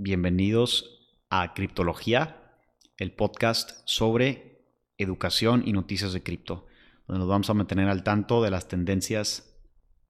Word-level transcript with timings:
Bienvenidos 0.00 1.10
a 1.28 1.54
Criptología, 1.54 2.54
el 2.98 3.10
podcast 3.10 3.80
sobre 3.84 4.62
educación 4.96 5.64
y 5.66 5.72
noticias 5.72 6.12
de 6.12 6.22
cripto, 6.22 6.68
donde 7.08 7.18
nos 7.18 7.28
vamos 7.28 7.50
a 7.50 7.54
mantener 7.54 7.88
al 7.88 8.04
tanto 8.04 8.40
de 8.40 8.52
las 8.52 8.68
tendencias 8.68 9.60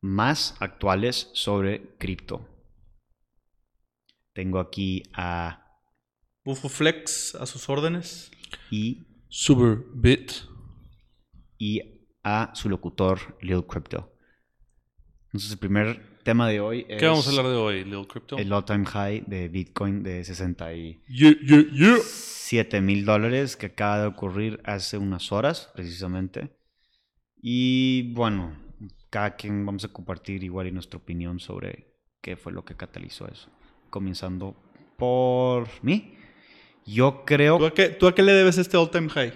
más 0.03 0.57
actuales 0.61 1.31
sobre 1.33 1.97
cripto. 1.97 2.47
Tengo 4.35 4.59
aquí 4.59 5.05
a 5.15 5.81
Bufo 6.45 6.69
Flex 6.69 7.35
a 7.37 7.47
sus 7.47 7.67
órdenes. 7.71 8.31
y, 8.71 9.07
Superbit. 9.31 10.33
y 11.57 11.81
a 12.23 12.51
su 12.55 12.69
locutor 12.69 13.39
Lil 13.41 13.65
Crypto. 13.65 14.13
Entonces 15.39 15.53
el 15.53 15.59
primer 15.61 16.01
tema 16.25 16.49
de 16.49 16.59
hoy 16.59 16.85
es 16.89 16.99
¿Qué 16.99 17.07
vamos 17.07 17.25
a 17.29 17.31
hablar 17.31 17.47
de 17.47 17.55
hoy, 17.55 17.85
Lil 17.85 18.09
Crypto? 18.09 18.37
el 18.39 18.53
all-time 18.53 18.85
high 18.85 19.23
de 19.25 19.47
Bitcoin 19.47 20.03
de 20.03 20.25
67 20.25 20.99
Yeah, 21.07 21.37
yeah, 21.41 22.71
yeah. 22.71 22.81
mil 22.81 23.05
dólares 23.05 23.57
que 23.57 23.67
acaba 23.67 24.01
de 24.01 24.09
ocurrir 24.09 24.61
hace 24.65 24.99
unas 24.99 25.31
horas 25.31 25.71
precisamente. 25.77 26.51
Y 27.41 28.13
bueno, 28.15 28.59
cada 29.11 29.37
quien 29.37 29.65
vamos 29.65 29.85
a 29.85 29.93
compartir 29.93 30.43
igual 30.43 30.67
y 30.67 30.73
nuestra 30.73 30.99
opinión 30.99 31.39
sobre 31.39 31.87
qué 32.21 32.37
fue 32.37 32.51
lo 32.53 32.65
que 32.65 32.75
catalizó 32.75 33.29
eso. 33.29 33.49
Comenzando 33.89 34.57
por 34.97 35.69
mí. 35.83 36.17
Yo 36.85 37.23
creo 37.25 37.59
¿Tú 37.59 37.67
a, 37.67 37.75
qué, 37.75 37.91
tú 37.91 38.09
a 38.09 38.15
qué 38.17 38.25
le 38.25 38.33
debes 38.33 38.59
este 38.59 38.77
all 38.77 38.91
time 38.91 39.09
high? 39.09 39.35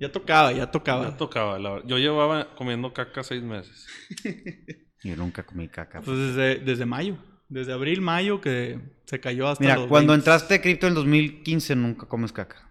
Ya 0.00 0.10
tocaba, 0.10 0.50
ya 0.50 0.68
tocaba. 0.68 1.10
Ya 1.10 1.16
tocaba, 1.16 1.60
la 1.60 1.70
verdad. 1.74 1.88
Yo 1.88 1.96
llevaba 1.96 2.56
comiendo 2.56 2.92
caca 2.92 3.22
seis 3.22 3.40
meses. 3.44 3.86
Yo 5.02 5.16
nunca 5.16 5.44
comí 5.44 5.68
caca. 5.68 6.00
Pues 6.00 6.16
desde, 6.16 6.56
desde 6.56 6.86
mayo. 6.86 7.16
Desde 7.48 7.72
abril, 7.72 8.00
mayo 8.00 8.40
que 8.40 8.78
se 9.04 9.20
cayó 9.20 9.48
hasta 9.48 9.62
Mira, 9.62 9.76
los 9.76 9.86
cuando 9.88 10.12
20. 10.12 10.22
entraste 10.22 10.54
a 10.54 10.62
cripto 10.62 10.86
en 10.86 10.94
2015 10.94 11.76
nunca 11.76 12.06
comes 12.06 12.32
caca. 12.32 12.70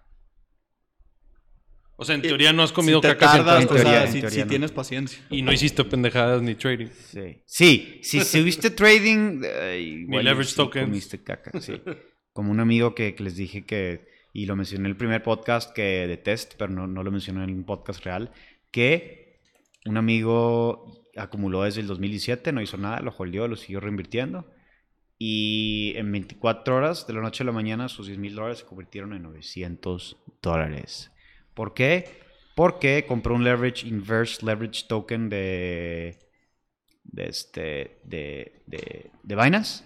O 1.98 2.04
sea, 2.04 2.16
en 2.16 2.24
teoría 2.24 2.52
no 2.52 2.64
has 2.64 2.72
comido 2.72 3.00
si 3.00 3.08
te 3.08 3.16
caca 3.16 3.32
tardas, 3.34 3.62
en 3.62 3.70
o 3.70 3.74
teoría, 3.76 3.92
sea, 3.92 4.06
en 4.06 4.12
si, 4.12 4.20
teoría 4.22 4.36
si 4.40 4.42
no. 4.42 4.48
tienes 4.48 4.72
paciencia. 4.72 5.24
Y 5.30 5.44
no 5.44 5.52
hiciste 5.52 5.84
pendejadas 5.86 6.42
ni 6.42 6.56
trading. 6.56 6.88
Sí. 6.88 7.44
Sí, 7.46 8.00
si 8.02 8.22
subiste 8.22 8.72
trading 8.72 9.42
eh, 9.44 9.80
igual 9.80 10.22
y 10.22 10.26
leverage 10.26 10.50
sí 10.50 10.56
tokens. 10.56 10.88
comiste 10.88 11.22
caca, 11.24 11.60
sí. 11.62 11.80
Como 12.34 12.50
un 12.50 12.60
amigo 12.60 12.96
que, 12.96 13.14
que 13.14 13.24
les 13.24 13.36
dije 13.36 13.66
que, 13.68 14.08
y 14.34 14.48
lo 14.48 14.56
mencioné 14.56 14.86
en 14.86 14.92
el 14.92 14.98
primer 14.98 15.22
podcast 15.22 15.76
que 15.76 16.08
de 16.08 16.18
test, 16.18 16.56
pero 16.58 16.72
no, 16.72 16.88
no 16.88 17.04
lo 17.04 17.12
mencioné 17.12 17.44
en 17.44 17.52
un 17.52 17.66
podcast 17.66 18.04
real, 18.04 18.32
que 18.72 19.40
un 19.86 19.98
amigo 19.98 21.01
acumuló 21.16 21.64
desde 21.64 21.82
el 21.82 21.88
2017, 21.88 22.52
no 22.52 22.62
hizo 22.62 22.78
nada, 22.78 23.00
lo 23.00 23.14
holdeó, 23.18 23.48
lo 23.48 23.56
siguió 23.56 23.80
reinvirtiendo. 23.80 24.50
Y 25.18 25.94
en 25.98 26.12
24 26.12 26.76
horas, 26.76 27.06
de 27.06 27.14
la 27.14 27.22
noche 27.22 27.44
a 27.44 27.46
la 27.46 27.52
mañana, 27.52 27.90
sus 27.90 28.08
10 28.08 28.18
mil 28.18 28.36
dólares 28.36 28.60
se 28.60 28.66
convirtieron 28.66 29.14
en 29.14 29.24
900 29.24 30.18
dólares. 30.42 31.12
¿Por 31.54 31.74
qué? 31.74 32.22
Porque 32.56 33.06
compró 33.08 33.36
un 33.36 33.44
leverage 33.44 33.88
inverse 33.88 34.46
leverage 34.46 34.86
token 34.88 35.30
de 35.30 36.18
de 37.04 37.28
este 37.28 38.00
de, 38.04 38.64
de, 38.68 39.12
de 39.24 39.36
Binance 39.36 39.84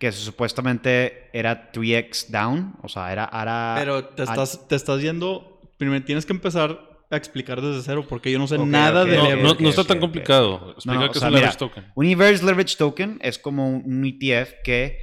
que 0.00 0.10
supuestamente 0.12 1.28
era 1.34 1.70
3x 1.72 2.28
down, 2.28 2.74
o 2.82 2.88
sea, 2.88 3.12
era, 3.12 3.30
era 3.32 3.74
Pero 3.78 4.04
te 4.06 4.22
estás, 4.22 4.66
te 4.66 4.74
estás 4.74 5.02
yendo. 5.02 5.60
Primero 5.76 6.02
tienes 6.04 6.24
que 6.24 6.32
empezar 6.32 6.89
a 7.16 7.18
explicar 7.18 7.60
desde 7.60 7.82
cero 7.82 8.06
porque 8.08 8.30
yo 8.30 8.38
no 8.38 8.46
sé 8.46 8.58
nada 8.58 9.04
de 9.04 9.16
leverage. 9.16 9.42
no, 9.42 9.54
no 9.60 9.68
está 9.68 9.84
tan 9.84 9.98
complicado. 10.00 10.72
Explica 10.76 10.94
No, 10.94 11.00
sea, 11.00 11.10
es 11.10 11.22
un 11.22 11.32
leverage 11.32 11.46
mira, 11.46 11.56
token. 11.58 11.92
Un 11.94 12.06
inverse 12.06 12.44
leverage 12.44 12.76
token 12.76 13.18
es 13.22 13.38
como 13.38 13.68
un 13.70 14.04
ETF 14.04 14.54
que 14.64 14.98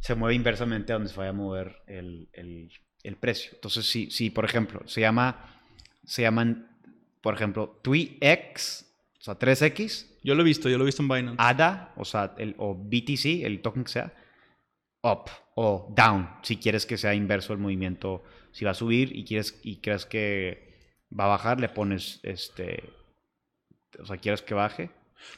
se 0.00 0.14
mueve 0.14 0.34
inversamente 0.34 0.92
a 0.92 0.96
donde 0.96 1.10
se 1.10 1.16
vaya 1.16 1.30
a 1.30 1.34
mover 1.34 1.76
el, 1.86 2.28
el- 2.32 2.70
el 3.02 3.16
precio. 3.16 3.52
Entonces, 3.54 3.86
si, 3.86 4.10
si 4.10 4.30
por 4.30 4.44
ejemplo, 4.44 4.82
se 4.86 5.00
llama, 5.00 5.56
se 6.04 6.22
llaman, 6.22 6.68
por 7.20 7.34
ejemplo, 7.34 7.80
3x, 7.82 8.84
o 9.20 9.22
sea, 9.22 9.38
3x, 9.38 10.06
Yo 10.22 10.34
lo 10.34 10.42
he 10.42 10.44
visto, 10.44 10.68
yo 10.68 10.78
lo 10.78 10.84
he 10.84 10.86
visto 10.86 11.02
en 11.02 11.08
Binance. 11.08 11.36
ADA, 11.38 11.92
o 11.96 12.04
sea, 12.04 12.34
el, 12.38 12.54
o 12.58 12.74
BTC, 12.74 13.44
el 13.44 13.60
token 13.62 13.84
que 13.84 13.90
sea, 13.92 14.12
up 15.02 15.30
o 15.54 15.92
down, 15.96 16.28
si 16.42 16.56
quieres 16.56 16.86
que 16.86 16.98
sea 16.98 17.14
inverso 17.14 17.52
el 17.52 17.58
movimiento, 17.60 18.22
si 18.52 18.64
va 18.64 18.72
a 18.72 18.74
subir 18.74 19.16
y 19.16 19.24
quieres 19.24 19.58
y 19.62 19.76
crees 19.76 20.04
que 20.06 20.67
va 21.18 21.24
a 21.24 21.28
bajar, 21.28 21.60
le 21.60 21.68
pones 21.68 22.20
este, 22.22 22.90
o 24.00 24.06
sea, 24.06 24.16
quieres 24.16 24.42
que 24.42 24.54
baje, 24.54 24.90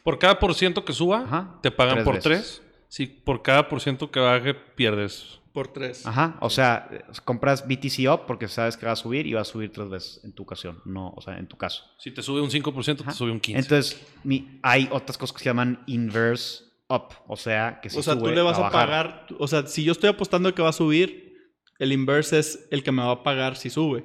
Por 0.03 0.19
cada 0.19 0.39
por 0.39 0.55
ciento 0.55 0.85
que 0.85 0.93
suba, 0.93 1.23
Ajá, 1.23 1.59
te 1.63 1.71
pagan 1.71 1.95
tres 1.97 2.05
por 2.05 2.15
veces. 2.17 2.25
tres. 2.25 2.63
Si 2.89 3.07
por 3.07 3.43
cada 3.43 3.69
por 3.69 3.81
ciento 3.81 4.11
que 4.11 4.21
baje, 4.21 4.53
pierdes. 4.55 5.39
Por 5.53 5.69
tres. 5.69 6.07
Ajá, 6.07 6.37
o 6.41 6.51
sea, 6.51 6.89
compras 7.25 7.67
BTC 7.67 8.09
up 8.13 8.27
porque 8.27 8.47
sabes 8.47 8.77
que 8.77 8.87
va 8.87 8.93
a 8.93 8.97
subir 8.97 9.27
y 9.27 9.33
va 9.33 9.41
a 9.41 9.45
subir 9.45 9.73
tres 9.73 9.89
veces 9.89 10.21
en 10.25 10.33
tu 10.33 10.43
ocasión, 10.45 10.81
no, 10.85 11.13
o 11.17 11.21
sea, 11.21 11.39
en 11.39 11.47
tu 11.49 11.57
caso. 11.57 11.85
Si 11.99 12.11
te 12.13 12.23
sube 12.23 12.41
un 12.41 12.51
5%, 12.51 13.01
Ajá. 13.03 13.11
te 13.13 13.17
sube 13.17 13.31
un 13.33 13.41
15%. 13.41 13.59
Entonces, 13.59 14.07
mi- 14.23 14.61
hay 14.63 14.89
otras 14.93 15.17
cosas 15.19 15.33
que 15.37 15.41
se 15.43 15.47
llaman 15.47 15.83
inverse 15.87 16.65
up, 16.89 17.15
o 17.27 17.37
sea, 17.37 17.81
que 17.81 17.91
si 17.91 17.99
o 17.99 18.03
sea, 18.03 18.15
tú 18.15 18.21
sube, 18.27 18.35
le 18.35 18.43
vas 18.43 18.55
va 18.55 18.67
a 18.69 18.71
bajar. 18.71 18.87
pagar. 18.87 19.27
O 19.39 19.49
sea, 19.49 19.67
si 19.67 19.83
yo 19.83 19.93
estoy 19.93 20.11
apostando 20.11 20.55
que 20.55 20.63
va 20.63 20.69
a 20.69 20.73
subir, 20.73 21.37
el 21.79 21.93
inverse 21.93 22.39
es 22.39 22.69
el 22.71 22.83
que 22.85 22.93
me 22.93 23.03
va 23.03 23.13
a 23.13 23.23
pagar 23.23 23.57
si 23.57 23.71
sube. 23.71 24.05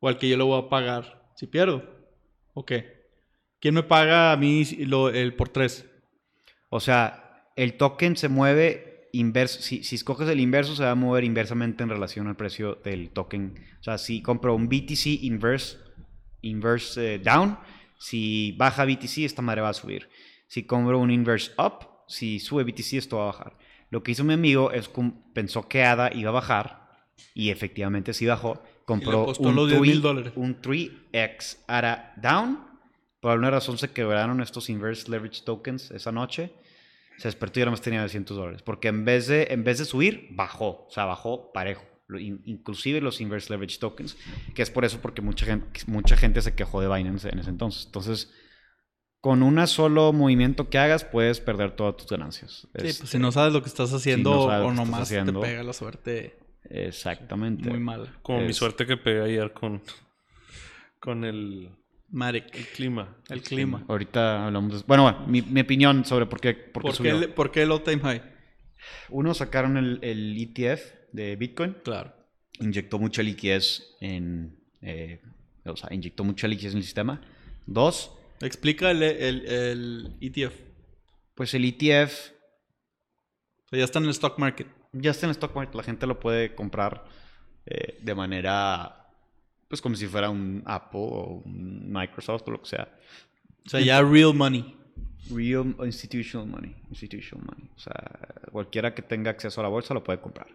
O 0.00 0.08
al 0.08 0.18
que 0.18 0.28
yo 0.28 0.36
le 0.36 0.42
voy 0.44 0.58
a 0.60 0.68
pagar 0.68 1.30
si 1.36 1.46
pierdo. 1.46 1.82
¿O 2.54 2.64
qué? 2.64 3.00
¿Quién 3.60 3.74
me 3.74 3.82
paga 3.82 4.32
a 4.32 4.36
mí 4.36 4.64
lo- 4.86 5.10
el 5.10 5.34
por 5.34 5.48
tres? 5.50 5.86
O 6.70 6.80
sea, 6.80 7.44
el 7.56 7.74
token 7.76 8.16
se 8.16 8.28
mueve 8.28 9.08
inverso. 9.12 9.60
Si, 9.60 9.84
si 9.84 9.96
escoges 9.96 10.28
el 10.28 10.40
inverso, 10.40 10.74
se 10.74 10.84
va 10.84 10.92
a 10.92 10.94
mover 10.94 11.24
inversamente 11.24 11.82
en 11.82 11.90
relación 11.90 12.26
al 12.28 12.36
precio 12.36 12.76
del 12.84 13.10
token. 13.10 13.54
O 13.80 13.82
sea, 13.82 13.98
si 13.98 14.22
compro 14.22 14.54
un 14.54 14.68
BTC 14.68 15.06
inverse, 15.24 15.76
inverse 16.42 17.14
eh, 17.14 17.18
down, 17.18 17.58
si 17.98 18.52
baja 18.52 18.84
BTC, 18.84 19.18
esta 19.24 19.42
madre 19.42 19.60
va 19.60 19.70
a 19.70 19.74
subir. 19.74 20.08
Si 20.46 20.64
compro 20.64 20.98
un 20.98 21.10
inverse 21.10 21.52
up, 21.58 21.88
si 22.08 22.40
sube 22.40 22.64
BTC, 22.64 22.94
esto 22.94 23.18
va 23.18 23.24
a 23.24 23.26
bajar. 23.26 23.56
Lo 23.90 24.02
que 24.02 24.12
hizo 24.12 24.24
mi 24.24 24.34
amigo 24.34 24.70
es 24.72 24.88
que 24.88 25.12
pensó 25.34 25.68
que 25.68 25.82
ADA 25.84 26.12
iba 26.14 26.30
a 26.30 26.34
bajar 26.34 26.88
y 27.34 27.50
efectivamente 27.50 28.14
sí 28.14 28.26
bajó. 28.26 28.62
Compró 28.90 29.32
un, 29.38 29.54
los 29.54 29.68
10 29.68 29.80
mil 29.80 29.90
3 29.90 30.02
dólares. 30.02 30.32
un 30.36 30.60
3x 30.60 31.58
ADA 31.66 32.14
down. 32.16 32.58
Por 33.20 33.32
alguna 33.32 33.50
razón 33.50 33.78
se 33.78 33.90
quebraron 33.90 34.40
estos 34.40 34.70
inverse 34.70 35.10
leverage 35.10 35.42
tokens 35.44 35.90
esa 35.90 36.10
noche 36.10 36.52
se 37.20 37.28
despertó 37.28 37.60
y 37.60 37.62
ahora 37.62 37.72
más 37.72 37.82
tenía 37.82 37.98
900 38.00 38.34
dólares. 38.34 38.62
Porque 38.62 38.88
en 38.88 39.04
vez, 39.04 39.26
de, 39.26 39.48
en 39.50 39.62
vez 39.62 39.78
de 39.78 39.84
subir, 39.84 40.28
bajó. 40.30 40.86
O 40.86 40.90
sea, 40.90 41.04
bajó 41.04 41.52
parejo. 41.52 41.84
Inclusive 42.18 43.02
los 43.02 43.20
inverse 43.20 43.50
leverage 43.52 43.78
tokens. 43.78 44.16
Que 44.54 44.62
es 44.62 44.70
por 44.70 44.86
eso 44.86 45.00
porque 45.02 45.20
mucha 45.20 45.44
gente, 45.44 45.80
mucha 45.86 46.16
gente 46.16 46.40
se 46.40 46.54
quejó 46.54 46.80
de 46.80 46.88
Binance 46.88 47.28
en 47.28 47.38
ese 47.38 47.50
entonces. 47.50 47.84
Entonces, 47.84 48.32
con 49.20 49.42
un 49.42 49.64
solo 49.66 50.14
movimiento 50.14 50.70
que 50.70 50.78
hagas, 50.78 51.04
puedes 51.04 51.40
perder 51.40 51.72
todas 51.76 51.94
tus 51.98 52.06
ganancias. 52.06 52.60
Sí, 52.62 52.68
pues 52.72 52.84
Este, 52.84 53.06
si 53.06 53.18
no 53.18 53.32
sabes 53.32 53.52
lo 53.52 53.62
que 53.62 53.68
estás 53.68 53.92
haciendo 53.92 54.30
no 54.48 54.66
o 54.68 54.72
nomás 54.72 55.02
haciendo. 55.02 55.40
te 55.40 55.46
pega 55.46 55.62
la 55.62 55.74
suerte 55.74 56.38
Exactamente. 56.70 57.68
muy 57.68 57.78
mala. 57.80 58.12
Como 58.22 58.40
mi 58.40 58.52
suerte 58.52 58.86
que 58.86 58.96
pegué 58.96 59.22
ayer 59.22 59.52
con, 59.52 59.82
con 60.98 61.24
el, 61.24 61.64
el 61.64 61.70
Marek. 62.08 62.72
clima. 62.74 63.16
El 63.28 63.42
clima. 63.42 63.84
Ahorita 63.88 64.46
hablamos 64.46 64.80
de... 64.80 64.84
Bueno, 64.86 65.02
bueno, 65.02 65.26
mi, 65.26 65.42
mi 65.42 65.60
opinión 65.60 66.04
sobre 66.04 66.26
por 66.26 66.40
qué, 66.40 66.54
por 66.54 66.82
qué 66.82 66.86
¿Por 66.88 66.94
subió. 66.96 67.18
el, 67.18 67.28
¿Por 67.32 67.50
qué 67.50 67.62
el 67.62 67.72
all 67.72 67.82
time 67.82 67.98
high? 68.00 68.22
Uno, 69.10 69.34
sacaron 69.34 69.76
el, 69.76 69.98
el 70.02 70.36
ETF 70.38 70.80
de 71.12 71.36
Bitcoin. 71.36 71.76
Claro. 71.84 72.14
inyectó 72.60 72.98
mucha 72.98 73.22
liquidez 73.22 73.96
en. 74.00 74.58
eh, 74.80 75.20
o 75.64 75.76
sea, 75.76 75.92
inyectó 75.92 76.24
mucha 76.24 76.48
liquidez 76.48 76.72
en 76.72 76.78
el 76.78 76.84
sistema. 76.84 77.20
Dos, 77.66 78.12
Explica 78.40 78.90
el, 78.90 79.02
el, 79.02 79.46
el 79.46 80.16
ETF. 80.20 80.54
pues 81.34 81.52
el 81.52 81.64
ETF 81.66 82.30
O 83.66 83.68
sea, 83.68 83.78
ya 83.78 83.84
está 83.84 83.98
en 83.98 84.06
el 84.06 84.10
stock 84.12 84.38
market. 84.38 84.66
Ya 84.92 85.10
está 85.10 85.26
en 85.26 85.30
el 85.30 85.36
stock 85.36 85.54
market. 85.54 85.74
La 85.74 85.82
gente 85.82 86.06
lo 86.06 86.18
puede 86.18 86.54
comprar 86.54 87.04
eh, 87.66 87.98
de 88.00 88.14
manera. 88.14 88.96
Pues 89.68 89.80
como 89.80 89.94
si 89.94 90.06
fuera 90.06 90.30
un 90.30 90.62
Apple 90.66 91.00
o 91.00 91.42
un 91.44 91.92
Microsoft 91.92 92.42
o 92.46 92.50
lo 92.50 92.60
que 92.60 92.70
sea. 92.70 92.88
O 93.66 93.68
sea, 93.68 93.80
ya 93.80 94.02
real 94.02 94.34
money. 94.34 94.76
Real 95.30 95.76
institutional 95.84 96.48
money. 96.48 96.74
Institutional 96.88 97.46
money. 97.46 97.70
O 97.76 97.78
sea, 97.78 97.94
cualquiera 98.50 98.94
que 98.94 99.02
tenga 99.02 99.30
acceso 99.30 99.60
a 99.60 99.64
la 99.64 99.68
bolsa 99.68 99.94
lo 99.94 100.02
puede 100.02 100.20
comprar. 100.20 100.48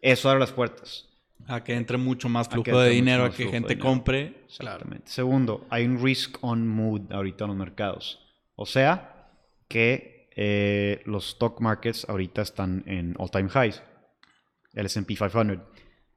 Eso 0.00 0.30
abre 0.30 0.40
las 0.40 0.52
puertas. 0.52 1.08
A 1.46 1.62
que 1.62 1.74
entre 1.74 1.98
mucho 1.98 2.28
más 2.28 2.48
flujo 2.48 2.78
de 2.78 2.90
dinero, 2.90 3.24
a 3.24 3.30
que 3.32 3.48
gente 3.48 3.78
compre. 3.78 4.44
Exactamente. 4.46 5.10
Segundo, 5.10 5.66
hay 5.70 5.84
un 5.84 6.02
risk 6.02 6.38
on 6.40 6.66
mood 6.68 7.12
ahorita 7.12 7.44
en 7.44 7.48
los 7.48 7.56
mercados. 7.56 8.20
O 8.54 8.64
sea, 8.64 9.28
que 9.68 10.21
eh, 10.36 11.02
los 11.04 11.28
stock 11.28 11.60
markets 11.60 12.06
ahorita 12.08 12.42
están 12.42 12.84
en 12.86 13.14
all 13.18 13.30
time 13.30 13.48
highs. 13.54 13.82
El 14.72 14.86
SP 14.88 15.14
500. 15.16 15.58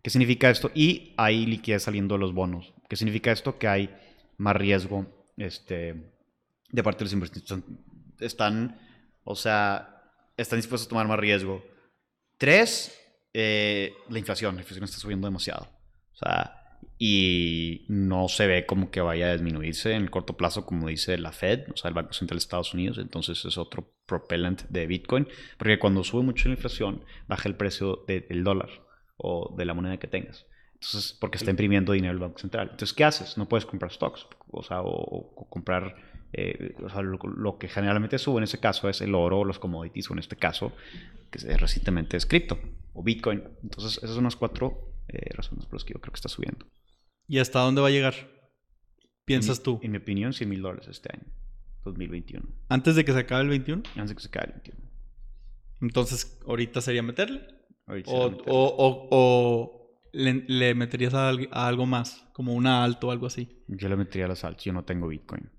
¿Qué 0.01 0.09
significa 0.09 0.50
esto? 0.50 0.71
Y 0.73 1.13
hay 1.17 1.45
liquidez 1.45 1.83
saliendo 1.83 2.15
de 2.15 2.19
los 2.19 2.33
bonos. 2.33 2.73
¿Qué 2.88 2.95
significa 2.95 3.31
esto? 3.31 3.57
Que 3.57 3.67
hay 3.67 3.95
más 4.38 4.56
riesgo 4.56 5.07
este, 5.35 6.13
de 6.69 6.83
parte 6.83 7.00
de 7.00 7.06
los 7.06 7.13
inversionistas. 7.13 7.59
Están, 8.19 8.79
o 9.23 9.35
sea, 9.35 10.03
están 10.38 10.59
dispuestos 10.59 10.88
a 10.88 10.89
tomar 10.89 11.07
más 11.07 11.19
riesgo. 11.19 11.65
Tres, 12.38 12.97
eh, 13.33 13.94
la 14.09 14.19
inflación. 14.19 14.56
La 14.56 14.62
inflación 14.62 14.85
está 14.85 14.97
subiendo 14.97 15.27
demasiado. 15.27 15.67
O 16.13 16.17
sea, 16.17 16.54
y 16.97 17.86
no 17.89 18.30
se 18.30 18.47
ve 18.47 18.65
como 18.65 18.89
que 18.89 19.01
vaya 19.01 19.27
a 19.27 19.33
disminuirse 19.33 19.94
en 19.94 20.03
el 20.03 20.12
corto 20.12 20.38
plazo, 20.38 20.65
como 20.65 20.88
dice 20.88 21.18
la 21.18 21.31
Fed, 21.31 21.71
o 21.74 21.77
sea, 21.77 21.89
el 21.89 21.94
Banco 21.94 22.13
Central 22.13 22.38
de 22.38 22.44
Estados 22.44 22.74
Unidos. 22.74 22.97
Entonces 22.97 23.44
es 23.44 23.57
otro 23.57 23.92
propellant 24.06 24.63
de 24.69 24.88
Bitcoin, 24.88 25.27
porque 25.57 25.80
cuando 25.80 26.03
sube 26.03 26.24
mucho 26.24 26.47
la 26.47 26.56
inflación, 26.56 27.03
baja 27.27 27.50
el 27.50 27.56
precio 27.56 28.06
del 28.07 28.44
dólar 28.44 28.69
o 29.18 29.53
de 29.57 29.65
la 29.65 29.74
moneda 29.74 29.97
que 29.97 30.07
tengas. 30.07 30.45
Entonces, 30.75 31.18
porque 31.19 31.38
está 31.38 31.51
imprimiendo 31.51 31.94
dinero 31.94 32.13
el 32.13 32.19
Banco 32.19 32.39
Central. 32.39 32.69
Entonces, 32.71 32.94
¿qué 32.94 33.03
haces? 33.03 33.38
No 33.38 33.48
puedes 33.48 33.65
comprar 33.65 33.91
stocks, 33.91 34.27
o 34.51 34.63
sea, 34.63 34.81
o, 34.81 34.91
o 34.91 35.50
comprar, 35.50 35.95
eh, 36.31 36.75
o 36.83 36.89
sea, 36.89 37.01
lo, 37.01 37.18
lo, 37.18 37.57
que 37.57 37.68
generalmente 37.68 38.19
sube 38.19 38.38
en 38.38 38.44
ese 38.44 38.59
caso 38.59 38.88
es 38.88 39.01
el 39.01 39.15
oro 39.15 39.39
o 39.39 39.45
los 39.45 39.57
commodities, 39.57 40.09
o 40.09 40.13
en 40.13 40.19
este 40.19 40.36
caso, 40.36 40.74
que 41.31 41.39
recientemente 41.57 42.18
es 42.18 42.25
cripto 42.25 42.59
o 42.94 43.03
Bitcoin. 43.03 43.44
Entonces, 43.63 43.98
esas 43.98 44.15
son 44.15 44.25
las 44.25 44.36
cuatro 44.36 44.95
eh, 45.07 45.30
razones 45.33 45.65
por 45.65 45.75
las 45.75 45.83
que 45.83 45.94
yo 45.94 46.01
creo 46.01 46.12
que 46.12 46.18
está 46.18 46.30
subiendo. 46.30 46.65
¿Y 47.27 47.39
hasta 47.39 47.60
dónde 47.60 47.81
va 47.81 47.88
a 47.88 47.92
llegar? 47.92 48.13
¿Piensas 49.25 49.57
en, 49.57 49.63
tú? 49.63 49.80
En 49.81 49.92
mi 49.92 49.98
opinión, 49.98 50.33
100 50.33 50.50
mil 50.50 50.62
dólares 50.62 50.88
este 50.88 51.10
año, 51.13 51.25
2021. 51.83 52.48
¿Antes 52.69 52.95
de 52.95 53.04
que 53.06 53.12
se 53.13 53.19
acabe 53.19 53.44
el 53.44 53.50
21? 53.50 53.83
Antes 53.95 54.10
de 54.10 54.16
que 54.16 54.22
se 54.22 54.27
acabe 54.27 54.45
el 54.48 54.54
21. 54.54 54.80
Entonces, 55.81 56.39
¿ahorita 56.48 56.81
sería 56.81 57.01
meterle? 57.04 57.42
Ahorita 57.88 58.12
O, 58.12 58.13
sería 58.13 58.30
meterle. 58.30 58.51
o, 58.54 58.66
o, 58.77 59.07
o 59.12 60.00
le, 60.13 60.33
le 60.48 60.75
meterías 60.75 61.13
a, 61.16 61.30
al- 61.30 61.50
a 61.51 61.68
algo 61.68 61.86
más, 61.86 62.25
como 62.33 62.54
una 62.54 62.83
alto 62.83 63.07
o 63.07 63.12
algo 63.12 63.25
así. 63.27 63.63
Yo 63.68 63.89
le 63.89 63.95
metería 63.95 64.27
las 64.27 64.44
altas, 64.44 64.63
yo 64.63 64.74
no 64.74 64.86
tengo 64.86 65.07
Bitcoin. 65.07 65.50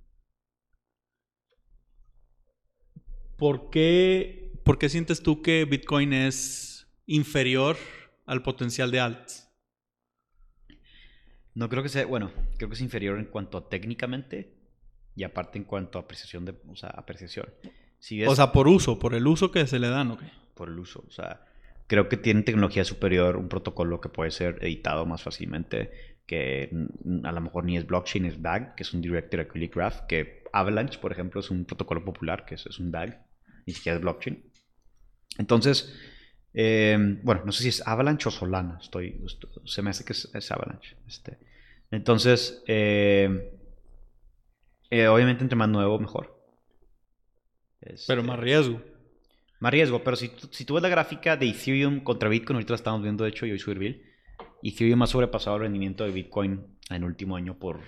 ¿Por 3.36 3.70
qué, 3.70 4.52
¿Por 4.64 4.78
qué 4.78 4.88
sientes 4.88 5.22
tú 5.22 5.42
que 5.42 5.64
Bitcoin 5.64 6.12
es 6.12 6.86
inferior 7.06 7.76
al 8.24 8.42
potencial 8.42 8.90
de 8.90 9.00
alts? 9.00 9.45
No 11.56 11.68
creo 11.68 11.82
que 11.82 11.88
sea, 11.88 12.06
bueno, 12.06 12.30
creo 12.58 12.68
que 12.68 12.74
es 12.74 12.80
inferior 12.82 13.18
en 13.18 13.24
cuanto 13.24 13.58
a 13.58 13.68
técnicamente 13.68 14.52
y 15.16 15.24
aparte 15.24 15.58
en 15.58 15.64
cuanto 15.64 15.98
a 15.98 16.02
apreciación 16.02 16.44
de, 16.44 16.54
o 16.68 16.76
sea, 16.76 16.90
apreciación. 16.90 17.46
Si 17.98 18.18
ves 18.18 18.28
O 18.28 18.36
sea, 18.36 18.52
por 18.52 18.68
uso, 18.68 18.98
por 18.98 19.14
el 19.14 19.26
uso 19.26 19.50
que 19.50 19.66
se 19.66 19.78
le 19.78 19.88
dan, 19.88 20.10
¿ok? 20.10 20.22
por 20.54 20.68
el 20.68 20.78
uso, 20.78 21.04
o 21.06 21.10
sea, 21.10 21.44
creo 21.86 22.08
que 22.08 22.16
tiene 22.16 22.42
tecnología 22.42 22.84
superior, 22.84 23.36
un 23.36 23.48
protocolo 23.48 24.00
que 24.00 24.08
puede 24.08 24.30
ser 24.30 24.58
editado 24.62 25.04
más 25.06 25.22
fácilmente, 25.22 25.90
que 26.26 26.70
a 27.24 27.32
lo 27.32 27.40
mejor 27.40 27.64
ni 27.64 27.76
es 27.76 27.86
blockchain, 27.86 28.24
es 28.26 28.42
DAG, 28.42 28.74
que 28.74 28.82
es 28.82 28.92
un 28.94 29.00
Directed 29.00 29.40
Acyclic 29.40 29.74
Graph, 29.74 30.00
que 30.06 30.42
Avalanche, 30.52 30.98
por 30.98 31.12
ejemplo, 31.12 31.40
es 31.40 31.50
un 31.50 31.64
protocolo 31.64 32.04
popular, 32.04 32.44
que 32.44 32.54
es, 32.56 32.66
es 32.66 32.78
un 32.78 32.90
DAG, 32.90 33.24
ni 33.66 33.72
siquiera 33.74 33.96
es 33.96 34.02
blockchain. 34.02 34.42
Entonces, 35.38 35.94
eh, 36.54 36.96
bueno, 37.22 37.42
no 37.44 37.52
sé 37.52 37.62
si 37.62 37.68
es 37.68 37.86
Avalanche 37.86 38.28
o 38.28 38.32
Solana, 38.32 38.78
estoy, 38.80 39.20
esto- 39.26 39.48
se 39.66 39.82
me 39.82 39.90
hace 39.90 40.04
que 40.04 40.12
es, 40.14 40.30
es 40.34 40.50
Avalanche. 40.50 40.96
Este. 41.06 41.38
Entonces, 41.90 42.62
eh, 42.66 43.52
eh, 44.90 45.06
obviamente 45.08 45.42
entre 45.42 45.56
más 45.56 45.68
nuevo, 45.68 45.98
mejor. 45.98 46.36
Pero 47.80 47.94
Este, 47.94 48.22
más 48.22 48.38
riesgo. 48.40 48.82
más 49.60 49.72
riesgo, 49.72 50.02
pero 50.04 50.16
si, 50.16 50.28
tú- 50.28 50.48
si 50.50 50.64
tú 50.64 50.74
ves 50.74 50.82
la 50.82 50.88
gráfica 50.88 51.36
de 51.36 51.48
Ethereum 51.48 52.00
contra 52.00 52.28
Bitcoin, 52.28 52.56
ahorita 52.56 52.72
la 52.72 52.76
estamos 52.76 53.02
viendo, 53.02 53.24
de 53.24 53.30
hecho, 53.30 53.46
yo 53.46 53.54
y 53.54 53.58
Suirville, 53.58 54.02
Ethereum 54.62 55.02
ha 55.02 55.06
sobrepasado 55.06 55.56
el 55.56 55.62
rendimiento 55.62 56.04
de 56.04 56.10
Bitcoin 56.10 56.78
en 56.90 56.96
el 56.96 57.04
último 57.04 57.36
año 57.36 57.58
por 57.58 57.80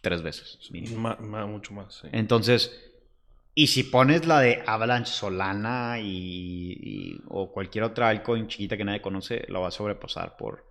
tres 0.00 0.22
veces. 0.22 0.58
ma- 0.96 1.46
mucho 1.46 1.74
más, 1.74 1.94
sí. 1.94 2.08
Entonces, 2.12 2.92
y 3.54 3.68
si 3.68 3.84
pones 3.84 4.26
la 4.26 4.40
de 4.40 4.62
Avalanche 4.66 5.12
Solana 5.12 6.00
y, 6.00 6.08
y- 6.80 7.20
o 7.28 7.52
cualquier 7.52 7.84
otra 7.84 8.08
altcoin 8.08 8.48
chiquita 8.48 8.76
que 8.76 8.84
nadie 8.84 9.00
conoce, 9.02 9.44
lo 9.48 9.60
va 9.60 9.68
a 9.68 9.70
sobrepasar 9.70 10.36
por 10.36 10.66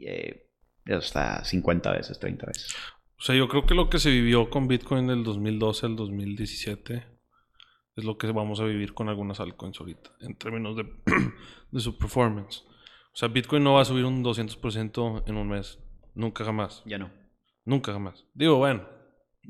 eh, 0.00 0.45
hasta 0.94 1.44
50 1.44 1.90
veces, 1.92 2.18
30 2.18 2.46
veces. 2.46 2.74
O 3.18 3.22
sea, 3.22 3.34
yo 3.34 3.48
creo 3.48 3.64
que 3.66 3.74
lo 3.74 3.88
que 3.88 3.98
se 3.98 4.10
vivió 4.10 4.50
con 4.50 4.68
Bitcoin 4.68 5.06
del 5.06 5.24
2012 5.24 5.86
al 5.86 5.96
2017 5.96 7.06
es 7.96 8.04
lo 8.04 8.18
que 8.18 8.30
vamos 8.30 8.60
a 8.60 8.64
vivir 8.64 8.92
con 8.92 9.08
algunas 9.08 9.40
altcoins 9.40 9.80
ahorita, 9.80 10.10
en 10.20 10.36
términos 10.36 10.76
de, 10.76 10.84
de 11.70 11.80
su 11.80 11.96
performance. 11.96 12.62
O 13.12 13.18
sea, 13.18 13.28
Bitcoin 13.28 13.64
no 13.64 13.72
va 13.74 13.80
a 13.82 13.84
subir 13.86 14.04
un 14.04 14.22
200% 14.22 15.22
en 15.26 15.36
un 15.36 15.48
mes. 15.48 15.78
Nunca 16.14 16.44
jamás. 16.44 16.82
Ya 16.84 16.98
no. 16.98 17.10
Nunca 17.64 17.92
jamás. 17.92 18.26
Digo, 18.34 18.56
bueno, 18.56 18.86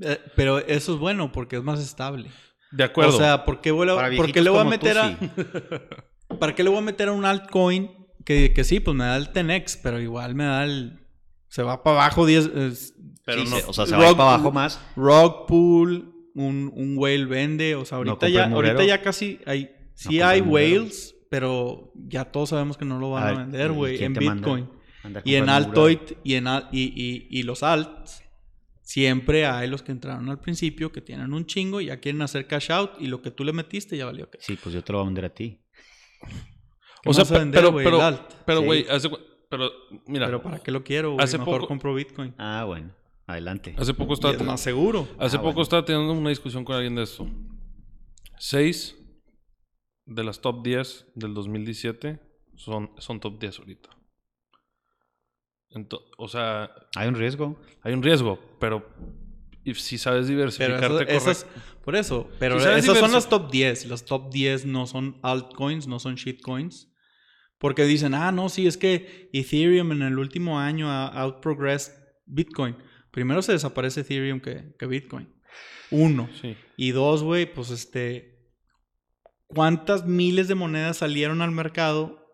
Eh, 0.01 0.21
pero 0.37 0.59
eso 0.59 0.95
es 0.95 0.99
bueno 1.01 1.33
porque 1.33 1.57
es 1.57 1.63
más 1.65 1.81
estable. 1.81 2.31
de 2.71 2.85
acuerdo. 2.85 3.15
O 3.17 3.19
sea, 3.19 3.45
¿por 3.45 3.61
qué, 3.61 3.71
voy 3.73 3.89
a- 3.89 4.17
por 4.17 4.31
qué 4.33 4.43
le 4.43 4.51
voy 4.51 4.61
a 4.61 4.65
tú, 4.65 4.69
meter 4.69 4.99
a... 4.99 5.09
sí. 5.19 5.31
¿Para 6.41 6.55
qué 6.55 6.63
le 6.63 6.71
voy 6.71 6.79
a 6.79 6.83
meter 6.83 7.09
a 7.09 7.13
un 7.13 7.25
altcoin 7.25 7.91
que, 8.25 8.53
que 8.53 8.63
sí, 8.65 8.79
pues 8.81 8.97
me 8.97 9.05
da 9.05 9.17
el 9.17 9.33
10x, 9.33 9.81
pero 9.83 10.01
igual 10.01 10.35
me 10.37 10.45
da 10.45 10.65
el... 10.65 11.01
Se 11.57 11.63
va 11.63 11.83
para 11.83 11.97
abajo 12.03 12.27
10... 12.27 12.47
es- 12.55 12.95
pero 13.25 13.45
Sí, 13.45 13.51
no, 13.51 13.57
se- 13.57 13.65
o 13.67 13.73
sea, 13.73 13.87
se 13.87 13.97
va 13.97 14.09
Rock- 14.09 14.17
para 14.19 14.35
abajo 14.35 14.53
más. 14.53 14.79
Rug 14.95 15.47
Pool, 15.49 16.13
un, 16.35 16.71
un 16.75 16.99
whale 16.99 17.25
vende, 17.25 17.75
o 17.75 17.85
sea, 17.85 17.99
ahorita, 17.99 18.29
ya, 18.29 18.45
ahorita 18.51 18.85
ya 18.85 19.01
casi 19.03 19.41
hay... 19.47 19.71
Sí 19.95 20.21
hay 20.21 20.43
whales, 20.43 21.17
pero 21.31 21.93
ya 21.95 22.27
todos 22.27 22.51
sabemos 22.51 22.77
que 22.77 22.85
no 22.85 22.99
lo 22.99 23.11
van 23.13 23.27
A 23.27 23.39
vender, 23.39 23.71
¿y 23.71 23.75
güey, 23.75 24.05
en 24.05 24.13
manda? 24.13 24.35
Bitcoin. 24.35 24.71
Y 25.25 25.37
en. 25.37 25.49
Altoid 25.49 25.99
y 26.25 26.35
en 26.35 26.47
al- 26.47 26.69
y, 26.73 26.83
y, 26.83 27.27
y 27.31 27.43
los 27.45 27.63
alts, 27.63 28.23
siempre 28.83 29.47
hay 29.47 29.69
los 29.69 29.83
que 29.83 29.93
entraron 29.93 30.29
al 30.29 30.39
principio 30.41 30.93
que 30.93 31.01
tienen 31.01 31.33
un 31.33 31.47
chingo 31.47 31.81
y 31.81 31.87
ya 31.87 31.99
quieren 32.01 32.21
hacer 32.23 32.47
cash 32.47 32.71
out 32.71 32.91
y 33.01 33.07
lo 33.07 33.23
que 33.23 33.31
tú 33.31 33.43
le 33.45 33.53
metiste 33.55 33.97
ya 33.97 34.05
valió 34.05 34.29
que. 34.31 34.39
Sí, 34.41 34.59
pues 34.63 34.75
yo 34.75 34.85
te 34.85 34.93
lo 34.93 34.99
voy 34.99 35.05
a 35.05 35.09
vender 35.09 35.25
a 35.25 35.31
ti. 35.35 35.61
¿Qué 37.03 37.09
o 37.09 37.15
sea, 37.15 37.23
vas 37.25 37.31
a 37.31 37.35
pe- 37.35 37.39
vender, 37.41 37.61
pero, 37.61 37.73
güey? 37.73 37.85
pero, 37.85 37.97
El 37.97 38.03
alt. 38.03 38.33
pero, 38.45 38.61
Sí. 38.61 38.65
güey, 38.67 38.87
hace 38.91 39.09
cu- 39.09 39.19
pero, 39.49 39.71
mira, 40.07 40.27
Pero 40.27 40.43
¿para 40.43 40.59
qué 40.61 40.71
lo 40.71 40.83
quiero, 40.85 41.13
güey? 41.13 41.25
Hace 41.25 41.39
Mejor 41.39 41.57
poco- 41.61 41.69
compro 41.69 41.95
Bitcoin. 41.95 42.35
Ah, 42.39 42.65
bueno. 42.67 42.93
Adelante. 43.29 43.75
hace 43.77 43.93
poco 43.93 44.15
estaba, 44.15 44.35
es 44.35 44.43
más 44.43 44.61
seguro. 44.61 45.09
hace 45.19 45.37
Ah, 45.37 45.41
poco 45.41 45.53
bueno. 45.55 45.63
estaba 45.63 45.85
teniendo 45.85 46.13
una 46.13 46.31
discusión 46.31 46.65
con 46.65 46.77
alguien 46.77 46.95
de 46.95 47.03
esto. 47.03 47.27
Seis 48.39 48.97
de 50.05 50.23
las 50.23 50.41
top 50.41 50.63
10 50.63 51.07
del 51.17 51.35
2017 51.35 52.21
son, 52.55 52.93
son 52.99 53.19
top 53.19 53.41
10 53.41 53.59
ahorita. 53.59 53.91
Ento- 55.71 56.05
o 56.17 56.29
sea, 56.29 56.71
Hay 56.95 57.09
un 57.09 57.15
riesgo. 57.17 57.59
hay 57.83 57.93
un 57.95 58.03
riesgo, 58.03 58.39
pero 58.61 58.87
si 59.75 59.99
sabes 59.99 60.27
Pero 60.27 60.37
diversificarte 60.39 60.87
eso- 60.87 61.31
esas- 61.31 61.45
correcto- 61.45 61.81
por 61.85 61.97
eso, 61.97 62.29
pero 62.39 62.61
Si 62.61 62.69
esas 62.69 62.99
son 62.99 63.13
las 63.13 63.29
top 63.29 63.51
10. 63.51 63.87
Los 63.87 64.05
top 64.05 64.31
10 64.33 64.65
no 64.65 64.87
son 64.87 65.19
altcoins, 65.23 65.87
no 65.89 65.99
son 65.99 66.15
shitcoins. 66.15 66.93
Porque 67.59 67.85
dicen, 67.85 68.15
ah, 68.15 68.33
no, 68.33 68.49
sí, 68.49 68.67
es 68.67 68.77
que 68.77 69.31
Ethereum 69.33 69.93
en 69.93 70.03
el 70.03 70.19
último 70.19 70.59
año 70.59 70.91
ha 70.91 71.07
outprogressed 71.09 71.93
Bitcoin. 72.27 72.77
Primero 73.11 73.41
se 73.43 73.53
desaparece 73.53 74.01
Ethereum 74.03 74.41
que, 74.41 74.75
que 74.79 74.87
Bitcoin. 74.87 75.33
Uno. 75.91 76.29
Sí. 76.41 76.57
Y 76.77 76.91
dos, 76.91 77.23
güey, 77.23 77.53
pues 77.53 77.71
este. 77.71 78.35
¿Cuántas 79.47 80.05
miles 80.05 80.49
de 80.49 80.55
monedas 80.57 80.99
salieron 80.99 81.41
al 81.41 81.53
mercado 81.53 82.27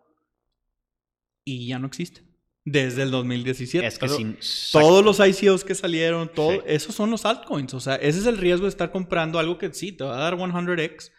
y 1.45 1.67
ya 1.67 1.79
no 1.79 1.87
existen? 1.87 2.27
Desde 2.65 3.03
el 3.03 3.11
2017. 3.11 3.85
Es 3.85 3.99
que 3.99 4.07
Pero 4.07 4.15
sin... 4.15 4.37
Todos 4.71 5.03
los 5.03 5.19
ICOs 5.19 5.63
que 5.63 5.75
salieron, 5.75 6.29
todo, 6.33 6.53
Sí. 6.53 6.59
esos 6.65 6.95
son 6.95 7.11
los 7.11 7.25
altcoins. 7.25 7.73
O 7.73 7.79
sea, 7.79 7.95
ese 7.95 8.19
es 8.19 8.25
el 8.25 8.37
riesgo 8.37 8.65
de 8.65 8.69
estar 8.69 8.91
comprando 8.91 9.37
algo 9.37 9.57
que 9.57 9.71
sí, 9.73 9.91
te 9.91 10.03
va 10.05 10.15
a 10.15 10.21
dar 10.21 10.37
100x, 10.37 11.11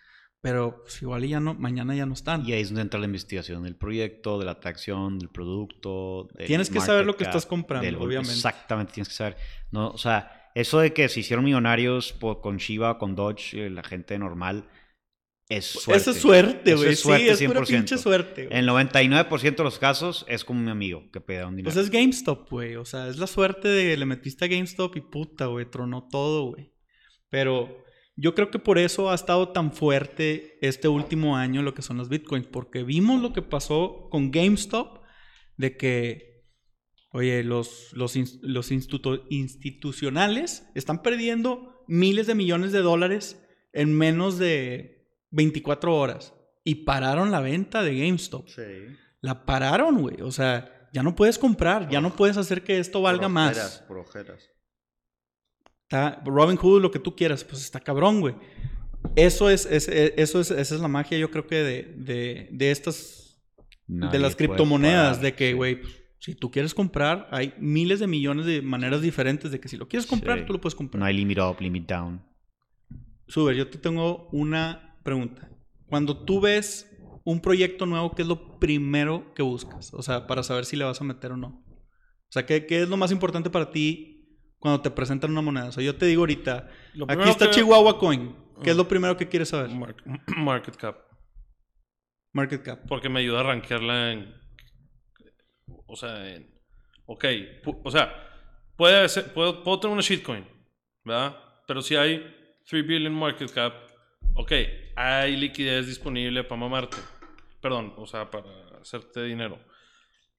pero 0.45 0.83
pues, 0.83 1.01
igual 1.01 1.27
ya 1.27 1.41
no, 1.41 1.55
mañana 1.55 1.95
ya 1.97 2.05
no 2.05 2.13
están. 2.13 2.47
Y 2.47 2.53
ahí 2.53 2.61
es 2.61 2.69
donde 2.69 2.83
entra 2.83 3.01
la 3.01 3.07
investigación 3.07 3.63
del 3.63 3.77
proyecto, 3.77 4.39
de 4.39 4.45
la 4.45 4.51
atracción, 4.53 5.19
del 5.19 5.31
producto. 5.31 6.29
del 6.35 6.47
Tienes 6.47 6.69
que 6.69 6.81
saber 6.81 7.07
lo 7.07 7.17
que 7.17 7.25
cap, 7.25 7.31
estás 7.31 7.47
comprando, 7.47 7.87
del- 7.87 7.97
obviamente. 7.97 8.35
Exactamente, 8.35 8.93
tienes 8.93 9.09
que 9.09 9.15
saber. 9.15 9.37
No, 9.71 9.89
o 9.89 9.97
sea, 9.97 10.51
eso 10.55 10.81
de 10.81 10.93
que 10.93 11.09
se 11.09 11.21
hicieron 11.21 11.47
millonarios 11.47 12.13
por- 12.13 12.43
con 12.43 12.59
Shiba 12.59 12.91
o 12.91 12.99
con 12.99 13.17
Dodge, 13.17 13.55
eh, 13.55 13.71
la 13.71 13.83
gente 13.83 14.19
normal, 14.19 14.69
es 15.49 15.65
suerte. 15.65 16.01
Esa 16.03 16.11
es 16.11 16.21
suerte, 16.21 16.71
Eso 16.73 16.77
güey. 16.77 16.91
es 16.93 16.99
Sí, 16.99 17.03
suerte 17.05 17.31
es 17.31 17.39
pura 17.43 17.61
100%. 17.61 17.67
pinche 17.79 17.97
suerte. 17.99 18.45
güey. 18.47 18.53
En 18.53 18.59
el 18.61 18.67
99% 18.67 19.63
de 19.63 19.65
los 19.65 19.79
casos 19.79 20.27
es 20.29 20.45
como 20.45 20.61
mi 20.61 20.71
amigo 20.71 21.11
que 21.11 21.23
pide 21.23 21.45
un 21.47 21.57
dinero. 21.57 21.73
Pues 21.75 21.83
es 21.87 21.91
GameStop, 21.91 22.51
güey. 22.51 22.77
O 22.77 22.85
sea, 22.85 23.09
es 23.09 23.17
la 23.17 23.27
suerte 23.27 23.69
de 23.69 23.97
le 23.97 24.05
metiste 24.05 24.45
a 24.45 24.49
GameStop 24.49 24.95
y 24.97 25.01
puta, 25.01 25.47
güey, 25.47 25.65
tronó 25.71 26.07
todo, 26.11 26.51
güey. 26.51 26.71
Pero 27.31 27.83
yo 28.17 28.35
creo 28.35 28.51
que 28.51 28.59
por 28.59 28.79
eso 28.79 29.11
ha 29.11 29.15
estado 29.15 29.51
tan 29.51 29.73
fuerte 29.73 30.59
este 30.61 30.89
último 30.89 31.37
año 31.37 31.63
lo 31.63 31.75
que 31.75 31.83
son 31.83 31.97
los 31.97 32.09
bitcoins. 32.09 32.47
Porque 32.47 32.83
vimos 32.83 33.21
lo 33.21 33.33
que 33.33 33.43
pasó 33.43 34.09
con 34.11 34.31
GameStop 34.31 35.03
de 35.57 35.77
que, 35.77 36.45
oye, 37.11 37.43
los, 37.43 37.93
los, 37.93 38.17
los 38.43 38.71
institucionales 38.71 40.69
están 40.75 41.03
perdiendo 41.03 41.85
miles 41.89 42.27
de 42.27 42.35
millones 42.35 42.73
de 42.73 42.81
dólares 42.81 43.45
en 43.73 43.93
menos 43.97 44.39
de 44.39 45.09
24 45.31 45.97
horas. 45.97 46.35
Y 46.63 46.77
pararon 46.87 47.31
la 47.31 47.41
venta 47.41 47.83
de 47.83 47.99
GameStop. 47.99 48.49
Sí. 48.49 48.63
La 49.21 49.45
pararon, 49.45 50.01
güey. 50.01 50.21
O 50.23 50.31
sea, 50.31 50.89
ya 50.93 51.03
no 51.03 51.17
puedes 51.17 51.39
comprar, 51.39 51.89
ya 51.89 52.01
no 52.01 52.15
puedes 52.15 52.37
hacer 52.37 52.63
que 52.63 52.79
esto 52.79 53.03
valga 53.03 53.29
más. 53.29 53.83
Está, 55.95 56.21
Robin 56.25 56.57
Hood, 56.57 56.83
lo 56.83 56.91
que 56.91 56.99
tú 56.99 57.15
quieras, 57.15 57.45
pues 57.45 57.63
está 57.63 57.79
cabrón, 57.79 58.21
güey. 58.21 58.35
Eso 59.15 59.49
es, 59.49 59.65
es- 59.67 59.87
es- 59.89 60.13
eso 60.17 60.41
es, 60.41 60.51
esa 60.51 60.75
es 60.75 60.81
la 60.81 60.89
magia, 60.89 61.17
yo 61.19 61.31
creo 61.31 61.47
que 61.47 61.57
de, 61.57 61.83
de, 61.97 62.49
de 62.51 62.71
estas 62.73 63.41
de 63.87 64.19
las 64.19 64.35
criptomonedas, 64.35 65.19
parar, 65.19 65.23
de 65.23 65.35
que, 65.35 65.49
sí. 65.51 65.53
güey, 65.55 65.81
pues, 65.81 66.03
si 66.19 66.35
tú 66.35 66.51
quieres 66.51 66.75
comprar, 66.75 67.29
hay 67.31 67.55
miles 67.61 68.01
de 68.01 68.07
millones 68.09 68.47
de 68.47 68.61
maneras 68.63 69.03
diferentes 69.03 69.53
de 69.53 69.61
que 69.61 69.69
si 69.69 69.77
lo 69.77 69.87
quieres 69.87 70.07
comprar, 70.07 70.41
Sí. 70.41 70.47
tú 70.47 70.55
lo 70.55 70.61
puedes 70.61 70.75
comprar. 70.75 70.99
No 70.99 71.05
hay 71.07 71.15
limit 71.15 71.39
up, 71.39 71.61
limit 71.61 71.87
down. 71.87 72.21
Suber, 73.29 73.55
yo 73.55 73.69
te 73.69 73.79
tengo 73.79 74.29
una 74.33 74.99
pregunta. 75.05 75.49
Cuando 75.87 76.25
tú 76.25 76.41
ves 76.41 76.91
un 77.25 77.41
proyecto 77.41 77.87
nuevo, 77.87 78.15
¿qué 78.17 78.23
es 78.23 78.29
lo 78.29 78.59
primero 78.59 79.33
que 79.35 79.43
buscas? 79.43 79.93
O 79.95 80.03
sea, 80.03 80.27
para 80.27 80.43
saber 80.43 80.65
si 80.65 80.77
le 80.77 80.85
vas 80.85 81.01
a 81.01 81.05
meter 81.05 81.33
o 81.33 81.37
no. 81.37 81.63
O 81.69 82.31
sea, 82.35 82.45
¿qué, 82.47 82.67
qué 82.67 82.83
es 82.83 82.89
lo 82.89 82.97
más 82.97 83.13
importante 83.13 83.49
para 83.51 83.71
ti 83.71 84.14
cuando 84.65 84.81
te 84.81 84.91
presentan 84.91 85.31
una 85.31 85.43
moneda? 85.43 85.67
O 85.67 85.73
sea, 85.73 85.85
yo 85.85 85.95
te 85.95 86.07
digo 86.07 86.23
ahorita, 86.23 86.71
aquí 87.07 87.29
está 87.29 87.47
que- 87.51 87.57
Chihuahua 87.57 87.99
Coin. 87.99 88.35
¿Qué 88.63 88.71
es 88.71 88.77
lo 88.77 88.89
primero 88.89 89.15
que 89.15 89.29
quieres 89.29 89.51
saber? 89.51 89.69
Mar- 89.69 89.95
market 90.39 90.75
cap. 90.77 90.97
Market 92.33 92.63
cap. 92.63 92.81
Porque 92.89 93.11
me 93.11 93.21
ayuda 93.21 93.41
a 93.41 93.43
rankearla 93.43 94.13
en. 94.13 94.35
O 95.87 95.97
sea, 95.97 96.35
en. 96.35 96.51
Ok. 97.05 97.25
O 97.85 97.91
sea, 97.91 98.11
puede 98.77 99.07
ser, 99.11 99.35
puedo, 99.35 99.63
puedo 99.63 99.81
tener 99.81 99.93
una 99.93 100.01
shitcoin, 100.03 100.47
¿verdad? 101.05 101.37
Pero 101.67 101.83
si 101.83 101.95
hay 101.97 102.25
3 102.67 102.87
billion 102.87 103.13
market 103.15 103.51
cap, 103.53 103.75
ok, 104.35 104.53
hay 104.97 105.37
liquidez 105.37 105.87
disponible 105.87 106.43
para 106.45 106.59
mamarte. 106.61 106.97
Perdón, 107.61 107.93
o 107.99 108.07
sea, 108.07 108.31
para 108.31 108.47
hacerte 108.81 109.25
dinero. 109.25 109.59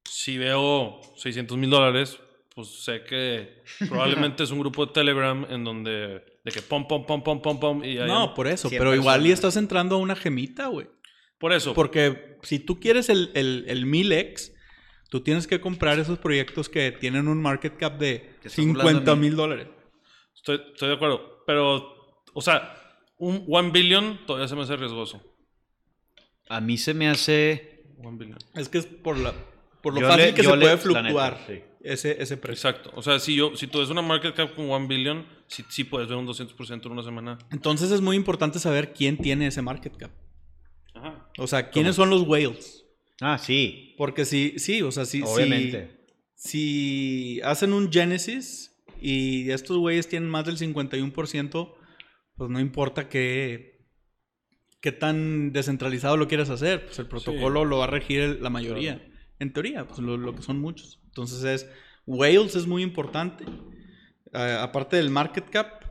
Si 0.03 0.37
veo 0.39 0.99
600 1.17 1.57
mil 1.57 1.69
dólares, 1.69 2.19
pues 2.55 2.83
sé 2.83 3.03
que 3.03 3.63
probablemente 3.89 4.43
es 4.43 4.49
un 4.51 4.59
grupo 4.59 4.85
de 4.87 4.93
Telegram 4.93 5.45
en 5.49 5.63
donde. 5.63 6.23
De 6.43 6.51
que 6.51 6.61
pom, 6.61 6.87
pom, 6.87 7.05
pom, 7.05 7.23
pom, 7.23 7.41
pom, 7.41 7.59
pom. 7.59 7.83
Y 7.83 7.97
hay- 7.97 8.07
No, 8.07 8.33
por 8.33 8.47
eso. 8.47 8.69
Pero 8.69 8.95
igual 8.95 9.25
y 9.27 9.31
estás 9.31 9.57
entrando 9.57 9.95
a 9.95 9.99
una 9.99 10.15
gemita, 10.15 10.67
güey. 10.67 10.87
por 11.37 11.53
eso. 11.53 11.73
Porque 11.73 12.37
si 12.43 12.59
tú 12.59 12.79
quieres 12.79 13.09
el, 13.09 13.31
el, 13.35 13.65
el 13.67 13.85
1000X, 13.85 14.53
tú 15.09 15.21
tienes 15.21 15.47
que 15.47 15.59
comprar 15.59 15.99
esos 15.99 16.17
proyectos 16.19 16.69
que 16.69 16.91
tienen 16.91 17.27
un 17.27 17.41
market 17.41 17.75
cap 17.77 17.97
de 17.99 18.35
Te 18.41 18.47
estás 18.47 18.65
burlando 18.65 18.89
50 18.91 19.11
de 19.11 19.15
mí. 19.17 19.21
mil 19.27 19.35
dólares. 19.35 19.67
Estoy, 20.35 20.61
estoy 20.73 20.89
de 20.89 20.95
acuerdo. 20.95 21.43
Pero, 21.47 21.95
o 22.33 22.41
sea, 22.41 22.75
un 23.17 23.43
1 23.47 23.71
billion 23.71 24.25
todavía 24.25 24.47
se 24.47 24.55
me 24.55 24.61
hace 24.63 24.75
riesgoso. 24.77 25.21
A 26.49 26.61
mí 26.61 26.77
se 26.77 26.93
me 26.93 27.07
hace... 27.09 27.83
1 27.97 28.17
billion. 28.17 28.37
Es 28.53 28.69
que 28.69 28.77
es 28.77 28.85
por, 28.85 29.17
la, 29.17 29.33
por 29.81 29.93
lo 29.95 30.01
Yo 30.01 30.07
fácil 30.07 30.25
le- 30.27 30.33
que 30.35 30.43
se 30.43 30.55
le- 30.55 30.61
puede 30.65 30.77
fluctuar 30.77 31.33
neta, 31.33 31.47
sí. 31.47 31.61
Ese, 31.85 32.21
ese 32.21 32.37
precio. 32.37 32.69
Exacto. 32.69 32.91
O 32.95 33.01
sea, 33.01 33.19
si, 33.19 33.35
yo, 33.35 33.55
si 33.55 33.67
tú 33.67 33.79
ves 33.79 33.89
una 33.89 34.01
market 34.01 34.35
cap 34.35 34.55
con 34.55 34.69
1 34.69 34.87
billion, 34.87 35.25
sí, 35.47 35.63
sí 35.69 35.83
puedes 35.83 36.07
ver 36.07 36.17
un 36.17 36.27
200% 36.27 36.85
en 36.85 36.91
una 36.91 37.03
semana. 37.03 37.37
Entonces 37.51 37.91
es 37.91 38.01
muy 38.01 38.15
importante 38.15 38.59
saber 38.59 38.93
quién 38.93 39.17
tiene 39.17 39.47
ese 39.47 39.61
market 39.61 39.95
cap. 39.95 40.11
Ajá. 40.93 41.29
O 41.37 41.47
sea, 41.47 41.69
quiénes 41.69 41.95
son 41.95 42.09
los 42.09 42.23
whales. 42.23 42.85
Ah, 43.21 43.37
sí. 43.37 43.93
Porque 43.97 44.25
si, 44.25 44.57
sí, 44.57 44.81
o 44.81 44.91
sea, 44.91 45.05
si, 45.05 45.19
si, 45.19 45.23
Obviamente. 45.23 46.05
si 46.35 47.41
hacen 47.43 47.73
un 47.73 47.91
Genesis 47.91 48.83
y 48.99 49.49
estos 49.51 49.77
güeyes 49.77 50.07
tienen 50.07 50.29
más 50.29 50.45
del 50.45 50.57
51%, 50.57 51.73
pues 52.35 52.49
no 52.49 52.59
importa 52.59 53.07
qué, 53.07 53.87
qué 54.81 54.91
tan 54.91 55.53
descentralizado 55.53 56.17
lo 56.17 56.27
quieras 56.27 56.49
hacer, 56.49 56.85
pues 56.85 56.99
el 56.99 57.07
protocolo 57.07 57.65
lo 57.65 57.77
va 57.77 57.85
a 57.85 57.87
regir 57.87 58.39
la 58.41 58.49
mayoría. 58.49 58.97
Claro. 58.97 59.15
En 59.39 59.53
teoría, 59.53 59.87
pues 59.87 59.99
lo, 59.99 60.17
lo 60.17 60.35
que 60.35 60.41
son 60.41 60.59
muchos. 60.59 61.01
Entonces 61.15 61.43
es, 61.45 61.69
Whales 62.05 62.55
es 62.57 62.67
muy 62.67 62.83
importante, 62.83 63.45
eh, 64.33 64.57
aparte 64.59 64.97
del 64.97 65.09
market 65.09 65.49
cap, 65.49 65.85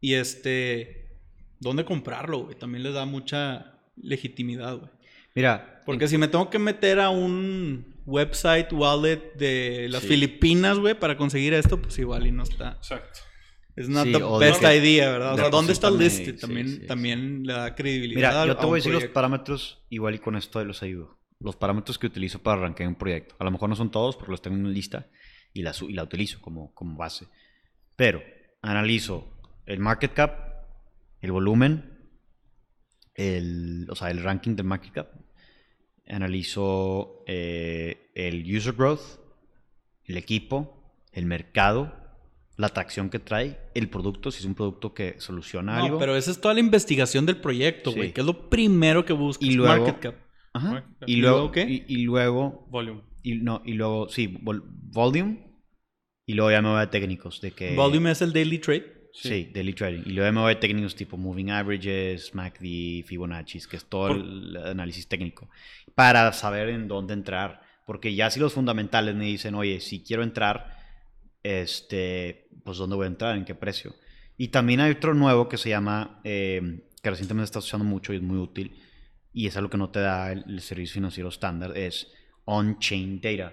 y 0.00 0.14
este, 0.14 1.18
¿dónde 1.58 1.84
comprarlo, 1.84 2.44
güey? 2.44 2.56
También 2.56 2.84
les 2.84 2.94
da 2.94 3.04
mucha 3.04 3.80
legitimidad, 3.96 4.78
güey. 4.78 4.90
Mira, 5.34 5.82
Porque 5.86 6.06
si 6.06 6.18
me 6.18 6.28
tengo 6.28 6.50
que 6.50 6.58
meter 6.60 7.00
a 7.00 7.10
un 7.10 7.96
website 8.06 8.72
wallet 8.72 9.34
de 9.34 9.88
las 9.90 10.02
Sí. 10.02 10.08
Filipinas, 10.08 10.78
güey, 10.78 10.94
para 10.94 11.16
conseguir 11.16 11.52
esto, 11.52 11.82
pues 11.82 11.98
igual 11.98 12.26
y 12.28 12.32
no 12.32 12.44
está. 12.44 12.72
Exacto. 12.78 13.20
Es 13.74 13.88
not 13.88 14.04
Sí, 14.06 14.12
the 14.12 14.22
best 14.38 14.60
que- 14.60 14.76
idea, 14.76 15.10
¿verdad? 15.10 15.34
O 15.34 15.36
sea, 15.36 15.50
¿dónde 15.50 15.72
está 15.72 15.90
listed? 15.90 16.38
También, 16.38 16.68
sí, 16.68 16.76
sí. 16.82 16.86
también 16.86 17.42
le 17.44 17.52
da 17.54 17.74
credibilidad. 17.74 18.16
Mira, 18.16 18.46
yo 18.46 18.52
a 18.52 18.58
te 18.58 18.66
voy 18.66 18.76
a 18.76 18.78
decir 18.78 18.92
los 18.92 19.04
parámetros, 19.06 19.82
igual 19.90 20.14
y 20.14 20.18
con 20.20 20.36
esto 20.36 20.64
los 20.64 20.82
ayudo. 20.82 21.18
Los 21.40 21.56
parámetros 21.56 21.98
que 21.98 22.06
utilizo 22.06 22.38
para 22.38 22.60
arrancar 22.60 22.86
un 22.86 22.94
proyecto. 22.94 23.34
A 23.38 23.44
lo 23.44 23.50
mejor 23.50 23.68
no 23.68 23.76
son 23.76 23.90
todos, 23.90 24.16
porque 24.16 24.30
los 24.30 24.42
tengo 24.42 24.56
en 24.56 24.64
una 24.66 24.74
lista 24.74 25.08
y 25.52 25.62
la, 25.62 25.72
y 25.88 25.92
la 25.94 26.02
utilizo 26.04 26.40
como, 26.40 26.72
como 26.74 26.96
base. 26.96 27.26
Pero 27.96 28.22
analizo 28.62 29.26
el 29.66 29.80
market 29.80 30.12
cap, 30.12 30.34
el 31.20 31.32
volumen, 31.32 31.98
el, 33.14 33.86
o 33.90 33.94
sea, 33.96 34.10
el 34.10 34.22
ranking 34.22 34.54
del 34.54 34.66
market 34.66 34.92
cap. 34.92 35.08
Analizo 36.08 37.22
eh, 37.26 38.10
el 38.14 38.44
user 38.56 38.74
growth, 38.74 39.00
el 40.04 40.16
equipo, 40.16 40.92
el 41.12 41.24
mercado, 41.26 41.94
la 42.56 42.66
atracción 42.66 43.08
que 43.10 43.18
trae, 43.18 43.58
el 43.74 43.88
producto, 43.88 44.30
si 44.30 44.40
es 44.40 44.44
un 44.44 44.54
producto 44.54 44.92
que 44.92 45.14
soluciona 45.20 45.78
No, 45.78 45.84
algo. 45.84 45.98
pero 45.98 46.16
esa 46.16 46.30
es 46.32 46.40
toda 46.40 46.52
la 46.54 46.60
investigación 46.60 47.24
del 47.26 47.36
proyecto, 47.40 47.92
güey. 47.92 48.08
Sí. 48.08 48.12
Que 48.12 48.20
es 48.20 48.26
lo 48.26 48.50
primero 48.50 49.04
que 49.04 49.12
buscas. 49.12 49.48
Y 49.48 49.52
luego- 49.54 49.84
market 49.84 50.00
cap. 50.00 50.14
Ajá. 50.52 50.84
Y 51.06 51.14
¿Y 51.14 51.16
luego, 51.16 51.36
luego 51.38 51.52
qué? 51.52 51.62
Y, 51.62 51.84
y 51.88 52.02
luego, 52.04 52.66
Volume. 52.70 53.02
y, 53.22 53.34
no, 53.36 53.62
y 53.64 53.74
luego, 53.74 54.08
sí, 54.08 54.28
vol- 54.28 54.62
volume. 54.64 55.46
Y 56.26 56.34
luego 56.34 56.50
ya 56.50 56.62
me 56.62 56.68
voy 56.70 56.80
a 56.80 56.90
técnicos 56.90 57.40
de 57.40 57.50
que... 57.52 57.74
Volume 57.74 58.12
es 58.12 58.22
el 58.22 58.32
daily 58.32 58.58
trade. 58.58 59.00
Sí, 59.12 59.50
daily 59.52 59.72
trading. 59.74 60.02
Y 60.06 60.10
luego 60.12 60.28
ya 60.28 60.32
me 60.32 60.40
voy 60.40 60.52
a 60.52 60.60
técnicos 60.60 60.94
tipo 60.94 61.16
moving 61.16 61.50
averages, 61.50 62.32
MACD, 62.34 63.04
Fibonacci, 63.04 63.58
que 63.68 63.76
es 63.76 63.84
todo 63.86 64.08
Por- 64.08 64.16
el 64.16 64.56
análisis 64.56 65.08
técnico. 65.08 65.48
Para 65.96 66.32
saber 66.32 66.68
en 66.68 66.86
dónde 66.86 67.14
entrar. 67.14 67.60
Porque 67.86 68.14
ya 68.14 68.30
si 68.30 68.38
los 68.38 68.52
fundamentales 68.52 69.16
me 69.16 69.24
dicen, 69.24 69.56
oye, 69.56 69.80
si 69.80 70.04
quiero 70.04 70.22
entrar, 70.22 70.76
este, 71.42 72.48
pues 72.64 72.78
dónde 72.78 72.96
voy 72.96 73.04
a 73.04 73.08
entrar, 73.08 73.36
en 73.36 73.44
qué 73.44 73.54
precio. 73.54 73.94
Y 74.36 74.48
también 74.48 74.80
hay 74.80 74.92
otro 74.92 75.14
nuevo 75.14 75.48
que 75.48 75.56
se 75.58 75.70
llama, 75.70 76.20
eh, 76.24 76.82
que 77.02 77.10
recientemente 77.10 77.46
está 77.46 77.58
usando 77.58 77.84
mucho 77.84 78.12
y 78.12 78.16
es 78.16 78.22
muy 78.22 78.38
útil, 78.38 78.76
y 79.32 79.46
es 79.46 79.56
algo 79.56 79.70
que 79.70 79.78
no 79.78 79.90
te 79.90 80.00
da 80.00 80.32
el, 80.32 80.60
servicio 80.60 80.94
financiero 80.94 81.28
estándar, 81.28 81.76
es 81.76 82.08
on-chain 82.44 83.20
data, 83.20 83.52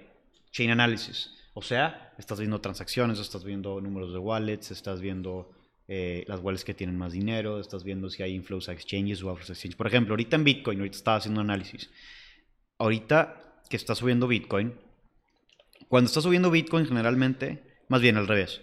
chain 0.52 0.72
analysis. 0.72 1.32
O 1.54 1.62
sea, 1.62 2.14
estás 2.18 2.40
viendo 2.40 2.60
transacciones, 2.62 3.20
estás 3.20 3.44
viendo 3.44 3.80
números 3.82 4.14
de 4.14 4.20
wallets, 4.20 4.72
estás 4.72 5.02
viendo 5.02 5.52
eh, 5.88 6.24
las 6.28 6.40
wallets 6.40 6.64
que 6.64 6.74
tienen 6.74 6.98
más 6.98 7.14
dinero, 7.14 7.60
estás 7.60 7.84
viendo 7.84 8.10
si 8.10 8.24
hay 8.24 8.34
inflows 8.34 8.70
a 8.70 8.74
exchanges 8.74 9.24
o 9.24 9.30
outflows 9.30 9.52
a 9.52 9.54
exchanges. 9.54 9.76
Por 9.76 9.88
ejemplo, 9.88 10.14
ahorita 10.14 10.36
en 10.36 10.44
Bitcoin, 10.44 10.80
ahorita 10.80 10.98
estaba 10.98 11.18
haciendo 11.18 11.42
análisis. 11.42 11.90
Ahorita 12.78 13.62
que 13.70 13.78
está 13.78 13.96
subiendo 13.96 14.28
Bitcoin, 14.28 14.74
cuando 15.88 16.08
está 16.08 16.22
subiendo 16.22 16.52
Bitcoin 16.52 16.86
generalmente, 16.86 17.64
más 17.88 18.02
bien 18.02 18.18
al 18.18 18.28
revés, 18.28 18.62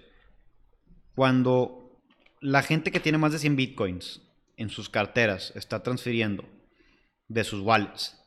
cuando 1.14 2.00
la 2.40 2.62
gente 2.62 2.90
que 2.90 3.00
tiene 3.00 3.18
más 3.18 3.32
de 3.32 3.38
100 3.38 3.56
Bitcoins 3.56 4.20
en 4.56 4.68
sus 4.68 4.88
carteras 4.88 5.52
está 5.56 5.82
transfiriendo 5.82 6.44
de 7.28 7.44
sus 7.44 7.60
wallets 7.60 8.20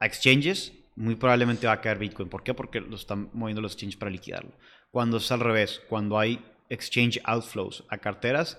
a 0.00 0.06
exchanges, 0.06 0.72
muy 0.96 1.16
probablemente 1.16 1.66
va 1.66 1.74
a 1.74 1.80
caer 1.80 1.98
Bitcoin. 1.98 2.28
¿Por 2.28 2.42
qué? 2.42 2.54
Porque 2.54 2.80
lo 2.80 2.96
están 2.96 3.30
moviendo 3.32 3.60
los 3.60 3.72
exchanges 3.72 3.96
para 3.96 4.10
liquidarlo. 4.10 4.52
Cuando 4.90 5.16
es 5.16 5.30
al 5.32 5.40
revés, 5.40 5.82
cuando 5.88 6.18
hay 6.18 6.44
exchange 6.68 7.20
outflows 7.24 7.84
a 7.88 7.98
carteras, 7.98 8.58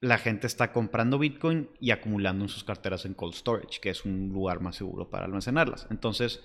la 0.00 0.18
gente 0.18 0.46
está 0.46 0.72
comprando 0.72 1.18
Bitcoin 1.18 1.70
y 1.78 1.90
acumulando 1.90 2.44
en 2.44 2.48
sus 2.48 2.64
carteras 2.64 3.04
en 3.04 3.14
cold 3.14 3.34
storage, 3.34 3.80
que 3.80 3.90
es 3.90 4.04
un 4.04 4.30
lugar 4.32 4.60
más 4.60 4.76
seguro 4.76 5.10
para 5.10 5.26
almacenarlas. 5.26 5.86
Entonces, 5.90 6.40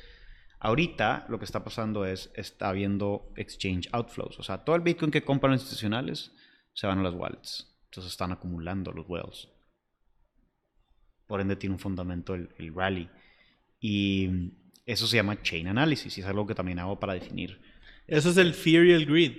ahorita 0.60 1.26
lo 1.30 1.40
que 1.40 1.46
está 1.46 1.64
pasando 1.64 2.06
es, 2.06 2.32
está 2.36 2.70
habiendo 2.70 3.32
exchange 3.38 3.88
outflows. 3.92 4.38
O 4.40 4.44
sea, 4.44 4.66
todo 4.66 4.76
el 4.76 4.82
Bitcoin 4.82 5.12
que 5.12 5.24
compran 5.24 5.54
los 5.54 5.62
institucionales 5.62 6.32
se 6.74 6.86
van 6.86 7.00
a 7.00 7.04
las 7.04 7.14
wallets. 7.14 7.76
Entonces 7.86 8.12
están 8.12 8.34
acumulando 8.34 8.92
los 8.92 9.08
whales. 9.08 9.48
Por 11.28 11.42
ende 11.42 11.56
tiene 11.56 11.74
un 11.76 11.80
fundamento 11.80 12.36
el, 12.36 12.50
el 12.58 12.74
rally. 12.74 13.10
Y 13.80 14.52
eso 14.86 15.08
se 15.08 15.18
llama 15.18 15.42
chain 15.42 15.68
analysis 15.68 16.18
y 16.18 16.22
es 16.22 16.28
algo 16.28 16.46
que 16.48 16.56
también 16.56 16.80
hago 16.80 17.00
para 17.00 17.14
definir. 17.14 17.60
Eso 18.08 18.30
es 18.30 18.38
el 18.38 18.54
fear 18.54 18.86
y 18.86 18.92
el 18.92 19.06
greed. 19.06 19.34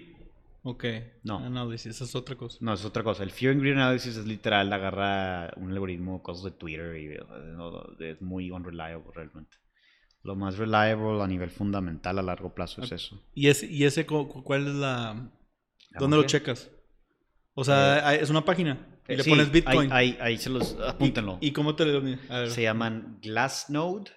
Ok. 0.63 0.85
No. 1.23 1.39
Análisis, 1.39 1.87
esa 1.95 2.03
es 2.05 2.17
otra 2.17 2.35
cosa. 2.35 2.59
No, 2.61 2.73
es 2.75 2.85
otra 2.85 3.05
cosa. 3.05 3.23
El 3.23 3.31
Fear 3.31 3.53
and 3.53 3.61
Greed 3.61 3.75
Analysis 3.75 4.17
es 4.17 4.27
literal, 4.27 4.73
agarra 4.73 5.53
un 5.59 5.71
algoritmo, 5.71 6.25
cosas 6.25 6.43
de 6.43 6.51
Twitter 6.51 6.97
y 6.97 7.17
no, 7.57 7.85
es 8.01 8.21
muy 8.21 8.51
unreliable 8.51 9.05
realmente. 9.15 9.59
Lo 10.25 10.35
más 10.35 10.59
reliable 10.59 11.23
a 11.23 11.27
nivel 11.29 11.51
fundamental 11.51 12.19
a 12.19 12.23
largo 12.23 12.53
plazo 12.53 12.83
es 12.83 12.91
eso. 12.91 13.23
¿Y 13.33 13.47
ese, 13.47 13.67
y 13.67 13.85
ese 13.85 14.07
cu- 14.07 14.27
cu- 14.27 14.43
cuál 14.43 14.67
es 14.67 14.75
la... 14.75 15.31
¿Dónde 16.01 16.17
lo 16.17 16.23
qué? 16.25 16.29
checas? 16.31 16.69
O 17.55 17.63
sea, 17.63 18.09
hay- 18.09 18.19
es 18.19 18.29
una 18.31 18.45
página. 18.45 18.85
Y 19.09 19.17
le 19.17 19.23
sí, 19.23 19.31
pones 19.31 19.51
Bitcoin. 19.53 19.93
Ahí, 19.93 20.11
ahí, 20.13 20.19
ahí 20.21 20.39
se 20.39 20.51
los... 20.51 20.77
Apúntenlo. 20.81 21.39
¿Y, 21.41 21.49
y 21.49 21.53
cómo 21.53 21.77
te 21.77 21.85
lo. 21.85 22.03
Se 22.51 22.63
llaman 22.63 23.19
Glassnode 23.23 24.11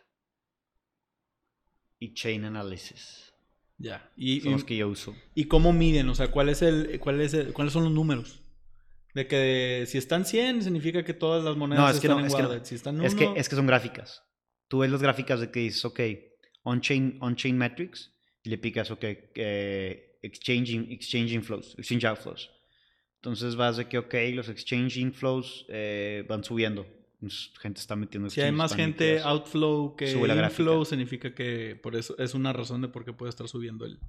y 2.00 2.14
Chain 2.14 2.46
Analysis. 2.46 3.34
Ya. 3.78 4.12
Y, 4.18 4.42
Son 4.42 4.50
y- 4.50 4.54
los 4.54 4.64
que 4.64 4.78
yo 4.78 4.88
uso. 4.90 5.16
¿Y 5.36 5.46
cómo 5.46 5.74
miden? 5.74 6.10
O 6.10 6.16
sea, 6.16 6.32
¿cuál 6.32 6.50
es 6.50 6.62
el, 6.62 7.00
cuál 7.00 7.22
es 7.22 7.34
el- 7.34 7.54
¿cuáles 7.54 7.74
son 7.74 7.84
los 7.84 7.94
números? 7.94 8.42
De 9.14 9.28
que 9.28 9.86
si 9.88 9.98
están 9.98 10.26
100 10.26 10.64
significa 10.64 11.04
que 11.04 11.14
todas 11.14 11.44
las 11.44 11.56
monedas 11.58 11.84
No, 11.84 11.90
es 11.90 12.00
que 12.00 12.08
están 12.08 12.18
no, 12.18 12.20
en 12.22 12.28
es 12.28 12.36
que 12.36 12.42
no. 12.44 12.50
wallet. 12.50 12.66
Si 12.66 12.76
están 12.76 13.02
Es 13.04 13.16
que, 13.16 13.26
uno- 13.28 13.36
es 13.36 13.50
que 13.50 13.56
son 13.56 13.68
gráficas. 13.68 14.24
tú 14.68 14.80
ves 14.80 14.92
las 14.92 15.02
gráficas 15.02 15.40
de 15.40 15.50
que 15.52 15.62
dices, 15.62 15.84
ok, 15.86 16.00
on-chain 16.64 17.18
on 17.22 17.36
-chain 17.36 17.54
metrics, 17.56 18.14
y 18.44 18.50
le 18.50 18.58
picas, 18.58 18.92
ok, 18.92 19.04
eh, 19.04 20.20
exchanging, 20.22 20.92
exchange 20.92 21.32
inflows, 21.34 21.76
exchange 21.78 22.06
outflows. 22.06 22.50
Entonces 23.22 23.56
vas 23.56 23.78
de 23.78 23.88
que, 23.88 23.98
ok, 23.98 24.14
los 24.34 24.48
exchange 24.50 24.98
inflows 24.98 25.66
eh, 25.70 26.26
van 26.28 26.44
subiendo. 26.44 26.86
Entonces, 27.22 27.52
gente 27.60 27.82
está 27.82 27.98
metiendo 27.98 28.30
Si 28.30 28.40
hay 28.40 28.54
más 28.54 28.74
gente 28.74 29.20
outflow 29.20 29.96
que 29.98 30.08
Sube 30.08 30.28
la 30.28 30.36
gráfica. 30.36 30.62
inflow, 30.64 30.86
significa 30.86 31.36
que 31.36 31.78
por 31.84 31.98
eso 31.98 32.16
es 32.18 32.34
una 32.34 32.54
razón 32.54 32.82
de 32.82 32.88
por 32.88 33.04
qué 33.04 33.12
puede 33.12 33.30
estar 33.30 33.48
subiendo 33.50 33.86
el. 33.86 34.00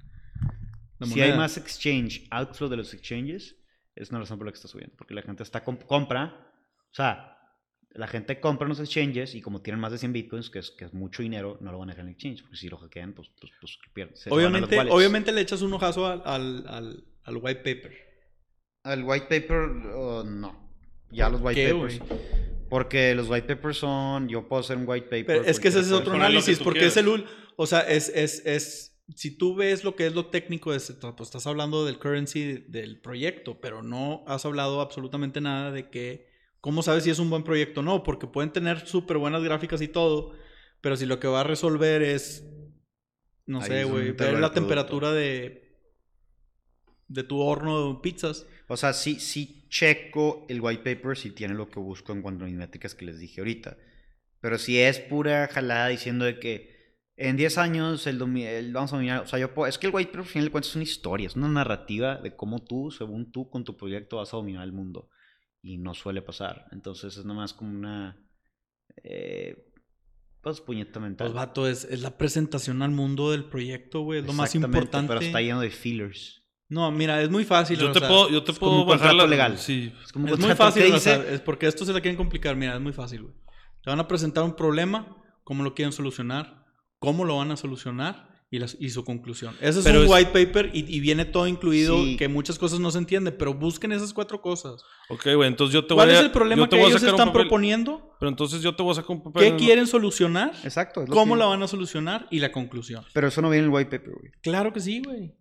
la 1.00 1.06
Si 1.08 1.20
hay 1.20 1.36
más 1.36 1.56
exchange 1.56 2.28
outflow 2.30 2.70
de 2.70 2.76
los 2.76 2.94
exchanges, 2.94 3.56
es 3.96 4.10
una 4.10 4.20
razón 4.20 4.38
por 4.38 4.46
la 4.46 4.52
que 4.52 4.56
está 4.56 4.68
subiendo. 4.68 4.94
Porque 4.96 5.14
la 5.14 5.22
gente 5.22 5.42
está 5.42 5.64
comp- 5.64 5.86
compra, 5.86 6.52
o 6.92 6.94
sea, 6.94 7.36
la 7.90 8.06
gente 8.06 8.38
compra 8.38 8.66
en 8.66 8.68
los 8.68 8.78
exchanges 8.78 9.34
y 9.34 9.40
como 9.40 9.60
tienen 9.60 9.80
más 9.80 9.90
de 9.90 9.98
100 9.98 10.12
bitcoins, 10.12 10.48
que 10.50 10.60
es, 10.60 10.70
que 10.70 10.84
es 10.84 10.94
mucho 10.94 11.24
dinero, 11.24 11.58
no 11.60 11.72
lo 11.72 11.78
van 11.80 11.90
a 11.90 11.92
dejar 11.94 12.04
en 12.04 12.10
el 12.10 12.14
exchange. 12.14 12.42
Porque 12.42 12.56
si 12.58 12.68
lo 12.68 12.76
hackean, 12.78 13.12
pues, 13.14 13.28
pues, 13.40 13.50
pues 13.60 13.76
pierden. 13.92 14.16
se 14.16 14.30
Obviamente, 14.30 14.78
obviamente 14.88 15.32
le 15.32 15.40
echas 15.40 15.62
un 15.62 15.72
ojazo 15.72 16.06
al, 16.06 16.22
al, 16.24 16.64
al, 16.68 17.04
al 17.24 17.36
white 17.38 17.56
paper. 17.64 18.09
Al 18.82 19.04
white 19.04 19.26
paper, 19.26 19.58
oh, 19.94 20.24
no. 20.24 20.70
Ya 21.10 21.28
los 21.28 21.40
white 21.40 21.66
qué, 21.66 21.74
papers. 21.74 22.00
Porque 22.68 23.14
los 23.14 23.28
white 23.28 23.54
papers 23.54 23.78
son. 23.78 24.28
Yo 24.28 24.48
puedo 24.48 24.60
hacer 24.60 24.76
un 24.76 24.84
white 24.86 25.06
paper. 25.06 25.26
Pero 25.26 25.44
es 25.44 25.58
que 25.58 25.68
ese 25.68 25.80
es 25.80 25.92
otro 25.92 26.14
análisis, 26.14 26.58
porque 26.60 26.86
es 26.86 26.96
el... 26.96 27.26
O 27.56 27.66
sea, 27.66 27.80
es, 27.80 28.08
es, 28.14 28.46
es... 28.46 29.02
Si 29.16 29.36
tú 29.36 29.56
ves 29.56 29.82
lo 29.82 29.96
que 29.96 30.06
es 30.06 30.14
lo 30.14 30.26
técnico, 30.26 30.72
es, 30.72 30.96
pues 31.00 31.28
estás 31.28 31.46
hablando 31.48 31.84
del 31.84 31.98
currency 31.98 32.64
del 32.68 33.00
proyecto, 33.00 33.60
pero 33.60 33.82
no 33.82 34.24
has 34.28 34.46
hablado 34.46 34.80
absolutamente 34.80 35.40
nada 35.40 35.72
de 35.72 35.90
que... 35.90 36.30
¿Cómo 36.60 36.82
sabes 36.82 37.04
si 37.04 37.10
es 37.10 37.18
un 37.18 37.28
buen 37.28 37.42
proyecto 37.42 37.80
o 37.80 37.82
no? 37.82 38.02
Porque 38.02 38.26
pueden 38.26 38.52
tener 38.52 38.86
súper 38.86 39.18
buenas 39.18 39.42
gráficas 39.42 39.80
y 39.82 39.88
todo, 39.88 40.32
pero 40.80 40.96
si 40.96 41.06
lo 41.06 41.18
que 41.18 41.26
va 41.26 41.40
a 41.40 41.44
resolver 41.44 42.02
es... 42.02 42.46
No 43.46 43.60
Ahí 43.62 43.66
sé, 43.66 43.84
güey, 43.84 44.12
ver 44.12 44.34
la 44.34 44.38
producto. 44.38 44.52
temperatura 44.54 45.12
de... 45.12 45.76
De 47.08 47.24
tu 47.24 47.40
horno 47.40 47.94
de 47.94 48.00
pizzas. 48.00 48.46
O 48.72 48.76
sea, 48.76 48.92
sí, 48.92 49.18
sí 49.18 49.66
checo 49.68 50.46
el 50.48 50.60
white 50.60 50.82
paper 50.84 51.16
si 51.16 51.30
tiene 51.32 51.54
lo 51.54 51.68
que 51.70 51.80
busco 51.80 52.12
en 52.12 52.22
cuanto 52.22 52.44
a 52.44 52.46
mis 52.48 52.56
métricas 52.56 52.94
que 52.94 53.04
les 53.04 53.18
dije 53.18 53.40
ahorita. 53.40 53.76
Pero 54.40 54.58
si 54.58 54.78
es 54.78 55.00
pura 55.00 55.48
jalada 55.48 55.88
diciendo 55.88 56.24
de 56.24 56.38
que 56.38 56.78
en 57.16 57.36
10 57.36 57.58
años 57.58 58.06
el, 58.06 58.20
el- 58.38 58.72
vamos 58.72 58.92
a 58.92 58.96
dominar. 58.96 59.22
O 59.22 59.26
sea, 59.26 59.38
yo 59.38 59.52
puedo- 59.52 59.66
es 59.68 59.76
que 59.76 59.88
el 59.88 59.94
white 59.94 60.08
paper 60.10 60.20
al 60.20 60.26
final 60.26 60.44
de 60.46 60.50
cuentas 60.52 60.70
es 60.70 60.76
una 60.76 60.84
historia, 60.84 61.26
es 61.26 61.36
una 61.36 61.48
narrativa 61.48 62.16
de 62.16 62.34
cómo 62.36 62.62
tú, 62.64 62.90
según 62.90 63.32
tú, 63.32 63.50
con 63.50 63.64
tu 63.64 63.76
proyecto 63.76 64.16
vas 64.18 64.32
a 64.32 64.36
dominar 64.36 64.64
el 64.64 64.72
mundo. 64.72 65.10
Y 65.62 65.76
no 65.76 65.92
suele 65.92 66.22
pasar. 66.22 66.66
Entonces 66.72 67.16
es 67.16 67.24
nomás 67.24 67.52
como 67.52 67.70
una. 67.76 68.16
Eh, 69.02 69.66
pues 70.40 70.60
puñeta 70.60 71.00
mental. 71.00 71.26
Pues, 71.26 71.34
vato, 71.34 71.68
es, 71.68 71.84
es 71.84 72.00
la 72.00 72.16
presentación 72.16 72.80
al 72.82 72.92
mundo 72.92 73.30
del 73.32 73.44
proyecto, 73.44 74.00
güey. 74.00 74.20
Es 74.20 74.26
lo 74.26 74.32
más 74.32 74.54
importante. 74.54 75.08
Pero 75.08 75.20
está 75.20 75.40
lleno 75.42 75.60
de 75.60 75.70
fillers. 75.70 76.39
No, 76.70 76.90
mira, 76.92 77.20
es 77.20 77.28
muy 77.30 77.44
fácil. 77.44 77.78
Yo 77.78 77.90
o 77.90 77.92
te 77.92 77.98
sea, 77.98 78.08
puedo, 78.08 78.30
yo 78.30 78.42
te 78.44 78.52
es 78.52 78.58
como 78.58 78.84
puedo 78.86 78.98
bajar 78.98 79.14
la 79.14 79.26
legal. 79.26 79.58
Sí. 79.58 79.92
Es, 80.04 80.12
como 80.12 80.28
Es 80.28 80.38
muy 80.38 80.54
fácil, 80.54 80.84
que 80.84 80.90
o 80.90 80.94
dice- 80.94 81.16
sea, 81.16 81.32
es 81.34 81.40
porque 81.40 81.66
esto 81.66 81.84
se 81.84 81.92
la 81.92 82.00
quieren 82.00 82.16
complicar. 82.16 82.54
Mira, 82.56 82.74
es 82.74 82.80
muy 82.80 82.92
fácil, 82.92 83.22
güey. 83.22 83.34
Te 83.82 83.90
van 83.90 83.98
a 84.00 84.06
presentar 84.08 84.44
un 84.44 84.54
problema, 84.54 85.16
cómo 85.44 85.62
lo 85.64 85.74
quieren 85.74 85.92
solucionar, 85.92 86.64
cómo 86.98 87.24
lo 87.24 87.36
van 87.38 87.50
a 87.50 87.56
solucionar 87.56 88.28
y, 88.52 88.58
las- 88.60 88.76
y 88.78 88.90
su 88.90 89.04
conclusión. 89.04 89.54
Ese 89.60 89.80
es 89.80 89.84
Pero 89.84 90.00
un 90.00 90.04
es- 90.06 90.10
white 90.12 90.30
paper 90.30 90.70
y, 90.72 90.84
y 90.96 91.00
viene 91.00 91.24
todo 91.24 91.46
incluido, 91.48 91.96
Sí. 92.04 92.16
que 92.16 92.28
muchas 92.28 92.58
cosas 92.58 92.78
no 92.78 92.90
se 92.92 92.98
entienden, 92.98 93.34
pero 93.38 93.52
busquen 93.54 93.90
esas 93.92 94.12
cuatro 94.12 94.40
cosas. 94.40 94.82
Ok, 95.08 95.26
güey, 95.34 95.48
entonces 95.48 95.72
yo 95.74 95.84
te 95.86 95.94
¿Cuál 95.94 96.08
voy 96.08 96.14
es 96.16 96.20
a... 96.22 96.24
el 96.26 96.30
problema 96.30 96.62
yo 96.62 96.68
te 96.68 96.76
que 96.76 96.82
ellos 96.84 97.02
están 97.02 97.28
papel- 97.30 97.32
proponiendo? 97.32 98.12
Pero 98.20 98.28
entonces 98.30 98.60
yo 98.62 98.76
te 98.76 98.82
voy 98.84 98.92
a 98.92 98.94
sacar 98.96 99.10
un 99.16 99.22
papel... 99.24 99.42
¿Qué 99.42 99.48
en- 99.48 99.56
quieren 99.58 99.86
solucionar? 99.88 100.52
Exacto. 100.62 101.02
es 101.02 101.08
lo 101.08 101.14
¿Cómo 101.16 101.34
que- 101.34 101.38
la 101.40 101.46
van 101.46 101.62
a 101.64 101.66
solucionar? 101.68 102.28
Y 102.30 102.38
la 102.40 102.52
conclusión. 102.52 103.04
Pero 103.12 103.26
eso 103.28 103.40
no 103.42 103.50
viene 103.50 103.64
en 103.66 103.70
el 103.72 103.74
white 103.76 103.90
paper, 103.98 104.14
güey. 104.20 104.30
Claro 104.42 104.72
que 104.72 104.80
sí, 104.80 105.02
güey. 105.04 105.32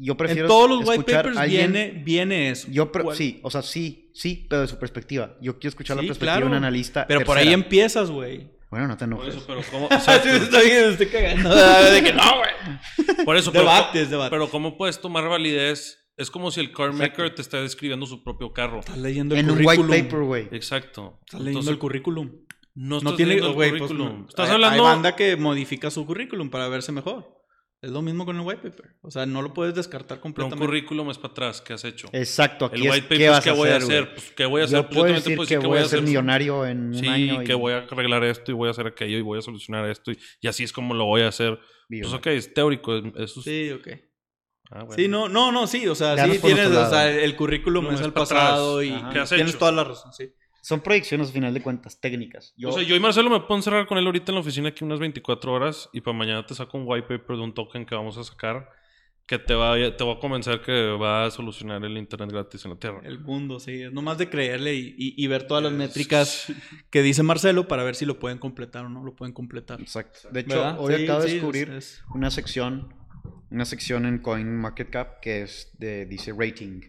Yo 0.00 0.12
En 0.12 0.16
prefiero 0.16 0.48
todos 0.48 0.70
los 0.70 0.88
white 0.88 1.02
papers 1.12 1.36
alguien- 1.36 1.72
viene, 1.72 2.02
viene 2.04 2.50
eso. 2.50 2.68
Yo, 2.70 2.90
sí, 3.14 3.40
o 3.42 3.50
sea, 3.50 3.62
sí, 3.62 4.10
sí, 4.14 4.46
pero 4.48 4.62
de 4.62 4.68
su 4.68 4.78
perspectiva. 4.78 5.36
Yo 5.40 5.58
quiero 5.58 5.70
escuchar 5.70 5.96
Sí, 5.96 6.02
la 6.04 6.08
perspectiva 6.08 6.32
de 6.34 6.38
claro. 6.40 6.46
un 6.46 6.54
analista. 6.54 7.06
Pero 7.06 7.24
por 7.24 7.36
ahí 7.36 7.44
tercera. 7.46 7.62
empiezas, 7.64 8.10
güey. 8.10 8.48
Bueno, 8.70 8.86
no 8.86 8.96
te 8.96 9.06
Por 9.06 9.14
enojes. 9.14 9.34
eso, 9.36 9.44
pero 9.46 9.60
¿cómo...? 9.72 9.88
Sí, 9.90 9.94
Exacto. 9.96 10.28
está 10.28 10.60
bien, 10.60 10.82
me 10.86 10.90
estoy 10.92 11.06
cagando. 11.06 11.54
De 11.92 12.02
que 12.02 12.12
no, 12.12 12.22
güey. 12.36 13.24
Por 13.24 13.36
eso, 13.36 13.50
pero, 13.50 13.64
Debates, 13.64 14.10
debates. 14.10 14.30
pero 14.30 14.48
¿cómo 14.50 14.76
puedes 14.76 15.00
tomar 15.00 15.28
validez? 15.28 15.98
Es 16.16 16.30
como 16.30 16.50
si 16.50 16.60
el 16.60 16.72
car 16.72 16.90
Exacto. 16.90 17.02
maker 17.22 17.34
te 17.34 17.42
está 17.42 17.60
describiendo 17.60 18.04
su 18.06 18.22
propio 18.22 18.52
carro. 18.52 18.80
Estás 18.80 18.98
leyendo 18.98 19.34
el 19.34 19.40
En 19.40 19.50
un 19.50 19.58
white 19.58 19.76
currículum. 19.82 20.04
paper, 20.04 20.20
güey. 20.20 20.48
Exacto. 20.52 21.18
Estás 21.24 21.40
leyendo 21.40 21.60
Entonces, 21.60 21.72
el 21.72 21.78
currículum. 21.78 22.26
No 22.74 22.88
No 22.88 22.98
estás 22.98 23.16
tiene, 23.16 23.28
leyendo 23.30 23.48
el 23.48 23.54
güey, 23.54 23.70
pues, 23.70 23.82
currículum. 23.82 24.20
no. 24.22 24.28
Estás 24.28 24.48
hay, 24.48 24.54
hablando... 24.54 24.84
hay 24.86 24.92
banda 24.94 25.16
que 25.16 25.36
modifica 25.36 25.90
su 25.90 26.04
currículum 26.06 26.50
para 26.50 26.68
verse 26.68 26.92
mejor. 26.92 27.37
Es 27.80 27.92
lo 27.92 28.02
mismo 28.02 28.26
con 28.26 28.34
el 28.34 28.42
white 28.44 28.60
paper. 28.70 28.96
O 29.02 29.10
sea, 29.10 29.24
no 29.24 29.40
lo 29.40 29.54
puedes 29.54 29.72
descartar 29.72 30.08
Pero 30.08 30.16
un 30.16 30.22
completamente. 30.34 30.66
currículum 30.66 31.10
es 31.10 31.18
para 31.18 31.30
atrás. 31.30 31.60
¿Qué 31.60 31.74
has 31.74 31.84
hecho? 31.84 32.08
Exacto, 32.12 32.64
aquí 32.64 32.82
el 32.84 32.90
white 32.90 33.02
paper 33.02 33.18
qué 33.18 33.24
es 33.26 33.30
vas 33.30 33.44
qué 33.44 33.50
a 33.50 33.52
voy 33.52 33.68
a 33.68 33.76
hacer. 33.76 34.14
Pues, 34.14 34.32
¿qué 34.32 34.44
voy 34.46 34.62
a 34.62 34.64
hacer? 34.64 34.76
Yo 34.78 34.82
Pues, 34.82 34.94
puedo 34.94 35.04
también 35.14 35.22
te 35.22 35.30
decir 35.42 35.60
que 35.60 35.66
voy 35.66 35.78
a 35.78 35.84
ser 35.84 36.02
millonario 36.02 36.66
en 36.66 36.86
un 36.88 36.94
Sí, 36.94 37.06
año. 37.06 37.44
que 37.44 37.54
voy 37.54 37.72
a 37.74 37.78
arreglar 37.78 38.24
esto 38.24 38.50
y 38.50 38.54
voy 38.54 38.66
a 38.66 38.72
hacer 38.72 38.88
aquello 38.88 39.16
y 39.18 39.20
voy 39.22 39.38
a 39.38 39.42
solucionar 39.42 39.88
esto 39.88 40.10
y, 40.10 40.18
y 40.40 40.48
así 40.48 40.64
es 40.64 40.72
como 40.72 40.92
lo 40.94 41.04
voy 41.04 41.22
a 41.22 41.28
hacer. 41.28 41.58
Pues 41.88 42.12
ok, 42.12 42.26
es 42.28 42.52
teórico. 42.52 42.96
es- 42.96 43.04
Eso 43.16 43.40
es- 43.40 43.44
Sí, 43.44 43.70
ok. 43.70 43.88
Ah, 44.70 44.82
bueno. 44.82 44.94
Sí, 44.96 45.06
no, 45.08 45.28
no, 45.28 45.52
no, 45.52 45.66
sí. 45.68 45.86
O 45.86 45.94
sea, 45.94 46.16
Ya 46.16 46.26
sí 46.26 46.38
tienes, 46.40 46.66
o 46.68 46.90
sea, 46.90 47.08
el 47.10 47.36
currículum 47.36 47.84
No, 47.84 47.90
es 47.92 48.00
es 48.00 48.06
el 48.06 48.12
para 48.12 48.26
pasado 48.26 48.78
atrás. 48.80 48.90
y 48.90 48.94
Ajá. 49.00 49.10
¿Qué 49.10 49.18
has 49.20 49.28
tienes 49.30 49.48
hecho? 49.50 49.58
toda 49.58 49.72
la 49.72 49.84
razón, 49.84 50.12
sí. 50.12 50.30
Son 50.60 50.80
proyecciones, 50.80 51.28
al 51.28 51.32
final 51.32 51.54
de 51.54 51.62
cuentas, 51.62 52.00
técnicas. 52.00 52.52
Yo, 52.56 52.68
O 52.68 52.72
sea, 52.72 52.82
yo 52.82 52.94
y 52.96 53.00
Marcelo 53.00 53.30
me 53.30 53.40
puedo 53.40 53.56
encerrar 53.56 53.86
con 53.86 53.96
él 53.98 54.04
ahorita 54.06 54.32
en 54.32 54.34
la 54.36 54.40
oficina 54.40 54.68
aquí 54.68 54.84
unas 54.84 54.98
24 54.98 55.52
horas 55.52 55.88
y 55.92 56.00
para 56.00 56.16
mañana 56.16 56.44
te 56.44 56.54
saco 56.54 56.76
un 56.78 56.84
white 56.86 57.06
paper 57.06 57.36
de 57.36 57.42
un 57.42 57.54
token 57.54 57.86
que 57.86 57.94
vamos 57.94 58.18
a 58.18 58.24
sacar 58.24 58.68
que 59.26 59.38
te 59.38 59.52
va, 59.54 59.74
a- 59.74 59.96
te 59.96 60.04
va 60.04 60.14
a 60.14 60.18
convencer 60.18 60.62
que 60.62 60.72
va 60.92 61.26
a 61.26 61.30
solucionar 61.30 61.84
el 61.84 61.98
internet 61.98 62.30
gratis 62.32 62.64
en 62.64 62.70
la 62.70 62.78
Tierra. 62.78 63.00
El 63.04 63.18
mundo, 63.20 63.60
sí. 63.60 63.82
Es 63.82 63.92
nomás 63.92 64.16
de 64.16 64.30
creerle 64.30 64.74
y, 64.74 64.94
y- 64.96 65.14
y 65.22 65.26
ver 65.26 65.46
todas 65.46 65.62
las 65.62 65.70
métricas 65.72 66.50
que 66.90 67.02
dice 67.02 67.22
Marcelo 67.22 67.68
para 67.68 67.82
ver 67.84 67.94
si 67.94 68.06
lo 68.06 68.18
pueden 68.18 68.38
completar 68.38 68.86
o 68.86 68.88
no 68.88 69.04
lo 69.04 69.14
pueden 69.14 69.34
completar. 69.34 69.80
Exacto. 69.82 70.30
De 70.32 70.40
hecho, 70.40 70.56
¿Verdad? 70.56 70.76
hoy 70.80 70.94
Sí, 70.96 71.04
acabo 71.04 71.20
de 71.20 71.28
sí, 71.28 71.34
descubrir 71.34 71.68
es- 71.70 71.76
es- 71.98 72.04
una 72.14 72.30
sección, 72.30 72.94
una 73.50 73.66
sección 73.66 74.06
en 74.06 74.18
CoinMarketCap 74.20 75.20
que 75.20 75.42
es 75.42 75.72
de, 75.78 76.06
dice 76.06 76.32
rating. 76.36 76.80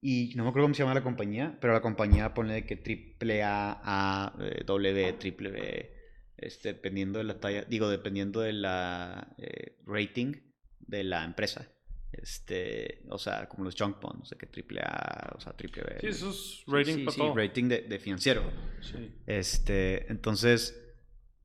Y 0.00 0.32
no 0.36 0.44
me 0.44 0.50
acuerdo 0.50 0.66
cómo 0.66 0.74
se 0.74 0.82
llama 0.82 0.94
la 0.94 1.02
compañía, 1.02 1.56
pero 1.60 1.72
la 1.72 1.80
compañía 1.80 2.32
pone 2.34 2.64
que 2.64 2.76
triple 2.76 3.42
A, 3.42 3.80
A, 3.82 4.34
eh, 4.40 4.62
W, 4.64 5.12
triple 5.14 5.50
B, 5.50 5.92
este, 6.36 6.74
dependiendo 6.74 7.18
de 7.18 7.24
la 7.24 7.40
talla, 7.40 7.64
digo, 7.64 7.88
dependiendo 7.88 8.40
de 8.40 8.52
la 8.52 9.34
eh, 9.38 9.78
rating 9.86 10.34
de 10.80 11.02
la 11.04 11.24
empresa. 11.24 11.68
Este, 12.12 13.02
o 13.10 13.18
sea, 13.18 13.48
como 13.48 13.64
los 13.64 13.74
junk 13.76 14.00
bonds, 14.00 14.30
de 14.30 14.36
que 14.36 14.46
triple 14.46 14.80
A, 14.82 15.32
o 15.36 15.40
sea, 15.40 15.52
triple 15.54 15.82
B. 15.82 15.96
Sí, 16.00 16.06
eso 16.08 16.30
es 16.30 16.62
rating 16.66 16.94
Sí, 16.96 17.04
para 17.04 17.12
sí, 17.14 17.18
todo. 17.20 17.34
rating 17.34 17.64
de, 17.68 17.80
de 17.82 17.98
financiero. 17.98 18.42
Sí. 18.80 19.12
Este, 19.26 20.10
entonces, 20.10 20.80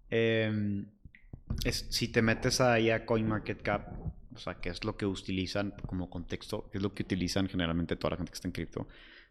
em, 0.10 0.86
es- 1.66 1.88
si 1.90 2.10
te 2.10 2.22
metes 2.22 2.62
ahí 2.62 2.90
a 2.90 3.06
CoinMarketCap, 3.06 3.88
o 4.34 4.40
sea, 4.40 4.56
que 4.56 4.70
es 4.70 4.84
lo 4.84 4.96
que 4.98 5.06
utilizan 5.06 5.74
como 5.86 6.10
contexto, 6.10 6.70
que 6.72 6.78
es 6.78 6.82
lo 6.84 6.94
que 6.94 7.04
utilizan 7.04 7.48
generalmente 7.50 7.96
toda 7.96 8.12
la 8.12 8.18
gente 8.18 8.32
que 8.32 8.36
está 8.36 8.48
en 8.48 8.52
cripto 8.54 8.88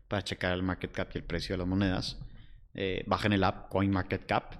para 0.08 0.22
checar 0.22 0.52
el 0.52 0.62
market 0.62 0.92
cap 0.92 1.08
y 1.14 1.18
el 1.18 1.24
precio 1.24 1.54
de 1.54 1.58
las 1.58 1.66
monedas, 1.66 2.18
eh, 2.74 3.02
bajen 3.06 3.32
el 3.32 3.44
app 3.44 3.68
CoinMarketCap. 3.70 4.54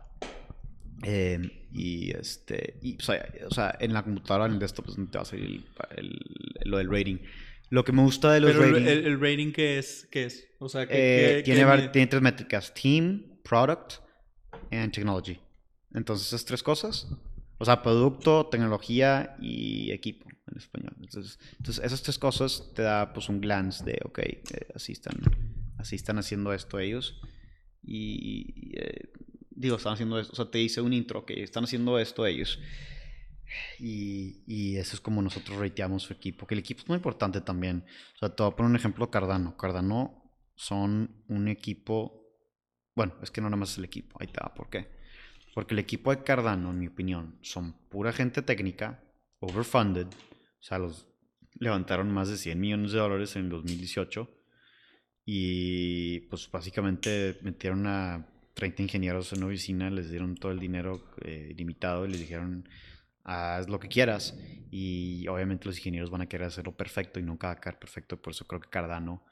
em, 1.03 1.51
y 1.73 2.11
este, 2.11 2.79
y, 2.83 2.97
o, 2.99 3.01
sea, 3.01 3.27
o 3.49 3.55
sea, 3.55 3.75
en 3.81 3.95
la 3.95 4.03
computadora, 4.03 4.45
en 4.47 4.53
el 4.53 4.59
desktop, 4.59 4.85
pues 4.85 4.99
no 4.99 5.09
te 5.09 5.17
va 5.17 5.23
a 5.23 5.25
salir 5.25 5.45
el- 5.47 5.65
el- 5.97 6.21
lo 6.71 6.77
del 6.77 6.91
rating. 6.91 7.17
Lo 7.71 7.85
que 7.85 7.93
me 7.93 8.03
gusta 8.03 8.33
de 8.33 8.41
los 8.41 8.51
Pero 8.53 8.65
el, 8.65 8.73
ratings. 8.75 8.91
el- 8.91 9.07
el 9.07 9.19
rating, 9.21 9.53
¿qué 9.53 9.79
es? 9.79 10.07
¿Qué 10.11 10.25
es? 10.25 10.47
O 10.59 10.69
sea, 10.69 10.87
¿qué, 10.87 10.93
Eh, 10.93 11.37
qué- 11.39 11.55
tiene, 11.55 11.77
qué 11.83 11.89
tiene 11.89 12.07
tres 12.09 12.21
métricas: 12.21 12.75
Team, 12.75 13.39
Product 13.45 13.95
and 14.71 14.93
Technology. 14.93 15.41
Entonces, 15.95 16.27
esas 16.27 16.45
tres 16.45 16.63
cosas. 16.63 17.07
O 17.61 17.65
sea, 17.67 17.83
producto, 17.83 18.47
tecnología 18.47 19.37
y 19.39 19.91
equipo 19.91 20.27
en 20.51 20.57
español. 20.57 20.97
Entonces, 20.99 21.39
entonces 21.59 21.85
esas 21.85 22.03
tres 22.03 22.19
cosas 22.19 22.73
te 22.75 22.81
da 22.81 23.13
pues 23.13 23.29
un 23.29 23.39
glance 23.39 23.85
de, 23.85 24.01
ok, 24.03 24.19
eh, 24.19 24.43
así, 24.75 24.93
están, 24.93 25.21
así 25.77 25.95
están 25.95 26.19
haciendo 26.19 26.55
esto 26.55 26.79
ellos. 26.79 27.21
Y, 27.83 28.73
eh, 28.79 29.13
digo, 29.51 29.77
están 29.77 29.93
haciendo 29.93 30.19
esto. 30.19 30.33
O 30.33 30.37
sea, 30.37 30.51
te 30.51 30.57
dice 30.57 30.81
un 30.81 30.95
intro, 30.95 31.27
que 31.27 31.43
están 31.43 31.65
haciendo 31.65 31.99
esto 31.99 32.25
ellos. 32.25 32.59
Y, 33.79 34.43
y 34.47 34.77
eso 34.77 34.97
es 34.97 35.01
como 35.03 35.21
nosotros 35.21 35.59
rateamos 35.59 36.05
su 36.05 36.15
equipo. 36.15 36.47
Que 36.47 36.55
el 36.55 36.61
equipo 36.61 36.81
es 36.81 36.89
muy 36.89 36.97
importante 36.97 37.43
también. 37.43 37.85
O 38.15 38.19
sea, 38.21 38.35
te 38.35 38.43
voy 38.43 38.53
a 38.53 38.57
poner 38.57 38.71
un 38.71 38.77
ejemplo 38.77 39.11
Cardano. 39.11 39.59
Cardano 39.59 40.33
son 40.55 41.25
un 41.29 41.49
equipo. 41.49 42.27
Bueno, 42.97 43.17
es 43.23 43.31
que 43.31 43.43
no 43.43 43.51
nada 43.51 43.61
más 43.61 43.73
es 43.73 43.79
el 43.79 43.85
equipo. 43.85 44.17
Ahí 44.19 44.29
va, 44.29 44.55
¿por 44.55 44.71
qué? 44.71 45.00
Porque 45.55 45.75
el 45.75 45.81
equipo 45.81 46.15
de 46.15 46.23
Cardano, 46.23 46.71
en 46.71 46.79
mi 46.79 46.87
opinión, 46.87 47.39
son 47.43 47.73
pura 47.89 48.13
gente 48.13 48.43
técnica, 48.43 49.03
overfunded. 49.41 50.07
O 50.07 50.63
sea, 50.63 50.79
los 50.79 51.09
levantaron 51.59 52.11
más 52.11 52.29
de 52.29 52.37
100 52.37 52.61
millones 52.61 52.93
de 52.93 52.99
dólares 52.99 53.37
en 53.37 53.45
el 53.45 53.49
2018. 53.51 54.29
Y 55.25 56.21
pues 56.21 56.51
básicamente 56.51 57.39
metieron 57.43 57.87
a 57.87 58.27
30 58.55 58.83
ingenieros 58.83 59.33
en 59.33 59.39
una 59.39 59.49
oficina, 59.49 59.91
les 59.91 60.11
dieron 60.11 60.35
todo 60.37 60.53
el 60.53 60.59
dinero 60.59 61.05
eh, 61.23 61.53
limitado 61.57 62.05
y 62.07 62.11
les 62.11 62.21
dijeron, 62.21 62.69
haz 63.25 63.69
lo 63.69 63.81
que 63.81 63.89
quieras. 63.89 64.39
Y 64.71 65.27
obviamente 65.29 65.67
los 65.67 65.79
ingenieros 65.79 66.11
van 66.11 66.23
a 66.23 66.29
querer 66.29 66.47
hacerlo 66.47 66.77
perfecto 66.77 67.19
y 67.21 67.23
nunca 67.23 67.49
va 67.49 67.55
a 67.55 67.61
quedar 67.61 67.79
perfecto. 67.79 68.21
Por 68.21 68.33
eso 68.33 68.47
creo 68.47 68.61
que 68.61 68.71
Cardano, 68.71 69.25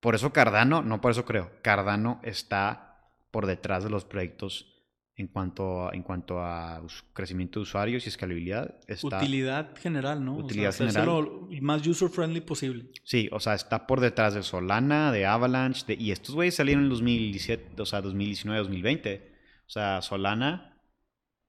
por 0.00 0.14
eso 0.14 0.32
Cardano, 0.32 0.82
no 0.82 1.00
por 1.00 1.12
eso 1.12 1.24
creo, 1.24 1.52
Cardano 1.62 2.20
está 2.22 3.12
por 3.30 3.46
detrás 3.46 3.84
de 3.84 3.90
los 3.90 4.04
proyectos 4.04 4.77
en 5.18 5.26
cuanto 5.26 5.88
a, 5.88 5.94
en 5.94 6.02
cuanto 6.02 6.40
a 6.40 6.80
crecimiento 7.12 7.58
de 7.58 7.64
usuarios 7.64 8.06
y 8.06 8.08
escalabilidad. 8.08 8.76
Está, 8.86 9.18
Utilidad 9.18 9.76
general, 9.76 10.24
¿no? 10.24 10.36
Utilidad 10.36 10.70
o 10.70 10.72
sea, 10.72 10.86
general. 10.86 11.06
lo 11.06 11.48
más 11.60 11.84
user-friendly 11.84 12.40
posible. 12.40 12.86
Sí, 13.02 13.28
o 13.32 13.40
sea, 13.40 13.54
está 13.54 13.88
por 13.88 14.00
detrás 14.00 14.34
de 14.34 14.44
Solana, 14.44 15.10
de 15.10 15.26
Avalanche, 15.26 15.84
de, 15.88 15.94
y 15.94 16.12
estos 16.12 16.36
güeyes 16.36 16.54
salieron 16.54 16.84
en 16.84 16.90
2017, 16.90 17.82
o 17.82 17.84
sea, 17.84 18.00
2019, 18.00 18.60
2020. 18.60 19.32
O 19.66 19.70
sea, 19.70 20.02
Solana, 20.02 20.80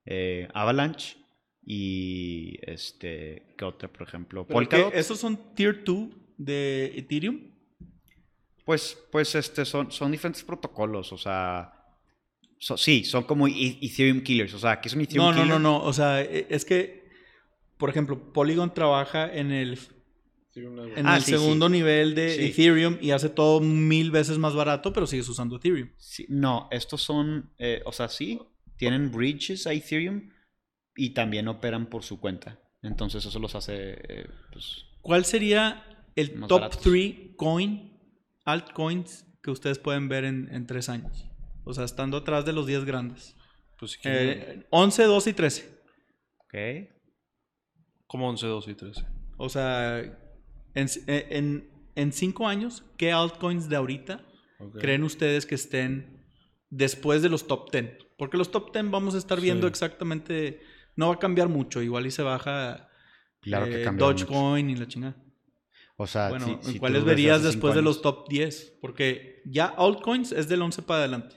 eh, 0.04 0.48
Avalanche 0.56 1.18
y 1.64 2.58
este, 2.64 3.54
¿qué 3.56 3.66
otra, 3.66 3.88
por 3.88 4.08
ejemplo? 4.08 4.48
Polkadot. 4.48 4.96
¿Esos 4.96 5.20
son 5.20 5.54
Tier 5.54 5.84
2 5.84 6.08
de 6.38 6.92
Ethereum? 6.98 7.52
Pues, 8.66 8.98
pues, 9.12 9.36
este, 9.36 9.64
son, 9.64 9.92
son 9.92 10.12
diferentes 10.12 10.44
protocolos, 10.44 11.14
o 11.14 11.18
sea, 11.18 11.79
so- 12.60 12.78
sí, 12.78 13.04
son 13.04 13.24
como 13.24 13.48
E- 13.48 13.80
Ethereum 13.82 14.22
killers, 14.22 14.54
o 14.54 14.60
sea, 14.60 14.80
¿qué 14.80 14.90
es 14.90 14.94
un 14.94 15.02
Ethereum 15.02 15.26
No, 15.26 15.32
no, 15.34 15.42
killer? 15.44 15.60
no, 15.60 15.60
no. 15.60 15.84
O 15.84 15.94
sea, 15.94 16.22
e- 16.22 16.46
es 16.50 16.64
que, 16.66 17.10
por 17.78 17.90
ejemplo, 17.90 18.32
Polygon 18.34 18.74
trabaja 18.74 19.34
en 19.34 19.52
el, 19.52 19.80
en 20.96 21.08
Ah, 21.08 21.18
el 21.18 21.24
sí, 21.24 21.32
segundo 21.32 21.68
sí. 21.68 21.72
nivel 21.74 22.16
de 22.16 22.36
Sí. 22.36 22.42
Ethereum 22.46 22.98
y 23.02 23.12
hace 23.12 23.30
todo 23.30 23.60
mil 23.62 24.12
veces 24.12 24.38
más 24.38 24.54
barato, 24.54 24.92
pero 24.94 25.08
sigues 25.08 25.28
usando 25.30 25.56
Ethereum. 25.56 25.90
Sí, 25.98 26.26
no, 26.30 26.68
estos 26.72 27.02
son, 27.02 27.50
eh, 27.58 27.82
o 27.86 27.92
sea, 27.94 28.10
sí, 28.10 28.40
tienen 28.78 29.12
bridges 29.12 29.66
a 29.68 29.74
Ethereum 29.74 30.30
y 30.96 31.12
también 31.12 31.48
operan 31.48 31.86
por 31.88 32.04
su 32.04 32.20
cuenta. 32.20 32.60
Entonces 32.82 33.26
eso 33.26 33.40
los 33.40 33.56
hace, 33.56 33.94
eh, 34.08 34.28
pues, 34.52 34.86
¿Cuál 35.02 35.24
sería 35.26 35.86
el 36.16 36.32
top 36.48 36.60
baratos. 36.62 36.82
3 36.82 37.14
coin, 37.38 37.98
altcoins 38.44 39.26
que 39.42 39.52
ustedes 39.52 39.80
pueden 39.80 40.10
ver 40.10 40.26
en, 40.26 40.50
en 40.54 40.68
tres 40.68 40.90
años? 40.90 41.26
O 41.70 41.74
sea, 41.74 41.84
estando 41.86 42.18
atrás 42.18 42.46
de 42.46 42.54
los 42.54 42.66
10 42.66 42.84
grandes. 42.86 43.36
Pues 43.78 43.92
si 43.92 44.00
quieren, 44.00 44.30
Eh, 44.62 44.68
11, 44.72 45.04
12 45.04 45.30
y 45.30 45.34
13. 45.34 45.80
ok. 46.40 46.56
como 48.08 48.28
11, 48.28 48.48
12 48.48 48.72
y 48.72 48.76
13. 48.76 49.06
O 49.38 49.50
sea, 49.50 50.00
en, 50.74 50.88
en, 51.06 51.70
en 51.96 52.12
cinco 52.12 52.48
años, 52.48 52.84
¿qué 52.98 53.12
altcoins 53.12 53.70
de 53.70 53.76
ahorita 53.76 54.26
Ok. 54.60 54.80
creen 54.80 55.04
ustedes 55.04 55.46
que 55.46 55.54
estén 55.56 56.26
después 56.72 57.22
de 57.22 57.30
los 57.30 57.46
top 57.46 57.72
10? 57.72 57.98
Porque 58.18 58.38
los 58.38 58.50
top 58.50 58.74
10 58.74 58.90
vamos 58.90 59.14
a 59.14 59.20
estar 59.20 59.40
viendo 59.40 59.68
Sí. 59.68 59.70
exactamente, 59.70 60.60
no 60.96 61.10
va 61.10 61.14
a 61.16 61.20
cambiar 61.20 61.50
mucho, 61.50 61.82
igual 61.84 62.08
y 62.08 62.12
se 62.12 62.24
baja 62.24 62.90
Claro 63.42 63.66
que 63.68 63.82
eh, 63.82 63.84
cambia 63.84 64.08
mucho. 64.08 64.26
Dogecoin 64.26 64.70
y 64.72 64.76
la 64.76 64.88
chingada. 64.88 65.16
O 65.96 66.08
sea, 66.08 66.30
Bueno, 66.30 66.46
si- 66.46 66.52
¿en 66.54 66.64
si 66.64 66.80
¿cuáles 66.80 67.04
verías 67.04 67.44
después 67.44 67.76
de 67.76 67.82
los 67.84 68.02
top 68.02 68.28
10? 68.28 68.80
Porque 68.82 69.42
ya 69.46 69.66
altcoins 69.68 70.32
es 70.32 70.48
del 70.50 70.62
11 70.64 70.82
para 70.82 71.02
adelante. 71.02 71.36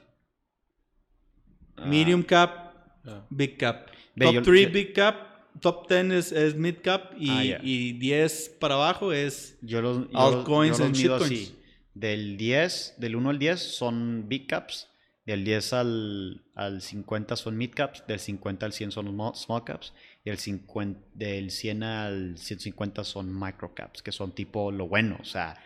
Ah, 1.77 1.87
Medium 1.87 2.23
cap, 2.23 2.75
Ya. 3.05 3.25
big 3.31 3.57
cap. 3.59 3.89
Ve, 4.15 4.27
top 4.27 4.35
yo- 4.35 4.43
3 4.43 4.67
yo- 4.67 4.73
big 4.73 4.93
cap, 4.95 5.17
top 5.61 5.89
10 5.89 6.13
es, 6.13 6.33
es 6.33 6.55
mid 6.55 6.77
cap 6.83 7.13
y, 7.19 7.31
Ah, 7.31 7.45
ya. 7.45 7.61
y 7.63 7.93
10 7.93 8.57
para 8.61 8.75
abajo 8.75 9.13
es... 9.13 9.59
Yo 9.63 9.81
los, 9.83 10.11
yo 10.11 10.19
Altcoins 10.19 10.79
los, 10.79 10.79
yo 10.79 10.85
los 10.89 10.99
mido 10.99 11.19
shitcoins. 11.19 11.43
así. 11.51 11.59
Del 11.95 12.37
10, 12.37 12.95
del 12.99 13.17
1 13.17 13.31
al 13.31 13.39
10 13.39 13.61
son 13.61 14.29
big 14.29 14.47
caps. 14.47 14.89
Del 15.27 15.45
10 15.45 15.73
al, 15.75 16.43
al 16.55 16.81
50 16.83 17.37
son 17.37 17.57
mid 17.57 17.71
caps. 17.75 18.05
Del 18.09 18.19
50 18.19 18.67
al 18.67 18.73
100 18.73 18.91
son 18.93 19.09
small, 19.09 19.35
small 19.37 19.63
caps. 19.65 19.93
Y 20.25 20.31
el 20.31 20.39
50, 20.39 21.01
del 21.15 21.51
100 21.51 21.83
al 21.83 22.39
150 22.39 23.05
son 23.05 23.39
micro 23.39 23.75
caps, 23.75 24.03
que 24.03 24.11
son 24.11 24.33
tipo 24.33 24.73
lo 24.73 24.89
bueno. 24.89 25.19
O 25.21 25.25
sea, 25.25 25.57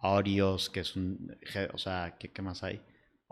Audios, 0.00 0.68
que 0.70 0.80
es 0.80 0.96
un. 0.96 1.36
O 1.72 1.78
sea, 1.78 2.16
¿qué, 2.18 2.30
qué 2.30 2.42
más 2.42 2.62
hay? 2.62 2.80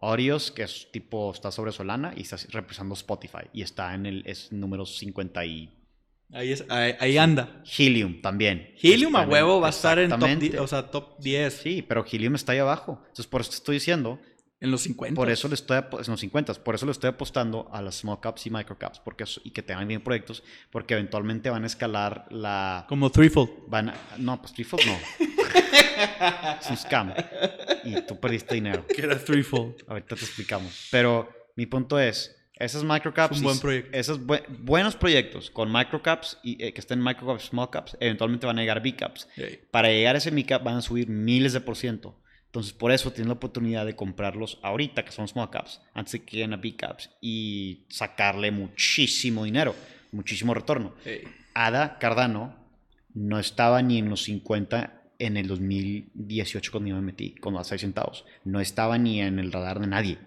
Audios, 0.09 0.51
que 0.51 0.63
es 0.63 0.89
tipo. 0.93 1.33
Está 1.33 1.51
sobre 1.51 1.73
Solana 1.73 2.13
y 2.17 2.23
está 2.23 2.37
representando 2.51 2.95
Spotify. 2.95 3.49
Y 3.53 3.63
está 3.63 3.95
en 3.95 4.07
el. 4.07 4.23
Es 4.27 4.53
número 4.53 4.87
50 4.87 5.45
y. 5.47 5.71
Ahí, 6.33 6.53
es, 6.53 6.65
ahí, 6.69 6.95
ahí 6.99 7.19
anda. 7.19 7.63
Helium 7.79 8.21
también. 8.21 8.75
Helium 8.83 9.15
a 9.17 9.27
huevo 9.27 9.61
va 9.61 9.69
a 9.69 9.71
estar 9.71 9.99
en 9.99 10.11
top, 10.11 10.17
exactamente. 10.19 10.49
10, 10.51 10.63
o 10.63 10.67
sea, 10.67 10.91
top 10.91 11.19
10 11.21 11.55
Sí, 11.55 11.83
pero 11.83 12.05
Helium 12.11 12.35
está 12.35 12.53
ahí 12.53 12.59
abajo. 12.59 12.99
Entonces, 13.03 13.27
por 13.27 13.41
eso 13.41 13.51
te 13.51 13.57
estoy 13.57 13.77
diciendo, 13.77 14.19
en 14.65 14.71
los 14.71 14.83
50. 14.83 15.15
por 15.15 15.31
eso 15.31 15.47
le 15.49 15.55
estoy 15.55 15.79
en 15.79 16.11
los 16.11 16.21
50, 16.21 16.55
por 16.65 16.75
eso 16.75 16.87
le 16.87 16.93
estoy 16.93 17.09
apostando 17.11 17.69
a 17.73 17.81
las 17.83 17.97
small 17.97 18.19
caps 18.21 18.47
y 18.47 18.51
micro 18.51 18.77
caps 18.79 18.99
porque, 18.99 19.25
y 19.45 19.51
que 19.51 19.63
tengan 19.63 19.87
bien 19.87 20.01
proyectos, 20.03 20.43
porque 20.71 20.95
eventualmente 20.95 21.51
van 21.51 21.63
a 21.65 21.67
escalar 21.67 22.27
la. 22.31 22.87
Como 22.89 23.11
threefold. 23.11 23.51
Van 23.69 23.91
a- 23.91 23.95
no, 24.19 24.41
pues 24.41 24.53
Threefold 24.55 24.85
no. 24.87 24.97
es 26.61 26.71
un 26.71 26.77
scam. 26.77 27.13
Y 27.85 28.01
tú 28.03 28.19
perdiste 28.19 28.55
dinero. 28.55 28.87
Que 28.87 29.03
era 29.03 29.19
threefold. 29.23 29.83
Ahorita 29.87 30.17
te 30.17 30.25
explicamos. 30.25 30.89
Pero 30.91 31.29
mi 31.57 31.67
punto 31.67 31.99
es, 31.99 32.35
esas 32.55 32.85
microcaps, 32.85 33.37
Es 33.37 33.43
buen 33.43 33.59
proyecto. 33.59 33.97
esos 33.97 34.21
bue- 34.21 34.45
buenos 34.61 34.97
proyectos 34.97 35.51
con 35.51 35.71
microcaps 35.73 36.39
y 36.43 36.63
eh, 36.63 36.73
que 36.73 36.81
estén 36.81 37.03
microcaps, 37.03 37.45
small 37.49 37.69
caps, 37.71 37.97
eventualmente 38.01 38.47
van 38.47 38.59
a 38.59 38.63
llegar 38.63 38.81
big 38.81 38.97
caps. 38.97 39.29
Para 39.71 39.89
llegar 39.89 40.15
a 40.15 40.19
ese 40.19 40.31
mid 40.31 40.47
cap 40.47 40.63
van 40.63 40.77
a 40.77 40.83
subir 40.83 41.09
miles 41.09 41.53
de 41.53 41.61
por 41.61 41.77
ciento. 41.77 42.17
Entonces, 42.55 42.73
por 42.73 42.93
eso 42.93 43.11
tienen 43.11 43.31
la 43.31 43.35
oportunidad 43.35 43.85
de 43.85 43.97
comprarlos 43.97 44.61
ahorita, 44.63 45.05
que 45.05 45.11
son 45.11 45.27
small 45.27 45.51
caps, 45.51 45.81
antes 45.93 46.13
de 46.13 46.23
que 46.25 46.37
lleguen 46.37 46.53
a 46.53 46.57
big 46.57 46.77
caps 46.77 47.11
y 47.21 47.85
sacarle 47.89 48.53
muchísimo 48.53 49.43
dinero, 49.43 49.75
muchísimo 50.13 50.55
retorno. 50.55 50.95
Ada 51.53 51.99
Cardano 51.99 52.55
no 53.13 53.41
estaba 53.41 53.83
ni 53.83 53.99
en 53.99 54.09
los 54.09 54.23
50 54.23 55.03
en 55.19 55.37
el 55.37 55.49
2018 55.49 56.71
cuando 56.71 56.91
yo 56.91 56.95
me 56.95 57.03
metí, 57.03 57.35
con 57.35 57.55
los 57.55 57.67
6 57.67 57.81
centavos. 57.81 58.25
No 58.45 58.61
estaba 58.61 58.99
ni 58.99 59.21
en 59.21 59.41
el 59.41 59.51
radar 59.51 59.81
de 59.81 59.89
nadie. 59.89 60.19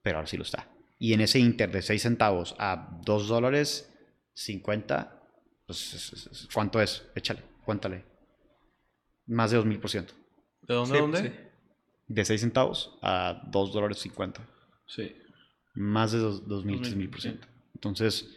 Pero 0.00 0.16
ahora 0.16 0.26
sí 0.26 0.38
lo 0.38 0.44
está. 0.44 0.68
Y 0.98 1.12
en 1.12 1.20
ese 1.20 1.38
inter 1.38 1.70
de 1.70 1.82
6 1.82 2.00
centavos 2.00 2.54
a 2.58 2.98
2 3.04 3.28
dólares 3.28 3.92
50, 4.32 5.20
pues, 5.66 5.92
es- 5.92 6.12
es- 6.14 6.26
es- 6.32 6.48
¿cuánto 6.50 6.80
es? 6.80 7.02
Échale, 7.14 7.42
cuéntale. 7.62 8.06
Más 9.26 9.50
de 9.50 9.58
2000%. 9.58 10.14
¿De 10.70 10.74
dónde? 10.76 10.92
Sí, 10.92 10.98
a 10.98 11.00
dónde? 11.02 11.18
sí. 11.22 11.30
De 12.08 12.24
6 12.24 12.40
centavos 12.40 12.98
a 13.02 13.42
2 13.50 13.72
dólares 13.72 13.98
50. 13.98 14.46
Sí. 14.86 15.12
Más 15.74 16.12
de 16.12 16.18
2000, 16.18 16.48
2000, 16.48 17.10
3000%. 17.10 17.38
Entonces, 17.74 18.28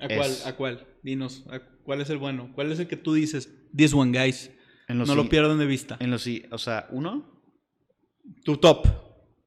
¿A 0.00 0.08
cuál? 0.08 0.30
Es- 0.30 0.46
¿A 0.46 0.56
cuál? 0.56 0.86
Dinos, 1.02 1.44
¿a 1.50 1.60
¿cuál 1.84 2.00
es 2.00 2.10
el 2.10 2.18
bueno? 2.18 2.52
¿Cuál 2.54 2.70
es 2.72 2.78
el 2.80 2.86
que 2.86 2.96
tú 2.96 3.14
dices? 3.14 3.50
This 3.74 3.94
one, 3.94 4.18
guys. 4.18 4.50
en 4.88 4.98
los 4.98 5.08
no 5.08 5.14
lo 5.16 5.28
pierdan 5.28 5.58
de 5.58 5.66
vista. 5.66 5.96
En 6.00 6.10
los, 6.10 6.22
si- 6.22 6.44
o 6.50 6.58
sea, 6.58 6.86
uno, 6.90 7.32
Tu 8.44 8.56
top. 8.56 8.86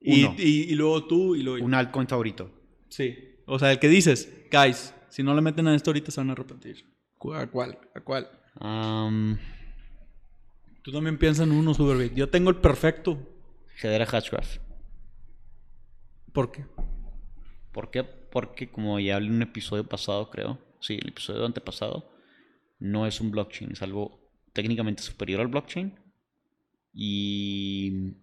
Y, 0.02 0.24
Uno. 0.24 0.36
y- 0.38 0.72
y 0.72 0.76
luego 0.76 1.06
tú 1.06 1.36
y 1.36 1.44
luego 1.44 1.60
yo. 1.60 1.66
un 1.66 1.74
altcoin 1.74 2.08
favorito. 2.08 2.50
Sí. 2.90 3.16
O 3.46 3.60
sea, 3.60 3.72
el 3.72 3.80
que 3.80 3.88
dices, 3.90 4.32
guys, 4.52 4.94
si 5.10 5.22
no 5.24 5.34
le 5.36 5.42
meten 5.42 5.68
a 5.68 5.76
esto 5.76 5.90
ahorita 5.92 6.12
se 6.12 6.20
van 6.22 6.30
a 6.30 6.34
arrepentir. 6.34 6.86
¿Cu- 7.18 7.34
¿A 7.34 7.48
cuál? 7.48 7.78
¿A 7.96 8.00
cuál? 8.02 8.30
Um, 8.62 9.38
Tú 10.82 10.92
también 10.92 11.18
piensas 11.18 11.48
en 11.48 11.54
uno, 11.54 11.74
Superbit. 11.74 12.14
Yo 12.14 12.30
tengo 12.30 12.50
el 12.50 12.58
perfecto. 12.58 13.18
Hedera 13.82 14.06
Hashgraph. 14.06 14.58
¿Por 16.34 16.52
qué? 16.52 16.66
¿Por 17.72 17.92
qué? 17.92 18.04
Porque 18.04 18.70
como 18.70 19.00
ya 19.00 19.16
hablé 19.16 19.28
en 19.28 19.36
un 19.36 19.42
episodio 19.42 19.88
pasado, 19.88 20.30
creo, 20.30 20.60
sí, 20.80 20.98
el 21.02 21.10
episodio 21.10 21.46
antepasado, 21.46 22.12
no 22.80 23.08
es 23.08 23.20
un 23.20 23.32
blockchain, 23.32 23.72
es 23.72 23.82
algo 23.82 24.20
técnicamente 24.54 25.04
superior 25.04 25.42
al 25.42 25.48
blockchain 25.48 26.00
y 26.94 28.14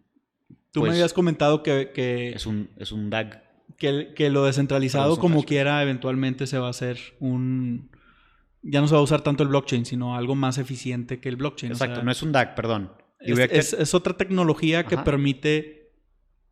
Tú 0.77 0.81
Pues, 0.81 0.91
me 0.91 0.97
habías 0.97 1.15
comentado 1.15 1.63
que, 1.63 1.91
que, 1.95 2.33
es 2.33 2.45
un, 2.45 2.69
es 2.77 2.93
un 2.93 3.09
DAG. 3.09 3.43
que, 3.79 4.13
que 4.15 4.29
lo 4.29 4.45
descentralizado 4.45 5.19
como 5.19 5.43
quiera 5.43 5.83
eventualmente 5.83 6.47
se 6.47 6.59
va 6.59 6.67
a 6.67 6.71
hacer 6.71 6.99
un... 7.19 7.91
Ya 8.69 8.81
no 8.81 8.89
se 8.89 8.95
va 8.95 9.01
a 9.01 9.05
usar 9.05 9.21
tanto 9.23 9.43
el 9.43 9.49
blockchain, 9.49 9.85
sino 9.87 10.17
algo 10.17 10.35
más 10.35 10.59
eficiente 10.59 11.21
que 11.21 11.29
el 11.29 11.37
blockchain. 11.37 11.73
o 11.73 11.75
Exacto, 11.75 11.97
sea, 11.97 12.05
no 12.05 12.11
es 12.11 12.23
un 12.23 12.33
DAG, 12.33 12.55
perdón. 12.55 12.93
es, 13.21 13.39
es- 13.39 13.73
es 13.75 13.95
otra 13.95 14.17
tecnología 14.17 14.85
que 14.85 14.97
permite 14.99 15.93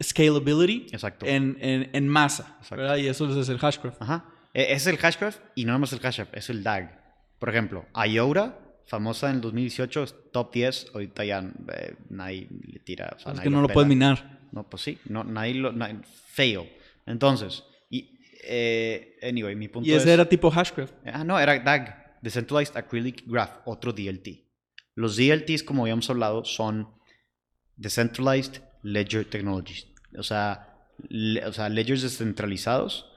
scalability 0.03 0.87
Exacto. 0.93 1.27
en, 1.27 1.57
en- 1.61 1.91
en 1.93 2.09
masa. 2.09 2.57
Exacto. 2.61 2.77
¿verdad? 2.83 2.97
Y 2.97 3.07
eso 3.09 3.41
es 3.41 3.49
el 3.49 3.59
hashgraph. 3.59 4.01
Ajá. 4.01 4.25
E- 4.53 4.73
Es 4.75 4.87
el 4.87 4.97
Hashgraph 4.99 5.39
y 5.57 5.65
no 5.65 5.73
nomás 5.73 5.93
el 5.93 5.99
Hashgraph, 6.01 6.33
es 6.35 6.49
el 6.51 6.63
DAG. 6.63 7.01
Por 7.41 7.49
ejemplo, 7.49 7.87
IOTA, 8.09 8.57
famosa 8.87 9.29
en 9.31 9.37
el 9.37 9.41
2018, 9.41 10.03
es 10.05 10.15
top 10.33 10.53
10, 10.53 10.91
ahorita 10.95 11.25
ya 11.25 11.41
eh, 11.41 11.95
nadie 12.11 12.49
le 12.67 12.79
tira. 12.81 13.15
o 13.17 13.19
sea, 13.19 13.33
es 13.33 13.41
que 13.41 13.51
no 13.51 13.61
lo 13.61 13.67
pela. 13.67 13.75
puedes 13.75 13.89
minar. 13.89 14.39
No, 14.53 14.63
pues 14.69 14.83
sí, 14.85 14.99
no, 15.07 15.25
nadie 15.25 15.55
lo. 15.55 15.73
nadie- 15.73 15.99
fail. 16.05 16.69
Entonces, 17.07 17.65
y, 17.91 18.19
eh, 18.45 19.17
anyway, 19.23 19.57
mi 19.57 19.67
punto 19.69 19.89
Y 19.89 19.93
ese 19.93 20.05
es. 20.05 20.15
era 20.15 20.29
tipo 20.29 20.51
hashgraph. 20.51 20.91
Ah, 21.05 21.25
no, 21.25 21.39
era 21.41 21.59
DAG, 21.59 22.04
Decentralized 22.25 22.75
Acrylic 22.75 23.25
Graph, 23.27 23.61
otro 23.67 23.93
DLT. 23.93 24.29
Los 24.95 25.17
DLTs, 25.17 25.63
como 25.63 25.83
habíamos 25.83 26.09
hablado, 26.09 26.43
son 26.47 26.89
Decentralized 27.77 28.63
Ledger 28.83 29.27
Technologies. 29.27 29.89
O 30.17 30.23
sea, 30.23 30.89
o 31.47 31.53
sea, 31.53 31.69
ledgers 31.69 32.01
descentralizados, 32.01 33.11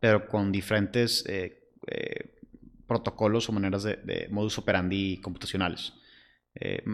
pero 0.00 0.28
con 0.28 0.52
diferentes 0.52 1.24
eh, 1.26 1.70
eh, 1.86 2.38
protocolos 2.86 3.48
o 3.48 3.52
maneras 3.52 3.84
de, 3.84 4.28
modus 4.30 4.58
operandi 4.58 5.18
computacionales. 5.22 5.94
Eh, 6.54 6.84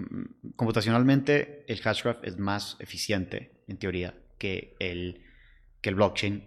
computacionalmente, 0.54 1.64
el 1.66 1.80
hashgraph 1.80 2.22
es 2.22 2.38
más 2.38 2.76
eficiente, 2.78 3.64
en 3.66 3.78
teoría, 3.78 4.14
que 4.38 4.76
el, 4.78 5.24
que 5.80 5.88
el 5.88 5.96
blockchain. 5.96 6.44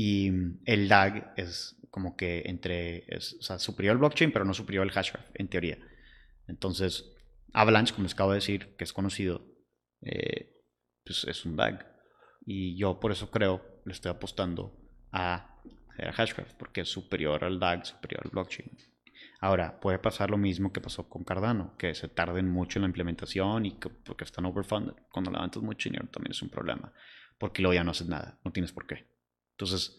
Y 0.00 0.30
mm, 0.30 0.60
el 0.64 0.88
DAG 0.88 1.32
es 1.36 1.76
como 1.90 2.16
que 2.16 2.44
entre, 2.46 3.04
es, 3.12 3.34
o 3.40 3.42
sea, 3.42 3.58
superior 3.58 3.92
al 3.92 3.98
blockchain, 3.98 4.30
pero 4.30 4.44
no 4.44 4.54
superior 4.54 4.84
al 4.84 4.92
hashgraph, 4.92 5.26
en 5.34 5.48
teoría. 5.48 5.76
Entonces, 6.46 7.16
Avalanche, 7.52 7.92
como 7.92 8.04
les 8.04 8.14
acabo 8.14 8.30
de 8.30 8.36
decir, 8.36 8.76
que 8.76 8.84
es 8.84 8.92
conocido, 8.92 9.44
eh, 10.02 10.62
pues 11.04 11.24
es 11.24 11.44
un 11.44 11.56
DAG. 11.56 11.84
Y 12.46 12.76
yo 12.76 13.00
por 13.00 13.10
eso 13.10 13.32
creo, 13.32 13.60
le 13.86 13.92
estoy 13.92 14.12
apostando 14.12 14.72
a, 15.10 15.58
a 15.98 16.12
Hashgraph, 16.12 16.52
porque 16.52 16.82
es 16.82 16.88
superior 16.88 17.42
al 17.42 17.58
DAG, 17.58 17.84
superior 17.84 18.20
al 18.24 18.30
blockchain. 18.30 18.70
Ahora, 19.40 19.80
puede 19.80 19.98
pasar 19.98 20.30
lo 20.30 20.38
mismo 20.38 20.72
que 20.72 20.80
pasó 20.80 21.08
con 21.08 21.24
Cardano, 21.24 21.76
que 21.76 21.96
se 21.96 22.06
tarden 22.06 22.48
mucho 22.48 22.78
en 22.78 22.82
la 22.82 22.88
implementación 22.88 23.66
y 23.66 23.80
que, 23.80 23.88
porque 23.88 24.22
están 24.22 24.44
overfunded. 24.44 24.94
Cuando 25.10 25.32
levantas 25.32 25.60
mucho 25.60 25.88
dinero 25.88 26.06
también 26.08 26.30
es 26.30 26.42
un 26.42 26.50
problema, 26.50 26.92
porque 27.36 27.62
luego 27.62 27.74
ya 27.74 27.82
no 27.82 27.90
haces 27.90 28.06
nada, 28.06 28.38
no 28.44 28.52
tienes 28.52 28.70
por 28.70 28.86
qué. 28.86 29.17
Entonces, 29.58 29.96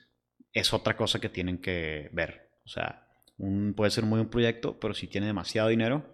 es 0.54 0.72
otra 0.74 0.96
cosa 0.96 1.20
que 1.20 1.28
tienen 1.28 1.60
que 1.60 2.10
ver. 2.14 2.50
O 2.66 2.70
sea, 2.70 3.06
un, 3.38 3.74
puede 3.76 3.92
ser 3.92 4.06
muy 4.06 4.20
buen 4.20 4.30
proyecto, 4.30 4.80
pero 4.80 4.94
si 4.94 5.08
tiene 5.08 5.28
demasiado 5.28 5.68
dinero 5.68 6.06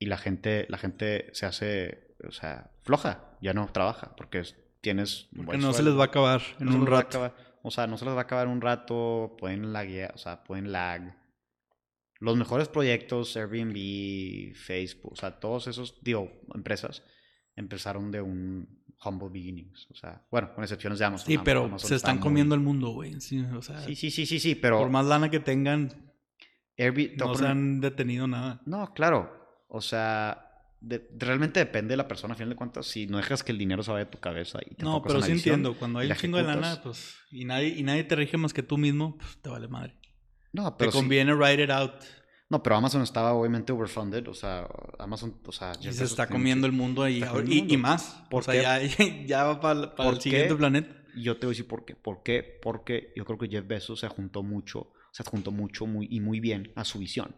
y 0.00 0.06
la 0.06 0.18
gente, 0.18 0.66
la 0.68 0.78
gente 0.78 1.30
se 1.32 1.46
hace, 1.46 2.16
o 2.26 2.32
sea, 2.32 2.72
floja, 2.82 3.38
ya 3.40 3.52
no 3.54 3.70
trabaja, 3.72 4.16
porque 4.16 4.40
es- 4.40 4.56
tienes... 4.80 5.28
un 5.32 5.46
buen 5.46 5.60
no 5.60 5.72
se 5.72 5.84
les 5.84 5.96
va 5.96 6.02
a 6.02 6.06
acabar 6.06 6.42
en 6.58 6.66
No 6.66 6.74
un 6.74 6.86
rato. 6.88 7.06
acabar- 7.18 7.36
o 7.62 7.70
sea, 7.70 7.86
no 7.86 7.96
se 7.96 8.04
les 8.04 8.14
va 8.14 8.18
a 8.18 8.22
acabar 8.22 8.48
en 8.48 8.52
un 8.54 8.60
rato, 8.60 9.36
pueden 9.38 9.72
laguear, 9.72 10.12
o 10.14 10.18
sea, 10.18 10.42
pueden 10.42 10.72
lag. 10.72 11.16
Los 12.18 12.36
mejores 12.36 12.66
proyectos, 12.68 13.36
Airbnb, 13.36 14.54
Facebook, 14.56 15.12
o 15.12 15.16
sea, 15.16 15.38
todos 15.38 15.68
esos, 15.68 16.02
digo, 16.02 16.32
empresas, 16.54 17.04
empezaron 17.54 18.10
de 18.10 18.22
un 18.22 18.81
humble 19.04 19.28
beginnings. 19.28 19.86
O 19.90 19.94
sea, 19.94 20.22
bueno, 20.30 20.54
con 20.54 20.62
excepciones 20.64 20.98
de 20.98 21.04
Amazon. 21.04 21.26
Sí, 21.26 21.38
pero 21.38 21.64
Amazon 21.64 21.78
se 21.88 21.94
está 21.94 22.08
están 22.08 22.16
muy- 22.16 22.22
comiendo 22.22 22.54
el 22.54 22.60
mundo, 22.60 22.90
güey. 22.90 23.20
Sí, 23.20 23.40
o 23.40 23.62
sea, 23.62 23.80
Sí, 23.82 23.94
sí, 23.96 24.10
sí, 24.10 24.26
sí, 24.26 24.38
sí, 24.38 24.54
pero 24.54 24.78
por 24.78 24.90
más 24.90 25.04
lana 25.06 25.30
que 25.30 25.40
tengan, 25.40 26.12
Airbnb... 26.78 27.16
te 27.16 27.24
no 27.24 27.34
se 27.34 27.46
han 27.46 27.80
detenido 27.80 28.26
nada. 28.26 28.60
No, 28.66 28.92
claro. 28.94 29.30
O 29.68 29.80
sea, 29.80 30.48
de- 30.80 31.08
realmente 31.18 31.60
depende 31.60 31.92
de 31.92 31.96
la 31.96 32.08
persona, 32.08 32.34
a 32.34 32.36
final 32.36 32.50
de 32.50 32.56
cuentas. 32.56 32.86
Si 32.86 33.06
no 33.06 33.16
dejas 33.18 33.42
que 33.42 33.52
el 33.52 33.58
dinero 33.58 33.82
se 33.82 33.90
vaya 33.92 34.04
de 34.06 34.10
tu 34.10 34.18
cabeza 34.18 34.58
y 34.68 34.74
te 34.74 34.84
No, 34.84 35.02
pero 35.02 35.16
en 35.18 35.24
sí 35.24 35.32
visión 35.32 35.54
entiendo. 35.60 35.78
Cuando 35.78 35.98
hay 36.00 36.10
un 36.10 36.16
chingo 36.16 36.38
de 36.38 36.44
lana, 36.44 36.80
pues, 36.82 37.16
y 37.30 37.44
nadie, 37.44 37.68
y 37.68 37.82
nadie 37.82 38.04
te 38.04 38.16
rige 38.16 38.36
más 38.36 38.52
que 38.52 38.62
tú 38.62 38.78
mismo, 38.78 39.16
pues 39.18 39.36
te 39.40 39.48
vale 39.50 39.68
madre. 39.68 39.94
No, 40.52 40.70
Te 40.72 40.78
pero 40.80 40.92
sí- 40.92 40.98
conviene 40.98 41.34
write 41.34 41.62
it 41.64 41.70
out. 41.70 41.92
No, 42.52 42.62
pero 42.62 42.76
Amazon 42.76 43.00
estaba 43.00 43.32
obviamente 43.32 43.72
overfunded, 43.72 44.28
o 44.28 44.34
sea, 44.34 44.68
Amazon, 44.98 45.34
o 45.46 45.52
sea, 45.52 45.72
Y 45.80 45.90
se 45.90 46.04
está 46.04 46.26
comiendo 46.26 46.66
el 46.66 46.72
mundo 46.74 47.02
ahí. 47.02 47.22
ahora- 47.22 47.46
Y, 47.48 47.52
el 47.52 47.56
y 47.56 47.60
mundo. 47.62 47.78
más. 47.78 48.22
¿Por 48.28 48.42
o 48.42 48.44
sea, 48.44 48.82
ya, 48.82 49.24
ya 49.24 49.44
va 49.44 49.58
para, 49.58 49.80
el 49.84 49.88
¿Por 49.92 50.20
siguiente 50.20 50.48
qué? 50.48 50.54
planeta. 50.56 51.02
Y 51.16 51.22
yo 51.22 51.38
te 51.38 51.46
voy 51.46 51.52
a 51.52 51.54
decir 51.56 51.66
por 51.66 51.86
qué. 51.86 51.96
¿Por 51.96 52.22
qué? 52.22 52.58
Porque 52.62 53.10
yo 53.16 53.24
creo 53.24 53.38
que 53.38 53.48
Jeff 53.48 53.66
Bezos 53.66 54.00
se 54.00 54.08
juntó 54.08 54.42
mucho, 54.42 54.92
se 55.12 55.22
adjuntó 55.22 55.50
mucho 55.50 55.86
muy, 55.86 56.06
y 56.10 56.20
muy 56.20 56.40
bien 56.40 56.72
a 56.76 56.84
su 56.84 56.98
visión. 56.98 57.34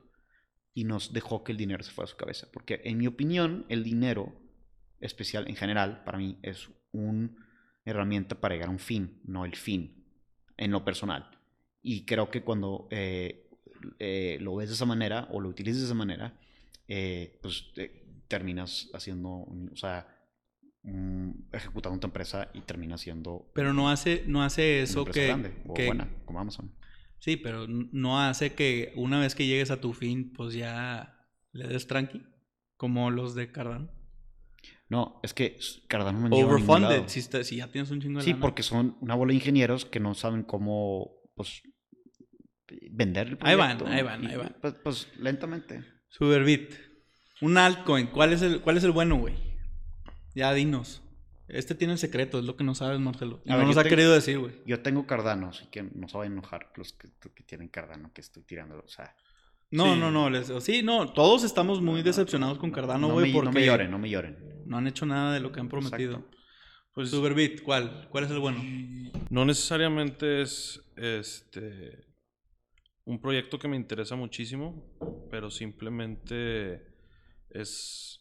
Y 0.74 0.82
nos 0.82 1.12
dejó 1.12 1.44
que 1.44 1.52
el 1.52 1.58
dinero 1.58 1.84
se 1.84 1.92
fuera 1.92 2.06
a 2.06 2.10
su 2.10 2.16
cabeza. 2.16 2.48
Porque 2.52 2.80
en 2.82 2.98
mi 2.98 3.06
opinión, 3.06 3.66
el 3.68 3.84
dinero, 3.84 4.34
especial 4.98 5.46
en 5.48 5.54
general, 5.54 6.02
para 6.04 6.18
mí 6.18 6.40
es 6.42 6.68
una 6.90 7.30
herramienta 7.84 8.40
para 8.40 8.54
llegar 8.56 8.68
a 8.68 8.72
un 8.72 8.80
fin, 8.80 9.20
no 9.24 9.44
el 9.44 9.54
fin, 9.54 10.04
en 10.56 10.72
lo 10.72 10.84
personal. 10.84 11.30
Y 11.82 12.04
creo 12.06 12.30
que 12.30 12.42
cuando 12.42 12.88
eh, 12.90 13.43
eh, 13.98 14.38
lo 14.40 14.56
ves 14.56 14.68
de 14.68 14.74
esa 14.74 14.86
manera 14.86 15.28
o 15.30 15.40
lo 15.40 15.48
utilizas 15.48 15.80
de 15.80 15.86
esa 15.86 15.94
manera, 15.94 16.38
eh, 16.88 17.38
pues 17.42 17.66
eh, 17.76 18.22
terminas 18.28 18.88
haciendo, 18.94 19.30
o 19.30 19.76
sea, 19.76 20.06
mm, 20.82 21.30
ejecutando 21.52 21.98
tu 22.00 22.06
empresa 22.06 22.50
y 22.54 22.60
termina 22.62 22.98
siendo 22.98 23.50
Pero 23.54 23.72
no 23.72 23.88
hace, 23.90 24.24
no 24.26 24.42
hace 24.42 24.82
eso 24.82 25.04
que, 25.04 25.26
grande 25.26 25.54
o 25.66 25.74
que- 25.74 25.86
buena, 25.86 26.08
como 26.24 26.40
Amazon. 26.40 26.74
Sí, 27.20 27.36
pero 27.38 27.66
no 27.66 28.20
hace 28.20 28.52
que 28.54 28.92
una 28.96 29.18
vez 29.18 29.34
que 29.34 29.46
llegues 29.46 29.70
a 29.70 29.80
tu 29.80 29.94
fin, 29.94 30.32
pues 30.34 30.52
ya 30.54 31.26
le 31.52 31.66
des 31.68 31.86
tranqui. 31.86 32.22
Como 32.76 33.10
los 33.10 33.34
de 33.34 33.50
Cardano. 33.50 33.88
No, 34.90 35.20
es 35.22 35.32
que 35.32 35.56
Cardano 35.88 36.28
no 36.28 36.36
Overfunded, 36.36 37.04
si, 37.08 37.20
está- 37.20 37.42
si 37.44 37.56
ya 37.56 37.68
tienes 37.68 37.90
un 37.90 38.00
chingo 38.02 38.18
de 38.18 38.24
Sí, 38.24 38.30
lana. 38.32 38.42
porque 38.42 38.62
son 38.62 38.98
una 39.00 39.14
bola 39.14 39.30
de 39.30 39.36
ingenieros 39.36 39.86
que 39.86 40.00
no 40.00 40.12
saben 40.14 40.42
cómo, 40.42 41.12
pues, 41.34 41.62
vender 42.90 43.28
el 43.28 43.38
Ahí 43.40 43.56
van, 43.56 43.78
proyecto. 43.78 43.86
ahí 43.96 44.02
van, 44.02 44.24
y, 44.24 44.26
ahí 44.28 44.36
van. 44.36 44.56
Pues, 44.60 44.74
pues, 44.82 45.08
lentamente. 45.18 45.84
Superbit. 46.08 46.74
Un 47.40 47.58
altcoin. 47.58 48.06
¿Cuál 48.08 48.32
es 48.32 48.42
el, 48.42 48.60
cuál 48.60 48.76
es 48.76 48.84
el 48.84 48.92
bueno, 48.92 49.16
güey? 49.16 49.34
Ya 50.34 50.52
dinos. 50.52 51.02
Este 51.46 51.74
tiene 51.74 51.92
el 51.92 51.98
secreto, 51.98 52.38
es 52.38 52.44
lo 52.46 52.56
que 52.56 52.64
no 52.64 52.74
sabes, 52.74 52.98
Marcelo. 53.00 53.42
A 53.46 53.52
no 53.52 53.58
ver, 53.58 53.66
nos 53.66 53.76
ha 53.76 53.82
tengo- 53.82 53.90
querido 53.90 54.12
decir, 54.14 54.38
güey. 54.38 54.54
Yo 54.66 54.80
tengo 54.80 55.06
Cardano, 55.06 55.48
así 55.48 55.66
que 55.70 55.82
no 55.82 56.08
se 56.08 56.16
vayan 56.16 56.32
a 56.32 56.38
enojar 56.38 56.72
los 56.76 56.92
que, 56.94 57.08
que 57.34 57.42
tienen 57.42 57.68
Cardano, 57.68 58.12
que 58.14 58.20
estoy 58.22 58.42
tirando. 58.44 58.78
O 58.78 58.88
sea, 58.88 59.14
No, 59.70 59.94
Sí. 59.94 60.00
no, 60.00 60.10
no. 60.12 60.30
les- 60.30 60.52
sí, 60.62 60.82
no. 60.84 61.12
Todos 61.12 61.42
estamos 61.42 61.82
muy 61.82 62.02
decepcionados 62.02 62.58
con 62.58 62.70
Cardano, 62.70 63.08
no, 63.08 63.14
güey, 63.14 63.32
porque 63.32 63.46
no 63.46 63.52
me 63.52 63.64
lloren, 63.66 63.90
no 63.90 63.98
me 63.98 64.08
lloren. 64.08 64.38
no 64.66 64.78
han 64.78 64.86
hecho 64.86 65.04
nada 65.04 65.34
de 65.34 65.40
lo 65.40 65.50
que 65.52 65.60
han 65.60 65.68
prometido. 65.68 66.14
Exacto. 66.18 66.36
Pues 66.94 67.10
Superbit, 67.10 67.62
¿cuál? 67.62 68.06
¿Cuál 68.10 68.24
es 68.24 68.30
el 68.30 68.38
bueno? 68.38 68.62
no 69.30 69.44
necesariamente 69.44 70.42
es 70.42 70.80
este 70.96 72.06
un 73.04 73.20
proyecto 73.20 73.58
que 73.58 73.68
me 73.68 73.76
interesa 73.76 74.16
muchísimo, 74.16 74.96
pero 75.30 75.50
simplemente 75.50 76.86
es 77.50 78.20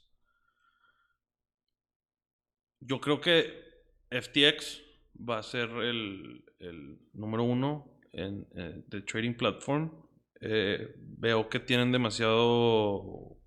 yo 2.79 2.99
creo 2.99 3.21
que 3.21 3.63
FTX 4.11 4.81
va 5.17 5.39
a 5.39 5.43
ser 5.43 5.69
el, 5.69 6.43
el 6.59 6.99
número 7.13 7.43
uno 7.43 7.99
en, 8.11 8.45
eh, 8.55 8.83
de 8.87 9.01
trading 9.01 9.35
platform. 9.35 9.91
Eh, 10.41 10.93
veo 10.97 11.47
que 11.47 11.59
tienen 11.61 11.91
demasiado 11.91 13.39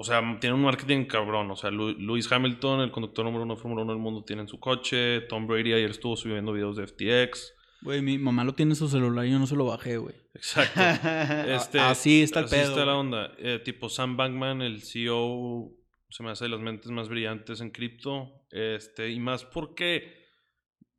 o 0.00 0.04
sea, 0.04 0.22
tiene 0.40 0.54
un 0.54 0.62
marketing 0.62 1.06
cabrón. 1.06 1.50
O 1.50 1.56
sea, 1.56 1.72
Lewis 1.72 2.30
Hamilton, 2.30 2.82
el 2.82 2.92
conductor 2.92 3.24
número 3.24 3.42
uno 3.42 3.56
de 3.56 3.60
Fórmula 3.60 3.82
1 3.82 3.92
del 3.92 4.00
mundo, 4.00 4.24
tiene 4.24 4.42
en 4.42 4.48
su 4.48 4.60
coche. 4.60 5.22
Tom 5.22 5.48
Brady 5.48 5.72
ayer 5.72 5.90
estuvo 5.90 6.16
subiendo 6.16 6.52
videos 6.52 6.76
de 6.76 6.86
FTX. 6.86 7.52
Güey, 7.82 8.02
mi 8.02 8.18
mamá 8.18 8.42
lo 8.44 8.54
tiene 8.54 8.72
en 8.72 8.76
su 8.76 8.88
celular 8.88 9.24
y 9.26 9.30
yo 9.30 9.38
no 9.38 9.46
se 9.46 9.54
lo 9.56 9.66
bajé, 9.66 9.98
güey. 9.98 10.14
Exacto. 10.34 10.80
Este, 11.48 11.78
así 11.80 12.22
está 12.22 12.40
el 12.40 12.46
así 12.46 12.56
pedo, 12.56 12.70
está 12.70 12.84
la 12.84 12.96
onda. 12.96 13.32
Eh, 13.38 13.60
tipo 13.64 13.88
Sam 13.88 14.16
Bankman, 14.16 14.62
el 14.62 14.82
CEO, 14.82 15.70
se 16.10 16.22
me 16.22 16.30
hace 16.30 16.44
de 16.46 16.50
las 16.50 16.60
mentes 16.60 16.90
más 16.90 17.08
brillantes 17.08 17.60
en 17.60 17.70
cripto. 17.70 18.44
Este, 18.50 19.10
y 19.10 19.20
más 19.20 19.44
porque 19.44 20.16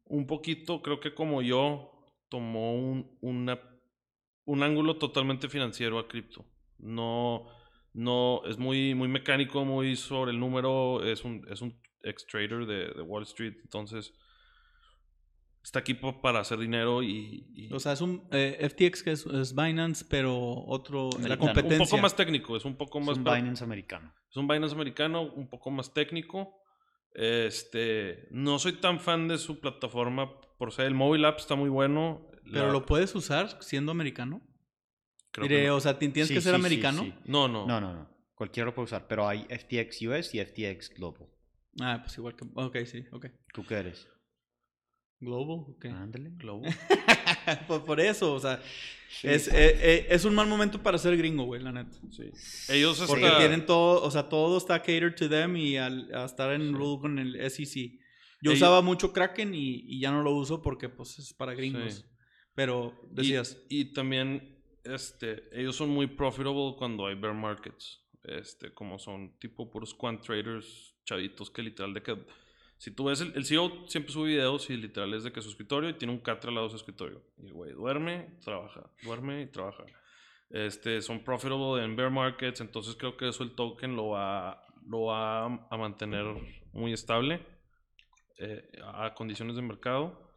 un 0.05 0.25
poquito, 0.25 0.81
creo 0.81 0.99
que 0.99 1.13
como 1.13 1.41
yo, 1.41 1.91
tomó 2.29 2.73
un, 2.75 3.17
una- 3.21 3.59
un 4.45 4.63
ángulo 4.63 4.97
totalmente 4.97 5.49
financiero 5.49 5.99
a 5.99 6.07
cripto. 6.07 6.45
No, 6.77 7.45
no, 7.93 8.41
es 8.45 8.57
muy, 8.57 8.95
muy 8.95 9.07
mecánico, 9.09 9.65
muy 9.65 9.95
sobre 9.97 10.31
el 10.31 10.39
número. 10.39 11.03
Es 11.03 11.25
un, 11.25 11.45
es 11.51 11.61
un 11.61 11.77
ex 12.03 12.25
trader 12.25 12.65
de, 12.65 12.87
de 12.93 13.01
Wall 13.01 13.23
Street. 13.23 13.55
Entonces, 13.63 14.13
está 15.63 15.79
aquí 15.79 15.93
para 15.93 16.39
hacer 16.39 16.57
dinero 16.59 17.03
y- 17.03 17.45
y 17.55 17.73
O 17.73 17.79
sea, 17.79 17.93
es 17.93 18.01
un 18.01 18.27
eh, 18.31 18.57
FTX 18.69 19.03
que 19.03 19.11
es, 19.11 19.25
es 19.25 19.53
Binance, 19.55 20.05
pero 20.09 20.37
otro, 20.65 21.09
es 21.19 21.27
la. 21.27 21.35
Un 21.35 21.39
competencia. 21.41 21.79
Un 21.83 21.89
poco 21.89 22.01
más 22.01 22.15
técnico, 22.15 22.55
es 22.57 22.65
un 22.65 22.75
poco 22.75 22.99
Es 22.99 23.05
más... 23.05 23.17
un 23.17 23.23
pero- 23.23 23.35
Binance 23.35 23.63
americano. 23.63 24.13
es 24.29 24.37
un 24.37 24.47
Binance 24.47 24.73
americano, 24.75 25.21
un 25.23 25.47
poco 25.49 25.69
más 25.71 25.93
técnico. 25.93 26.55
Este, 27.13 28.27
no 28.31 28.59
soy 28.59 28.73
tan 28.73 28.99
fan 28.99 29.27
de 29.27 29.37
su 29.37 29.59
plataforma 29.59 30.39
por 30.57 30.71
ser 30.71 30.85
el 30.85 30.93
mobile 30.93 31.27
app 31.27 31.39
está 31.39 31.55
muy 31.55 31.69
bueno. 31.69 32.27
Pero 32.51 32.67
La- 32.67 32.71
lo 32.73 32.85
puedes 32.85 33.13
usar 33.15 33.61
siendo 33.61 33.91
americano. 33.91 34.41
creo 35.31 35.47
que 35.47 35.67
no. 35.67 35.75
o 35.75 35.79
sea, 35.79 35.99
ti- 35.99 36.09
tienes 36.09 36.27
Sí, 36.29 36.33
que 36.33 36.41
ser 36.41 36.53
sí, 36.55 36.59
sí, 36.59 36.65
americano. 36.65 37.01
sí. 37.03 37.13
no, 37.25 37.47
no, 37.47 37.67
No, 37.67 37.79
no, 37.79 37.93
no. 37.93 38.09
Cualquiera 38.33 38.67
lo 38.67 38.73
puede 38.73 38.85
usar, 38.85 39.05
pero 39.07 39.27
hay 39.27 39.45
FTX 39.49 40.01
US 40.07 40.33
y 40.33 40.39
FTX 40.39 40.89
Global. 40.95 41.27
Ah, 41.81 41.99
pues 42.01 42.17
igual 42.17 42.35
que. 42.35 42.45
Ok, 42.55 42.77
sí, 42.85 43.03
ok. 43.11 43.27
¿Tú 43.53 43.65
qué 43.65 43.75
eres? 43.75 44.07
Global, 45.21 45.65
ok. 45.75 45.85
Ándale. 45.85 46.31
Globo. 46.37 46.63
por, 47.67 47.83
por 47.85 47.99
eso, 47.99 48.33
o 48.33 48.39
sea, 48.39 48.61
es, 49.23 49.47
eh, 49.49 49.53
eh, 49.53 50.07
es 50.09 50.23
un 50.25 50.33
mal 50.33 50.47
momento 50.47 50.81
para 50.81 50.97
ser 50.97 51.17
gringo, 51.17 51.43
güey, 51.43 51.61
la 51.61 51.71
neta. 51.71 51.97
Sí. 52.11 52.31
Ellos 52.73 53.03
Porque 53.07 53.25
hasta- 53.25 53.37
tienen 53.39 53.65
todo, 53.65 54.01
o 54.03 54.11
sea, 54.11 54.29
todo 54.29 54.57
está 54.57 54.79
catered 54.79 55.15
to 55.15 55.27
them 55.27 55.57
y 55.57 55.75
al 55.77 56.13
a 56.13 56.25
estar 56.25 56.53
en 56.53 56.73
rule 56.73 57.01
con 57.01 57.19
el 57.19 57.35
SEC. 57.51 57.99
Yo 58.41 58.51
Ellos- 58.51 58.61
usaba 58.61 58.81
mucho 58.81 59.11
Kraken 59.11 59.53
y, 59.53 59.83
y 59.87 59.99
ya 59.99 60.11
no 60.11 60.23
lo 60.23 60.31
uso 60.31 60.61
porque 60.61 60.87
pues 60.87 61.19
es 61.19 61.33
para 61.33 61.53
gringos. 61.53 61.93
Sí. 61.95 62.03
Pero 62.55 62.93
y- 63.11 63.15
decías, 63.15 63.57
Y, 63.67 63.93
también, 63.93 64.57
este, 64.85 65.43
ellos 65.51 65.75
son 65.75 65.89
muy 65.89 66.07
profitable 66.07 66.75
cuando 66.77 67.05
hay 67.07 67.15
bear 67.15 67.33
markets. 67.33 68.05
Este, 68.23 68.73
como 68.73 68.99
son 68.99 69.37
tipo 69.39 69.69
puros 69.71 69.93
quant 69.93 70.21
traders 70.21 70.93
chavitos 71.05 71.49
que 71.49 71.61
literal 71.63 71.93
de 71.93 72.03
que 72.03 72.17
Si 72.79 72.91
tú 72.91 73.03
ves, 73.03 73.19
el, 73.19 73.45
CEO 73.45 73.87
siempre 73.87 74.13
sube 74.13 74.29
videos 74.29 74.69
y 74.69 74.77
literal 74.77 75.13
es 75.13 75.25
de 75.25 75.33
que 75.33 75.41
su 75.41 75.49
escritorio 75.49 75.89
y 75.89 75.95
tiene 75.95 76.13
un 76.13 76.21
catre 76.21 76.47
al 76.47 76.55
lado 76.55 76.67
de 76.67 76.71
su 76.71 76.77
escritorio. 76.77 77.21
Y 77.37 77.51
güey 77.51 77.73
duerme, 77.73 78.37
trabaja, 78.41 78.89
duerme 79.03 79.41
y 79.41 79.47
trabaja. 79.47 79.83
Este, 80.49 81.01
son 81.01 81.25
profitable 81.25 81.83
en 81.83 81.97
bear 81.97 82.09
markets, 82.09 82.61
entonces 82.61 82.95
creo 82.95 83.17
que 83.17 83.27
eso 83.27 83.43
el 83.43 83.51
token 83.51 83.97
lo 83.97 84.09
va, 84.09 84.65
lo 84.87 85.03
va 85.03 85.45
a 85.45 85.77
mantener 85.77 86.25
muy 86.71 86.93
estable 86.93 87.45
eh, 88.37 88.71
a 88.81 89.13
condiciones 89.13 89.57
de 89.57 89.61
mercado. 89.61 90.31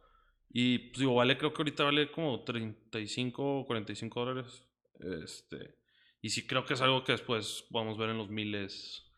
Y 0.49 0.79
pues 0.79 0.99
digo, 0.99 1.15
vale, 1.15 1.37
creo 1.37 1.53
que 1.53 1.61
ahorita 1.61 1.85
vale 1.85 2.11
como 2.11 2.43
35 2.43 3.59
o 3.61 3.65
45 3.65 4.19
dólares. 4.19 4.67
Este, 4.99 5.75
y 6.21 6.29
sí 6.29 6.45
creo 6.45 6.65
que 6.65 6.73
es 6.73 6.81
algo 6.81 7.05
que 7.05 7.13
después 7.13 7.65
vamos 7.69 7.97
a 7.97 8.01
ver 8.01 8.09
en 8.09 8.17
los 8.17 8.29
miles 8.29 9.09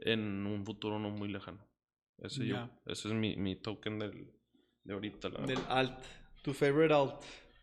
en 0.00 0.46
un 0.46 0.66
futuro 0.66 0.98
no 0.98 1.10
muy 1.10 1.28
lejano. 1.28 1.64
Ese, 2.18 2.46
yo, 2.46 2.54
Ya. 2.56 2.70
ese 2.86 3.08
es 3.08 3.14
mi, 3.14 3.36
mi 3.36 3.56
token 3.56 3.98
del, 3.98 4.30
de 4.84 4.92
ahorita. 4.94 5.28
la 5.28 5.40
Del 5.46 5.56
verdad. 5.56 5.78
alt. 5.78 6.04
Tu 6.42 6.52
favorite 6.54 6.94
alt. 6.94 7.14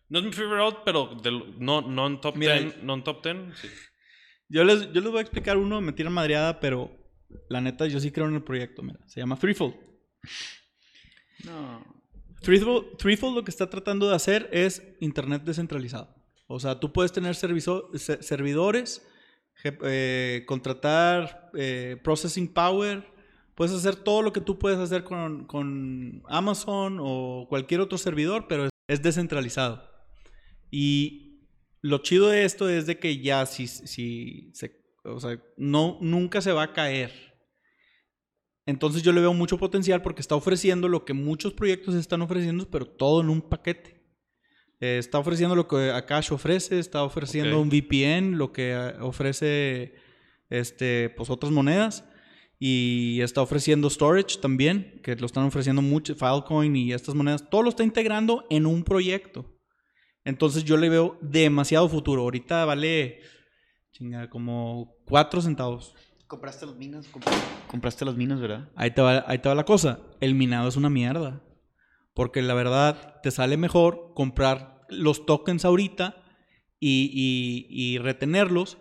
No 0.10 0.20
es 0.20 0.26
mi 0.26 0.32
favorite, 0.32 0.80
pero 0.86 1.16
del, 1.22 1.56
no, 1.60 1.82
no 1.82 2.08
en 2.08 2.22
top 2.22 2.36
Mira, 2.36 2.60
10. 2.60 2.84
No 2.84 2.94
en 2.96 3.04
top 3.04 3.24
10, 3.24 3.58
sí. 3.60 3.68
Yo 4.50 4.64
les, 4.64 4.92
yo 4.92 5.02
les 5.02 5.10
voy 5.10 5.18
a 5.18 5.22
explicar 5.22 5.58
uno, 5.58 5.82
me 5.82 5.94
tiran 5.94 6.14
madreada, 6.14 6.60
pero 6.60 6.92
la 7.50 7.60
neta, 7.62 7.88
yo 7.88 8.00
sí 8.00 8.12
creo 8.12 8.28
en 8.28 8.36
el 8.36 8.44
proyecto. 8.44 8.84
Mira, 8.84 9.00
se 9.08 9.20
llama 9.20 9.36
Threefold. 9.38 9.74
No. 11.44 11.84
Threefold, 12.42 12.98
Threefold 12.98 13.36
lo 13.36 13.44
que 13.44 13.52
está 13.52 13.70
tratando 13.70 14.10
de 14.10 14.16
hacer 14.16 14.50
es 14.52 14.84
Internet 15.00 15.44
descentralizado. 15.44 16.14
O 16.48 16.60
sea, 16.60 16.80
tú 16.80 16.92
puedes 16.92 17.12
tener 17.12 17.36
servizo- 17.36 17.90
se- 17.98 18.22
servidores, 18.22 19.06
je- 19.64 19.78
eh, 19.84 20.44
contratar 20.46 21.50
eh, 21.56 21.98
processing 22.04 22.54
power, 22.54 23.06
puedes 23.56 23.74
hacer 23.74 23.96
todo 23.96 24.22
lo 24.22 24.34
que 24.34 24.42
tú 24.42 24.60
puedes 24.60 24.80
hacer 24.80 25.04
con, 25.04 25.46
con 25.46 26.24
Amazon 26.28 26.98
o 27.00 27.48
cualquier 27.50 27.82
otro 27.82 27.98
servidor, 27.98 28.48
pero 28.48 28.66
es, 28.66 28.72
es 28.88 29.02
descentralizado. 29.02 29.84
Y 30.72 31.48
lo 31.82 32.00
chido 32.00 32.30
de 32.30 32.46
esto 32.46 32.70
es 32.70 32.86
de 32.86 32.98
que 32.98 33.22
ya 33.22 33.46
si, 33.46 33.68
si 33.68 34.52
se, 34.54 34.82
o 35.04 35.20
sea, 35.20 35.40
no, 35.58 35.98
nunca 36.02 36.42
se 36.42 36.52
va 36.52 36.64
a 36.64 36.74
caer. 36.74 37.34
Entonces 38.66 39.04
yo 39.04 39.12
le 39.12 39.22
veo 39.22 39.34
mucho 39.34 39.58
potencial 39.58 40.02
porque 40.02 40.22
está 40.22 40.36
ofreciendo 40.36 40.88
lo 40.88 41.04
que 41.04 41.14
muchos 41.14 41.54
proyectos 41.54 41.96
están 41.96 42.22
ofreciendo, 42.22 42.70
pero 42.70 42.86
todo 42.86 43.22
en 43.22 43.30
un 43.30 43.42
paquete. 43.42 44.02
Eh, 44.80 44.98
está 44.98 45.20
ofreciendo 45.20 45.56
lo 45.56 45.68
que 45.68 45.92
Akash 45.92 46.32
ofrece, 46.32 46.80
está 46.80 47.04
ofreciendo 47.04 47.60
un 47.62 47.70
VPN, 47.70 48.38
lo 48.38 48.54
que 48.54 48.72
eh, 48.72 48.94
ofrece 49.02 49.94
este, 50.50 51.10
pues 51.10 51.30
otras 51.30 51.52
monedas. 51.52 52.06
Y 52.66 53.20
está 53.20 53.42
ofreciendo 53.42 53.90
storage 53.90 54.38
también, 54.40 55.02
que 55.04 55.18
lo 55.18 55.26
están 55.26 55.44
ofreciendo 55.44 55.82
mucho, 55.82 56.16
Filecoin 56.16 56.74
y 56.78 56.94
estas 56.94 57.14
monedas. 57.14 57.50
Todo 57.50 57.64
lo 57.64 57.68
está 57.70 57.84
integrando 57.84 58.46
en 58.50 58.66
un 58.66 58.84
proyecto. 58.86 59.46
Entonces 60.24 60.64
yo 60.64 60.78
le 60.78 60.88
veo 60.88 61.18
demasiado 61.22 61.90
futuro. 61.90 62.22
Ahorita 62.22 62.64
vale, 62.64 63.20
chinga, 63.92 64.30
como 64.30 64.96
4 65.08 65.42
centavos. 65.42 65.94
Compraste 66.28 66.66
los 66.66 66.78
minos, 66.78 67.06
compraste 67.68 68.06
los 68.06 68.16
minos, 68.16 68.40
¿verdad? 68.40 68.70
Ahí 68.76 68.92
te, 68.92 69.02
va, 69.02 69.26
ahí 69.28 69.40
te 69.40 69.50
va 69.50 69.56
la 69.56 69.66
cosa. 69.66 70.00
El 70.22 70.34
minado 70.34 70.70
es 70.70 70.78
una 70.78 70.90
mierda. 70.90 71.44
Porque 72.14 72.42
la 72.42 72.54
verdad 72.54 73.20
te 73.24 73.32
sale 73.32 73.58
mejor 73.58 74.14
comprar 74.16 74.84
los 74.88 75.26
tokens 75.26 75.66
ahorita 75.66 76.16
y, 76.80 77.12
y- 77.14 77.68
y 77.70 77.98
retenerlos 77.98 78.78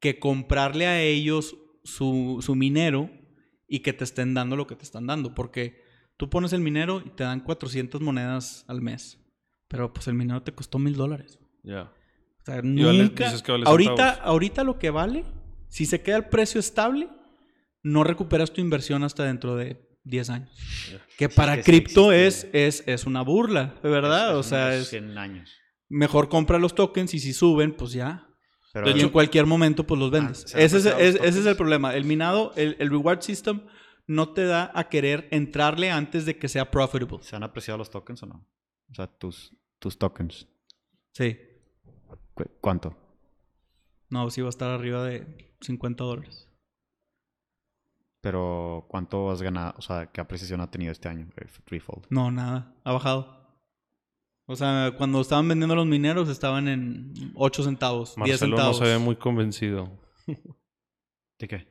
que 0.00 0.18
comprarle 0.18 0.86
a 0.88 1.00
ellos 1.00 1.56
su, 1.84 2.38
su 2.40 2.56
minero 2.56 3.08
y 3.70 3.80
que 3.80 3.92
te 3.94 4.04
estén 4.04 4.34
dando 4.34 4.56
lo 4.56 4.66
que 4.66 4.76
te 4.76 4.84
están 4.84 5.06
dando. 5.06 5.34
Porque 5.34 5.82
tú 6.18 6.28
pones 6.28 6.52
el 6.52 6.60
minero 6.60 7.02
y 7.06 7.08
te 7.10 7.24
dan 7.24 7.40
400 7.40 8.00
monedas 8.02 8.64
al 8.68 8.82
mes. 8.82 9.16
Pero 9.68 9.92
pues 9.94 10.06
el 10.08 10.14
minero 10.14 10.42
te 10.42 10.52
costó 10.52 10.78
mil 10.78 10.94
dólares. 10.96 11.38
Ya. 11.62 11.82
O 11.84 12.44
sea, 12.44 12.56
vale- 12.56 12.68
nunca. 13.04 13.24
dices 13.26 13.42
que 13.42 13.52
vale 13.52 13.64
ahorita, 13.66 14.10
ahorita 14.14 14.64
lo 14.64 14.78
que 14.78 14.90
vale, 14.90 15.24
si 15.68 15.86
se 15.86 16.02
queda 16.02 16.16
el 16.16 16.26
precio 16.26 16.58
estable, 16.58 17.08
no 17.82 18.02
recuperas 18.04 18.52
tu 18.52 18.60
inversión 18.60 19.04
hasta 19.04 19.24
dentro 19.24 19.54
de 19.56 19.88
10 20.04 20.30
años. 20.30 20.50
Que 21.16 21.28
para 21.28 21.56
que 21.56 21.62
sí 21.62 21.70
cripto 21.70 22.12
es, 22.12 22.48
es, 22.52 22.82
es 22.86 23.04
una 23.06 23.22
burla, 23.22 23.74
de 23.82 23.88
verdad. 23.90 24.32
Es- 24.32 24.36
o 24.38 24.42
sea, 24.42 24.74
es 24.74 24.88
100 24.88 25.16
años. 25.16 25.50
mejor 25.88 26.28
compra 26.28 26.58
los 26.58 26.74
tokens 26.74 27.14
y 27.14 27.20
si 27.20 27.32
suben, 27.32 27.72
pues 27.72 27.92
ya. 27.92 28.26
Pero 28.72 28.88
y 28.88 28.92
hecho- 28.92 29.06
en 29.06 29.08
cualquier 29.12 29.46
momento, 29.46 29.86
pues 29.86 29.98
los 29.98 30.10
vendes. 30.10 30.44
Ah, 30.54 30.58
ese, 30.60 30.76
es, 30.78 30.86
apreciado 30.86 30.98
los 30.98 31.14
es- 31.24 31.28
ese 31.28 31.40
es 31.40 31.46
el 31.46 31.56
problema. 31.56 31.94
El 31.94 32.04
minado, 32.04 32.52
el, 32.56 32.76
el 32.78 32.88
reward 32.90 33.20
system, 33.22 33.62
no 34.06 34.32
te 34.32 34.44
da 34.44 34.70
a 34.74 34.88
querer 34.88 35.28
entrarle 35.30 35.90
antes 35.90 36.24
de 36.26 36.36
que 36.38 36.48
sea 36.48 36.70
profitable. 36.70 37.22
¿se 37.22 37.34
han 37.36 37.42
apreciado 37.42 37.78
los 37.78 37.90
tokens 37.90 38.22
o 38.22 38.26
no? 38.26 38.46
O 38.90 38.94
sea, 38.94 39.06
tus, 39.06 39.54
tus 39.78 39.98
tokens. 39.98 40.48
Sí. 41.12 41.38
¿Cu- 42.34 42.50
¿Cuánto? 42.60 42.96
No, 44.08 44.28
sí 44.30 44.40
va 44.40 44.48
a 44.48 44.50
estar 44.50 44.70
arriba 44.70 45.04
de 45.04 45.54
50 45.60 46.02
dólares. 46.04 46.48
Pero 48.22 48.86
¿cuánto 48.88 49.30
has 49.30 49.40
ganado? 49.40 49.74
O 49.78 49.82
sea, 49.82 50.06
¿qué 50.12 50.20
apreciación 50.20 50.60
ha 50.60 50.70
tenido 50.70 50.92
este 50.92 51.08
año? 51.08 51.28
eh, 51.36 51.46
Threefold. 51.64 52.06
No, 52.10 52.30
nada. 52.30 52.74
Ha 52.84 52.92
bajado. 52.92 53.39
O 54.50 54.56
sea, 54.56 54.94
cuando 54.98 55.20
estaban 55.20 55.46
vendiendo 55.46 55.76
los 55.76 55.86
mineros 55.86 56.28
estaban 56.28 56.66
en 56.66 57.12
8 57.34 57.62
centavos, 57.62 58.16
10 58.16 58.18
Marcelo 58.18 58.50
no 58.50 58.56
centavos. 58.56 58.78
se 58.78 58.84
ve 58.84 58.98
muy 58.98 59.14
convencido 59.16 60.00
¿De 61.38 61.46
qué? 61.48 61.68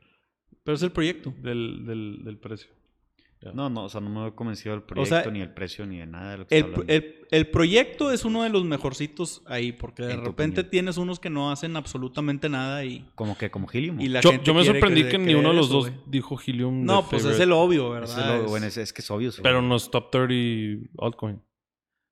Pero 0.63 0.75
es 0.75 0.83
el 0.83 0.91
proyecto. 0.91 1.33
del, 1.41 1.85
del, 1.85 2.23
del 2.23 2.37
precio. 2.37 2.69
No, 3.53 3.69
no, 3.69 3.85
o 3.85 3.89
sea, 3.89 4.01
no 4.01 4.09
me 4.09 4.27
he 4.27 4.35
convencido 4.35 4.75
del 4.75 4.83
O 4.83 4.85
proyecto, 4.87 5.21
sea, 5.23 5.31
ni 5.31 5.39
el 5.41 5.53
precio, 5.53 5.85
ni 5.85 5.97
de 5.97 6.05
nada 6.05 6.31
de 6.31 6.37
lo 6.39 6.47
que 6.47 6.57
El, 6.57 6.65
está 6.65 6.81
el- 6.93 7.15
el 7.31 7.47
proyecto 7.49 8.11
es 8.11 8.25
uno 8.25 8.43
de 8.43 8.49
los 8.49 8.65
mejorcitos 8.65 9.41
ahí, 9.45 9.71
porque 9.71 10.03
de 10.03 10.15
repente 10.17 10.61
opinión. 10.61 10.69
tienes 10.71 10.97
unos 10.97 11.19
que 11.21 11.29
no 11.29 11.49
hacen 11.51 11.75
absolutamente 11.77 12.49
nada 12.49 12.83
y, 12.83 13.09
Como 13.15 13.37
que, 13.37 13.49
como 13.49 13.67
Helium. 13.71 14.01
y 14.01 14.09
la 14.09 14.19
Yo, 14.21 14.31
gente 14.31 14.45
yo 14.45 14.53
me 14.53 14.65
sorprendí 14.65 15.05
que 15.05 15.17
ni 15.17 15.35
uno 15.35 15.49
de 15.49 15.55
los 15.55 15.67
eso, 15.67 15.75
dos 15.75 15.91
dijo 16.07 16.37
Helium. 16.45 16.83
No, 16.83 17.07
pues 17.09 17.23
es 17.25 17.39
el 17.39 17.51
obvio, 17.53 17.95
Es, 17.97 18.13
¿verdad? 18.15 18.41
Es- 18.43 18.49
bueno, 18.49 18.65
es, 18.65 18.75
es 18.77 18.91
que 18.91 19.01
es 19.01 19.09
obvio. 19.11 19.31
sí. 19.31 19.41
Pero 19.41 19.61
no 19.61 19.75
es 19.77 19.89
top 19.89 20.11
30 20.11 20.89
altcoin. 20.97 21.41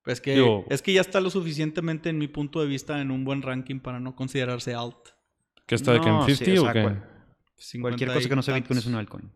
Es, 0.08 0.22
que, 0.22 0.34
digo- 0.36 0.65
es 0.70 0.82
que 0.82 0.93
ya 0.93 1.02
está 1.02 1.20
lo 1.22 1.30
suficientemente, 1.30 2.10
en 2.10 2.17
mi 2.17 2.28
punto 2.28 2.60
de 2.62 2.67
vista, 2.67 3.00
en 3.02 3.12
un 3.12 3.24
buen 3.26 3.41
ranking 3.41 3.80
para 3.80 4.00
no 4.00 4.15
considerarse 4.15 4.74
alt. 4.74 4.98
¿Qué 5.65 5.76
está 5.76 5.93
de 5.93 6.02
que 6.02 6.08
en 6.08 6.13
No, 6.15 6.26
sí, 6.26 6.36
50 6.36 6.62
o 6.62 6.63
o 6.63 6.65
sea, 6.65 6.74
qué? 6.74 6.82
cual- 6.82 7.13
50 7.58 7.82
Cualquier 7.98 8.13
cosa 8.13 8.30
que 8.30 8.36
no 8.36 8.41
sea. 8.41 8.56
Bitcoin 8.56 8.80
es 8.80 8.86
un 8.86 8.96
altcoin. 8.96 9.32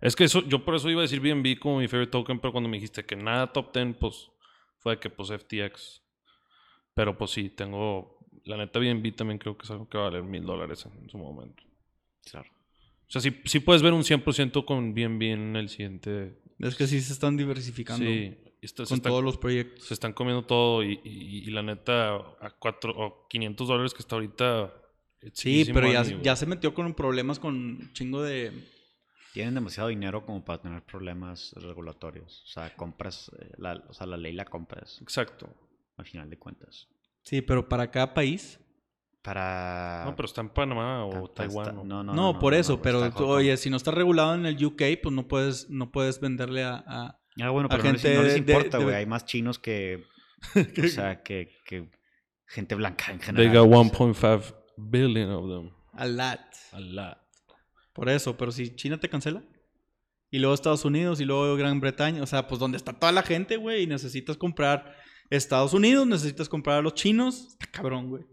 Es 0.00 0.16
que 0.16 0.24
eso, 0.24 0.42
yo 0.48 0.64
por 0.64 0.74
eso 0.76 0.88
iba 0.88 1.00
a 1.00 1.02
decir 1.02 1.20
BNB 1.20 1.58
como 1.58 1.78
mi 1.80 1.88
favorite 1.88 2.10
token, 2.12 2.38
pero 2.40 2.52
cuando 2.52 2.70
me 2.70 2.76
dijiste 2.78 3.04
que 3.04 3.16
nada 3.16 3.52
top 3.52 3.74
10, 3.74 3.96
pues 3.98 4.30
fue 4.78 4.94
de 4.94 5.00
que 5.00 5.10
pues 5.10 5.28
FTX. 5.30 6.02
Pero 6.94 7.18
pues 7.18 7.30
sí, 7.32 7.50
tengo. 7.50 8.18
La 8.44 8.56
neta, 8.56 8.78
BNB 8.78 9.14
también 9.14 9.38
creo 9.38 9.56
que 9.58 9.64
es 9.64 9.70
algo 9.70 9.88
que 9.88 9.98
va 9.98 10.04
a 10.06 10.10
valer 10.10 10.22
mil 10.22 10.44
dólares 10.44 10.86
en 10.86 11.10
su 11.10 11.18
momento. 11.18 11.62
Claro. 12.30 12.48
O 12.50 13.10
sea, 13.12 13.20
sí, 13.20 13.36
sí 13.44 13.60
puedes 13.60 13.82
ver 13.82 13.92
un 13.92 14.02
100% 14.04 14.64
con 14.64 14.94
BNB 14.94 15.22
en 15.32 15.56
el 15.56 15.68
siguiente. 15.68 16.38
Es 16.60 16.76
que 16.76 16.86
sí 16.86 17.00
se 17.00 17.12
están 17.12 17.36
diversificando 17.36 18.04
Sí, 18.06 18.36
esto- 18.62 18.84
con 18.84 18.96
están, 18.96 19.10
todos 19.10 19.24
los 19.24 19.36
proyectos. 19.38 19.84
se 19.86 19.94
están 19.94 20.12
comiendo 20.12 20.44
todo 20.44 20.82
y, 20.82 21.00
y- 21.04 21.38
y 21.46 21.50
la 21.50 21.62
neta, 21.62 22.14
a 22.16 22.50
4 22.58 22.92
o 22.96 23.26
500 23.28 23.68
dólares 23.68 23.94
que 23.94 24.00
está 24.02 24.16
ahorita. 24.16 24.72
Sí, 25.34 25.68
pero 25.72 25.90
ya, 25.92 26.02
ya 26.02 26.34
se 26.36 26.46
metió 26.46 26.72
con 26.72 26.92
problemas 26.94 27.38
con 27.38 27.54
un 27.54 27.92
chingo 27.92 28.22
de... 28.22 28.68
Tienen 29.34 29.54
demasiado 29.54 29.88
dinero 29.90 30.24
como 30.26 30.44
para 30.44 30.60
tener 30.60 30.82
problemas 30.82 31.52
regulatorios. 31.56 32.42
O 32.44 32.46
sea, 32.48 32.74
compras, 32.74 33.30
eh, 33.38 33.52
la, 33.58 33.84
o 33.88 33.92
sea, 33.92 34.06
la 34.06 34.16
ley 34.16 34.32
la 34.32 34.44
compras, 34.46 34.98
Exacto. 35.02 35.48
al 35.98 36.04
final 36.06 36.28
de 36.30 36.38
cuentas. 36.38 36.88
Sí, 37.22 37.40
pero 37.42 37.68
para 37.68 37.90
cada 37.90 38.12
país. 38.14 38.58
Para... 39.22 40.02
No, 40.06 40.16
pero 40.16 40.26
está 40.26 40.40
en 40.40 40.48
Panamá 40.48 41.04
o 41.04 41.26
está- 41.26 41.34
Taiwán. 41.46 41.66
está- 41.68 41.72
¿no? 41.76 41.84
no, 41.84 42.02
no, 42.02 42.14
No, 42.14 42.32
no, 42.32 42.38
por 42.38 42.54
no, 42.54 42.58
eso, 42.58 42.76
no, 42.76 42.82
pero 42.82 43.10
tú- 43.12 43.26
oye, 43.26 43.56
si 43.58 43.68
no 43.68 43.76
está 43.76 43.90
regulado 43.90 44.34
en 44.34 44.46
el 44.46 44.64
UK, 44.64 44.82
pues 45.02 45.14
no 45.14 45.28
puedes, 45.28 45.68
no 45.68 45.92
puedes 45.92 46.18
venderle 46.20 46.64
a... 46.64 46.82
a- 46.86 47.19
Ah, 47.40 47.50
bueno, 47.50 47.66
a 47.66 47.70
pero 47.70 47.84
no 47.84 47.92
les, 47.92 48.02
gente 48.02 48.16
no 48.16 48.22
les 48.22 48.36
importa, 48.36 48.78
güey. 48.78 48.94
Hay 48.94 49.06
más 49.06 49.24
chinos 49.24 49.58
que... 49.58 50.04
o 50.84 50.88
sea, 50.88 51.22
que, 51.22 51.58
que 51.66 51.90
gente 52.46 52.74
blanca 52.74 53.12
en 53.12 53.18
They 53.18 53.26
general. 53.26 53.68
got 53.68 53.92
o 53.92 54.14
sea. 54.14 54.36
1.5 54.38 54.54
billion 54.76 55.30
of 55.30 55.48
them. 55.48 55.70
a 55.92 56.06
LAT. 56.06 56.40
A 56.72 56.80
lot. 56.80 57.18
Por 57.92 58.08
eso, 58.08 58.36
pero 58.36 58.52
si 58.52 58.74
China 58.74 58.98
te 58.98 59.08
cancela. 59.08 59.42
Y 60.30 60.38
luego 60.38 60.54
Estados 60.54 60.84
Unidos 60.84 61.20
y 61.20 61.24
luego 61.24 61.56
Gran 61.56 61.80
Bretaña. 61.80 62.22
O 62.22 62.26
sea, 62.26 62.46
pues 62.46 62.58
donde 62.60 62.76
está 62.76 62.92
toda 62.92 63.12
la 63.12 63.22
gente, 63.22 63.56
güey. 63.56 63.82
Y 63.82 63.86
necesitas 63.86 64.36
comprar 64.36 64.96
Estados 65.28 65.74
Unidos, 65.74 66.06
necesitas 66.06 66.48
comprar 66.48 66.78
a 66.78 66.82
los 66.82 66.94
chinos. 66.94 67.48
Está 67.50 67.66
cabrón, 67.66 68.08
güey. 68.08 68.24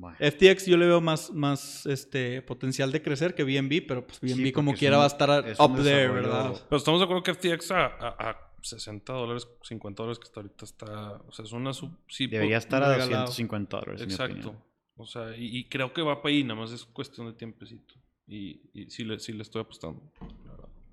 Bueno, 0.00 0.16
FTX 0.20 0.66
yo 0.66 0.76
le 0.76 0.86
veo 0.86 1.00
más, 1.00 1.32
más 1.32 1.84
este, 1.86 2.40
potencial 2.42 2.92
de 2.92 3.02
crecer 3.02 3.34
que 3.34 3.42
BNB, 3.42 3.84
pero 3.86 4.06
pues 4.06 4.20
BNB 4.20 4.44
Sí, 4.46 4.52
como 4.52 4.72
quiera 4.74 4.96
un- 4.96 5.00
va 5.00 5.04
a 5.04 5.08
estar 5.08 5.48
es 5.48 5.58
up 5.58 5.74
there, 5.82 6.08
¿verdad? 6.08 6.52
Pero 6.68 6.76
estamos 6.78 7.00
de 7.00 7.04
acuerdo 7.04 7.22
que 7.24 7.34
FTX 7.34 7.70
a, 7.72 7.86
a, 7.86 8.30
a 8.30 8.52
60 8.62 9.12
dólares, 9.12 9.48
50 9.62 10.02
dólares 10.02 10.18
que 10.20 10.24
está 10.26 10.40
ahorita 10.40 10.64
está... 10.64 11.12
O 11.26 11.32
sea, 11.32 11.44
es 11.44 11.52
una 11.52 11.72
sub... 11.72 11.90
sí, 12.08 12.26
debería 12.28 12.58
po- 12.58 12.64
estar 12.64 12.82
a 12.82 12.88
regalado. 12.92 13.26
250 13.26 13.76
dólares, 13.80 14.06
mi 14.06 14.12
Exacto. 14.12 14.54
O 14.96 15.04
sea, 15.06 15.36
y, 15.36 15.58
y 15.58 15.64
creo 15.68 15.92
que 15.92 16.02
va 16.02 16.22
para 16.22 16.32
ahí, 16.34 16.44
nada 16.44 16.60
más 16.60 16.70
es 16.72 16.84
cuestión 16.84 17.26
de 17.26 17.32
tiempecito. 17.32 17.94
Y, 18.26 18.60
y 18.74 18.90
sí, 18.90 19.04
le, 19.04 19.18
sí 19.20 19.32
le 19.32 19.42
estoy 19.42 19.62
apostando. 19.62 20.02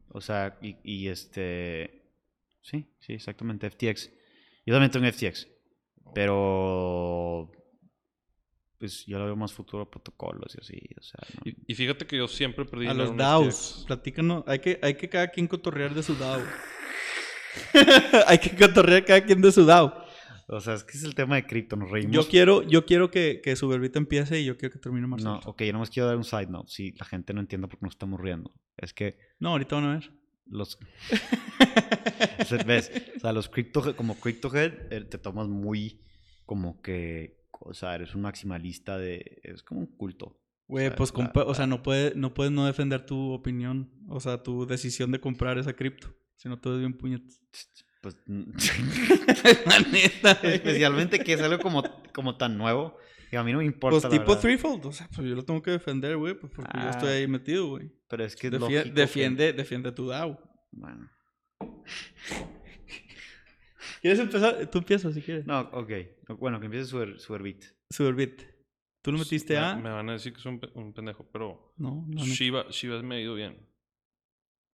O 0.09 0.21
sea, 0.21 0.57
y, 0.61 0.77
y 0.83 1.07
este... 1.09 2.03
Sí, 2.61 2.87
sí, 2.99 3.13
exactamente, 3.13 3.69
FTX. 3.69 4.09
Yo 4.65 4.73
también 4.73 4.89
tengo 4.91 5.05
FTX. 5.11 5.47
Pero... 6.13 7.51
Pues 8.85 9.03
yo 9.07 9.17
lo 9.17 9.25
veo 9.25 9.35
más 9.35 9.51
futuro 9.51 9.81
a 9.83 9.89
protocolos 9.89 10.55
y 10.55 10.61
así, 10.61 10.79
o 10.99 11.01
sea... 11.01 11.19
no- 11.33 11.41
Y, 11.51 11.55
y 11.71 11.73
fíjate 11.75 12.05
que 12.05 12.17
yo 12.17 12.27
siempre 12.27 12.65
perdí 12.65 12.85
A 12.85 12.93
los 12.93 13.17
DAOs. 13.17 13.83
Platícanos. 13.87 14.43
Hay 14.45 14.59
que, 14.59 14.77
hay 14.83 14.93
que 14.95 15.09
cada 15.09 15.29
quien 15.29 15.47
cotorrear 15.47 15.95
de 15.95 16.03
su 16.03 16.15
DAO. 16.15 16.41
hay 18.27 18.37
que 18.37 18.55
cotorrear 18.55 19.03
cada 19.05 19.23
quien 19.23 19.41
de 19.41 19.51
su 19.51 19.65
DAO. 19.65 20.03
O 20.47 20.59
sea, 20.61 20.75
es 20.75 20.83
que 20.83 20.95
es 20.97 21.03
el 21.03 21.15
tema 21.15 21.35
de 21.37 21.47
cripto, 21.47 21.75
nos 21.75 21.89
reímos. 21.89 22.13
Yo 22.13 22.27
quiero, 22.29 22.61
yo 22.61 22.85
quiero 22.85 23.09
que, 23.09 23.41
que 23.43 23.55
su 23.55 23.67
verbita 23.67 23.97
empiece 23.97 24.39
y 24.39 24.45
yo 24.45 24.55
quiero 24.57 24.73
que 24.73 24.79
termine 24.79 25.07
Marcelo. 25.07 25.39
No, 25.43 25.49
ok, 25.49 25.63
yo 25.63 25.73
nomás 25.73 25.89
quiero 25.89 26.05
dar 26.07 26.17
un 26.17 26.23
side 26.23 26.47
note. 26.47 26.69
Si 26.71 26.91
la 26.91 27.05
gente 27.05 27.33
no 27.33 27.41
entiende 27.41 27.67
por 27.67 27.79
qué 27.79 27.85
nos 27.85 27.95
estamos 27.95 28.21
riendo. 28.21 28.53
Es 28.77 28.93
que 28.93 29.17
No, 29.39 29.49
ahorita 29.49 29.75
van 29.75 29.85
a 29.85 29.93
ver. 29.95 30.11
los... 30.45 30.77
O 32.39 32.43
sea, 32.45 32.63
¿Ves? 32.63 32.91
O 33.17 33.19
sea, 33.21 33.33
los 33.33 33.49
crypto, 33.49 33.95
como 33.95 34.19
cryptohead 34.19 34.93
eh, 34.93 35.01
te 35.01 35.17
tomas 35.17 35.47
muy 35.47 36.01
como 36.45 36.79
que... 36.81 37.43
O 37.65 37.73
sea, 37.73 37.95
eres 37.95 38.13
un 38.15 38.21
maximalista 38.21 38.97
de... 38.97 39.39
Es 39.43 39.63
como 39.63 39.81
un 39.81 39.87
culto. 39.97 40.39
Güey, 40.67 40.85
O 40.85 40.89
sea, 40.89 40.95
pues, 40.95 41.13
la- 41.15 41.43
o 41.43 41.53
sea, 41.53 41.67
no, 41.67 41.83
puede, 41.83 42.13
no 42.15 42.33
puedes 42.33 42.51
no 42.53 42.65
defender 42.65 43.05
tu 43.05 43.31
opinión, 43.33 43.91
o 44.07 44.19
sea, 44.19 44.41
tu 44.43 44.65
decisión 44.65 45.11
de 45.11 45.19
comprar 45.19 45.57
esa 45.57 45.73
cripto. 45.73 46.13
Si 46.35 46.47
no 46.49 46.59
te 46.59 46.69
ves 46.69 46.79
bien 46.79 46.93
puñetas. 46.97 47.41
Pues... 48.01 48.17
La 49.65 49.79
neta. 49.91 50.31
Especialmente 50.43 51.19
que 51.19 51.33
es 51.33 51.41
algo 51.41 51.57
como, 51.61 51.83
como 52.13 52.37
tan 52.37 52.55
nuevo. 52.57 52.95
Que 53.31 53.37
a 53.37 53.43
mí 53.43 53.51
no 53.51 53.57
me 53.57 53.65
importa. 53.65 54.07
Pues 54.07 54.19
tipo 54.19 54.37
threefold, 54.37 54.85
o 54.85 54.91
sea, 54.91 55.07
pues 55.15 55.27
yo 55.27 55.33
lo 55.35 55.43
tengo 55.43 55.61
que 55.63 55.71
defender, 55.71 56.15
güey, 56.15 56.35
pues 56.35 56.53
porque 56.55 56.77
yo 56.77 56.83
Ah. 56.85 56.91
estoy 56.91 57.09
ahí 57.09 57.27
metido, 57.27 57.67
güey. 57.67 57.91
Pero 58.07 58.23
es 58.23 58.35
que 58.35 58.47
es 58.47 58.53
Defie- 58.53 58.59
lógico 58.59 58.83
que- 58.83 58.91
defiende, 58.91 59.53
defiende 59.53 59.91
tu 59.91 60.05
DAO. 60.07 60.39
Bueno. 60.71 61.09
¿Quieres 64.05 64.19
empezar? 64.19 64.69
Tú 64.69 64.77
empiezas 64.77 65.15
si 65.15 65.21
quieres. 65.23 65.47
No, 65.47 65.61
ok. 65.73 65.91
Bueno, 66.37 66.59
que 66.59 66.67
empiece 66.67 66.85
su, 66.85 67.17
su 67.17 67.33
herbit. 67.33 67.65
Superbit. 67.89 68.43
¿Tú 69.03 69.11
lo 69.11 69.17
metiste 69.17 69.55
me, 69.55 69.59
a? 69.59 69.75
me 69.77 69.89
van 69.89 70.07
a 70.09 70.13
decir 70.13 70.31
que 70.31 70.39
soy 70.39 70.51
un, 70.53 70.59
pe- 70.59 70.69
un 70.75 70.93
pendejo, 70.93 71.27
pero 71.31 71.73
No, 71.77 72.05
no. 72.07 72.23
Shiba, 72.23 72.65
Shiba 72.69 73.01
me 73.01 73.15
ha 73.15 73.19
ido 73.21 73.33
bien. 73.33 73.67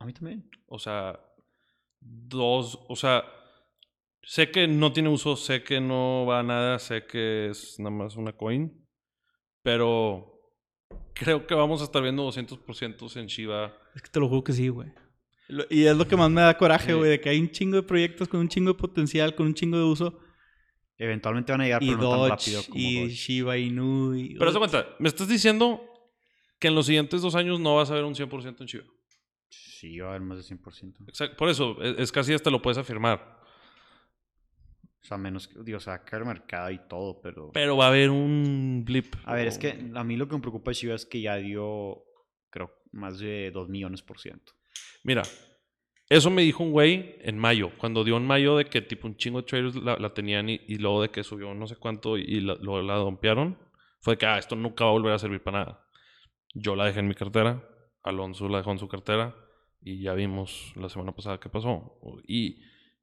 A 0.02 0.06
mí 0.06 0.12
también. 0.12 0.50
O 0.66 0.78
sea, 0.80 1.18
dos, 2.02 2.78
o 2.90 2.96
sea, 2.98 3.24
sé 4.22 4.52
que 4.52 4.68
no 4.68 4.92
tiene 4.92 5.08
uso, 5.08 5.38
sé 5.38 5.64
que 5.64 5.80
no 5.80 6.26
va 6.26 6.40
a 6.40 6.44
nada, 6.44 6.78
sé 6.80 7.06
que 7.06 7.48
es 7.52 7.80
nada 7.80 7.92
más 7.96 8.18
una 8.18 8.34
coin, 8.36 8.86
pero 9.64 10.42
creo 11.14 11.48
que 11.48 11.56
vamos 11.56 11.80
a 11.80 11.86
estar 11.86 12.02
viendo 12.04 12.24
200% 12.30 13.16
en 13.16 13.28
Shiba. 13.28 13.78
Es 13.96 14.02
que 14.02 14.10
te 14.10 14.20
lo 14.20 14.28
juro 14.28 14.44
que 14.44 14.52
sí, 14.52 14.68
güey. 14.68 14.92
Y 15.70 15.86
es 15.86 15.96
lo 15.98 16.08
que 16.08 16.16
más 16.16 16.30
me 16.30 16.42
da 16.42 16.58
coraje, 16.58 16.92
Sí. 16.92 16.94
güey, 16.94 17.10
de 17.12 17.20
que 17.22 17.30
hay 17.30 17.40
un 17.40 17.50
chingo 17.52 17.76
de 17.78 17.84
proyectos 17.84 18.28
con 18.28 18.40
un 18.40 18.48
chingo 18.48 18.72
de 18.74 18.80
potencial, 18.80 19.36
con 19.36 19.48
un 19.48 19.54
chingo 19.54 19.78
de 19.78 19.84
uso. 19.84 20.20
Eventualmente 20.98 21.52
van 21.52 21.62
a 21.62 21.64
llegar, 21.66 21.84
Y 21.84 21.88
pero 21.88 21.98
no 22.02 22.10
tan 22.12 22.20
Dodge, 22.20 22.30
rápido 22.30 22.64
como 22.68 22.80
y 22.80 23.00
Dodge. 23.02 23.10
Shiba 23.14 23.58
Inu. 23.58 24.16
Y... 24.16 24.36
Pero 24.36 24.48
haz 24.48 24.54
de 24.54 24.60
cuenta, 24.60 24.88
me 25.00 25.08
estás 25.10 25.28
diciendo 25.28 25.82
que 26.60 26.68
en 26.68 26.76
los 26.76 26.86
siguientes 26.86 27.22
dos 27.22 27.34
años 27.36 27.60
no 27.60 27.76
vas 27.76 27.90
a 27.90 27.96
ver 27.96 28.04
un 28.04 28.14
100% 28.14 28.62
en 28.62 28.66
Shiba. 28.68 28.86
Sí, 29.50 29.98
va 30.00 30.08
a 30.08 30.10
haber 30.12 30.22
más 30.22 30.38
de 30.38 30.56
100%. 30.56 31.08
Exacto, 31.08 31.36
por 31.38 31.50
eso, 31.50 31.82
es, 31.82 31.98
es 31.98 32.12
casi 32.12 32.34
hasta 32.34 32.50
lo 32.52 32.62
puedes 32.62 32.78
afirmar. 32.78 33.40
O 35.02 35.04
sea, 35.04 35.18
menos 35.18 35.48
que, 35.48 35.56
digo, 35.64 35.80
o 35.80 35.82
sea, 35.82 36.04
cae 36.04 36.20
el 36.20 36.26
mercado 36.28 36.70
y 36.70 36.80
todo, 36.88 37.20
pero... 37.20 37.50
Pero 37.52 37.76
va 37.76 37.86
a 37.86 37.88
haber 37.88 38.12
un 38.12 38.84
blip. 38.86 39.16
A 39.26 39.34
ver, 39.34 39.48
es 39.48 39.58
que 39.58 39.90
a 39.96 40.04
mí 40.04 40.16
lo 40.16 40.28
que 40.28 40.36
me 40.36 40.42
preocupa 40.42 40.70
de 40.70 40.76
Shiba 40.76 40.94
es 40.94 41.08
que 41.08 41.20
ya 41.22 41.38
dio, 41.38 42.04
creo, 42.52 42.72
más 42.92 43.18
de 43.18 43.50
2 43.52 43.68
millones 43.70 44.04
por 44.04 44.20
ciento. 44.20 44.54
Mira, 45.04 45.24
eso 46.10 46.30
me 46.30 46.42
dijo 46.42 46.64
un 46.64 46.72
güey 46.72 47.16
en 47.22 47.38
mayo, 47.38 47.72
cuando 47.78 48.04
dio 48.04 48.18
en 48.18 48.26
mayo 48.26 48.58
de 48.58 48.66
que 48.66 48.82
tipo 48.82 49.08
un 49.08 49.16
chingo 49.16 49.42
de 49.42 49.48
traders 49.48 49.76
la, 49.76 49.98
la 49.98 50.14
tenían 50.14 50.50
y, 50.50 50.60
y 50.68 50.76
luego 50.76 51.02
de 51.02 51.10
que 51.10 51.24
subió 51.24 51.54
no 51.54 51.68
sé 51.68 51.76
cuánto 51.78 52.18
y, 52.18 52.22
y 52.24 52.42
la, 52.42 52.56
lo- 52.56 52.82
la 52.82 52.96
dompearon, 52.96 53.58
fue 54.02 54.18
que, 54.18 54.26
ah, 54.26 54.38
esto 54.38 54.56
nunca 54.56 54.84
va 54.86 54.90
a 54.92 54.94
volver 54.94 55.14
a 55.14 55.20
servir 55.20 55.42
para 55.42 55.60
nada. 55.60 55.88
Yo 56.54 56.76
la 56.76 56.86
dejé 56.86 57.00
en 57.00 57.08
mi 57.08 57.16
cartera, 57.16 57.64
Alonso 58.04 58.50
la 58.50 58.58
dejó 58.58 58.72
en 58.72 58.80
su 58.80 58.88
cartera 58.88 59.36
y 59.82 60.02
ya 60.02 60.14
vimos 60.14 60.74
la 60.76 60.90
semana 60.90 61.14
pasada 61.16 61.40
qué 61.40 61.50
pasó. 61.50 61.98
Y 62.28 62.58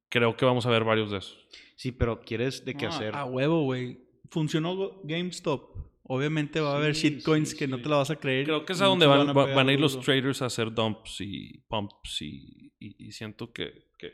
creo 0.09 0.35
que 0.35 0.45
vamos 0.45 0.65
a 0.65 0.69
ver 0.69 0.83
varios 0.83 1.09
de 1.11 1.17
esos. 1.17 1.47
Sí, 1.75 1.91
pero 1.91 2.21
¿quieres 2.21 2.63
de 2.65 2.75
qué 2.75 2.85
No, 2.85 2.91
hacer? 2.91 3.15
A 3.15 3.25
huevo, 3.25 3.63
güey. 3.63 3.99
Funcionó 4.29 5.01
GameStop. 5.03 5.88
Obviamente 6.11 6.59
va 6.59 6.73
a 6.73 6.77
haber 6.77 6.95
Sí, 6.95 7.09
shitcoins 7.09 7.51
sí, 7.51 7.57
que 7.57 7.67
no 7.67 7.79
te 7.81 7.87
la 7.87 7.97
vas 7.97 8.09
a 8.09 8.15
creer. 8.15 8.45
Creo 8.45 8.65
que 8.65 8.73
es 8.73 8.81
a 8.81 8.85
donde 8.85 9.05
van, 9.05 9.27
va- 9.29 9.43
pegar 9.45 9.55
van 9.55 9.69
a 9.69 9.73
ir 9.73 9.79
los 9.79 9.99
traders 10.01 10.41
a 10.41 10.47
hacer 10.47 10.73
dumps 10.73 11.21
y 11.21 11.59
pumps 11.67 12.21
y, 12.23 12.73
y- 12.79 12.95
y 13.07 13.11
siento 13.11 13.53
que, 13.53 13.91
que 13.97 14.11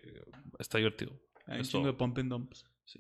está 0.60 0.78
divertido. 0.78 1.14
Hay 1.48 1.60
un 1.60 1.64
chingo 1.66 1.88
de 1.88 1.93
pump 1.93 2.18
and 2.18 2.30
dumps. 2.32 2.66
Sí. 2.84 3.00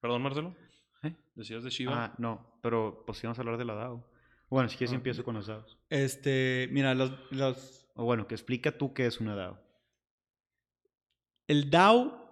Perdón, 0.00 0.20
Marcelo. 0.22 0.54
¿Eh? 1.02 1.14
¿Decías 1.34 1.64
de 1.64 1.70
Shiva? 1.70 2.04
Ah, 2.04 2.14
no, 2.18 2.58
pero 2.62 3.04
pues 3.06 3.22
íbamos 3.24 3.38
a 3.38 3.42
hablar 3.42 3.56
de 3.56 3.64
la 3.64 3.74
DAO. 3.74 4.06
Bueno, 4.50 4.68
si 4.68 4.76
quieres 4.76 4.92
Ah, 4.92 4.96
empiezo 4.96 5.24
con 5.24 5.34
los 5.36 5.46
DAOs. 5.46 5.78
Este, 5.88 6.68
mira, 6.72 6.94
los, 6.94 7.10
los, 7.30 7.88
O 7.94 8.04
bueno, 8.04 8.26
que 8.28 8.34
explica 8.34 8.76
tú 8.76 8.92
qué 8.92 9.06
es 9.06 9.18
una 9.20 9.34
DAO. 9.34 9.58
el 11.48 11.70
DAO, 11.70 12.23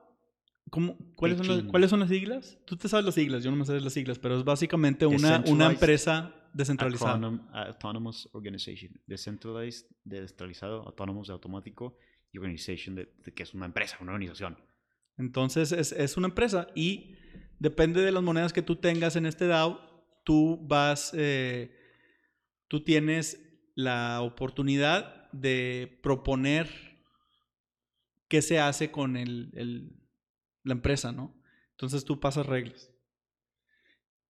¿cómo, 0.72 0.96
cuáles, 1.16 1.36
son 1.38 1.46
las, 1.48 1.56
Pechín. 1.58 1.70
¿cuáles 1.70 1.90
son 1.90 2.00
las 2.00 2.08
siglas? 2.08 2.58
Tú 2.64 2.76
te 2.76 2.88
sabes 2.88 3.04
las 3.04 3.14
siglas, 3.14 3.44
yo 3.44 3.50
no 3.50 3.56
me 3.58 3.64
sé 3.66 3.78
las 3.80 3.92
siglas, 3.92 4.18
pero 4.18 4.36
es 4.38 4.44
básicamente 4.44 5.04
una, 5.06 5.44
una 5.46 5.66
empresa 5.70 6.34
descentralizada. 6.54 7.18
Autonom- 7.18 7.48
autonomous 7.52 8.28
Organization. 8.32 8.90
Decentralized, 9.06 9.86
de 10.04 10.22
descentralizado, 10.22 10.82
autónomos 10.86 11.26
de 11.28 11.34
automático 11.34 11.96
y 12.32 12.38
organization 12.38 12.94
de, 12.96 13.12
de 13.24 13.32
que 13.34 13.42
es 13.42 13.52
una 13.54 13.66
empresa, 13.66 13.98
una 14.00 14.12
organización. 14.12 14.56
Entonces 15.18 15.72
es, 15.72 15.92
es 15.92 16.16
una 16.16 16.28
empresa 16.28 16.68
y 16.74 17.14
depende 17.58 18.00
de 18.00 18.10
las 18.12 18.22
monedas 18.22 18.52
que 18.54 18.62
tú 18.62 18.76
tengas 18.76 19.14
en 19.16 19.26
este 19.26 19.46
DAO, 19.46 19.78
tú 20.24 20.58
vas, 20.66 21.12
eh, 21.14 21.70
tú 22.68 22.82
tienes 22.82 23.38
la 23.74 24.20
oportunidad 24.22 25.30
de 25.32 25.98
proponer 26.02 26.68
qué 28.28 28.40
se 28.42 28.58
hace 28.58 28.90
con 28.90 29.16
el, 29.16 29.50
el- 29.54 30.01
la 30.64 30.72
empresa, 30.72 31.12
¿no? 31.12 31.34
Entonces 31.72 32.04
tú 32.04 32.20
pasas 32.20 32.46
reglas. 32.46 32.90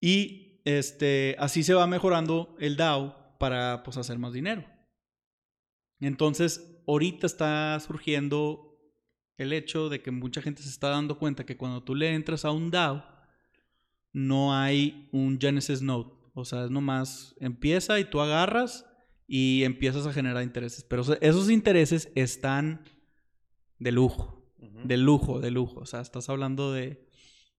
Y 0.00 0.60
este, 0.64 1.36
así 1.38 1.62
se 1.62 1.74
va 1.74 1.86
mejorando 1.86 2.56
el 2.58 2.76
DAO 2.76 3.38
para 3.38 3.82
pues, 3.82 3.96
hacer 3.96 4.18
más 4.18 4.32
dinero. 4.32 4.64
Entonces, 6.00 6.82
ahorita 6.86 7.26
está 7.26 7.78
surgiendo 7.80 8.78
el 9.36 9.52
hecho 9.52 9.88
de 9.88 10.02
que 10.02 10.10
mucha 10.10 10.42
gente 10.42 10.62
se 10.62 10.68
está 10.68 10.88
dando 10.88 11.18
cuenta 11.18 11.46
que 11.46 11.56
cuando 11.56 11.82
tú 11.82 11.94
le 11.94 12.14
entras 12.14 12.44
a 12.44 12.50
un 12.50 12.70
DAO, 12.70 13.04
no 14.12 14.54
hay 14.54 15.08
un 15.12 15.38
Genesis 15.40 15.82
Node. 15.82 16.10
O 16.34 16.44
sea, 16.44 16.64
es 16.64 16.70
nomás 16.70 17.34
empieza 17.40 18.00
y 18.00 18.04
tú 18.04 18.20
agarras 18.20 18.86
y 19.26 19.64
empiezas 19.64 20.06
a 20.06 20.12
generar 20.12 20.42
intereses. 20.42 20.84
Pero 20.84 21.02
esos 21.20 21.50
intereses 21.50 22.10
están 22.14 22.84
de 23.78 23.92
lujo, 23.92 24.41
De 24.84 24.96
lujo, 24.96 25.40
de 25.40 25.50
lujo. 25.50 25.80
O 25.80 25.86
sea, 25.86 26.00
estás 26.00 26.28
hablando 26.28 26.72
de 26.72 27.08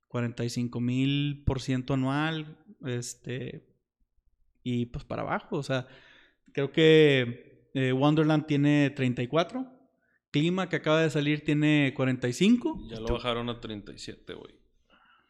45 0.07 0.79
mil 0.79 1.43
por 1.45 1.61
ciento 1.61 1.93
anual, 1.93 2.57
este, 2.85 3.67
y 4.63 4.85
pues 4.87 5.03
para 5.05 5.21
abajo. 5.23 5.57
O 5.57 5.63
sea, 5.63 5.87
creo 6.53 6.71
que 6.71 7.69
eh, 7.73 7.91
Wonderland 7.91 8.45
tiene 8.45 8.89
34. 8.91 9.65
Clima 10.31 10.67
que 10.69 10.77
acaba 10.77 11.01
de 11.01 11.09
salir 11.09 11.43
tiene 11.43 11.93
45. 11.95 12.87
Ya 12.89 12.99
lo 12.99 13.07
bajaron 13.13 13.49
a 13.49 13.59
37, 13.59 14.33
güey. 14.33 14.55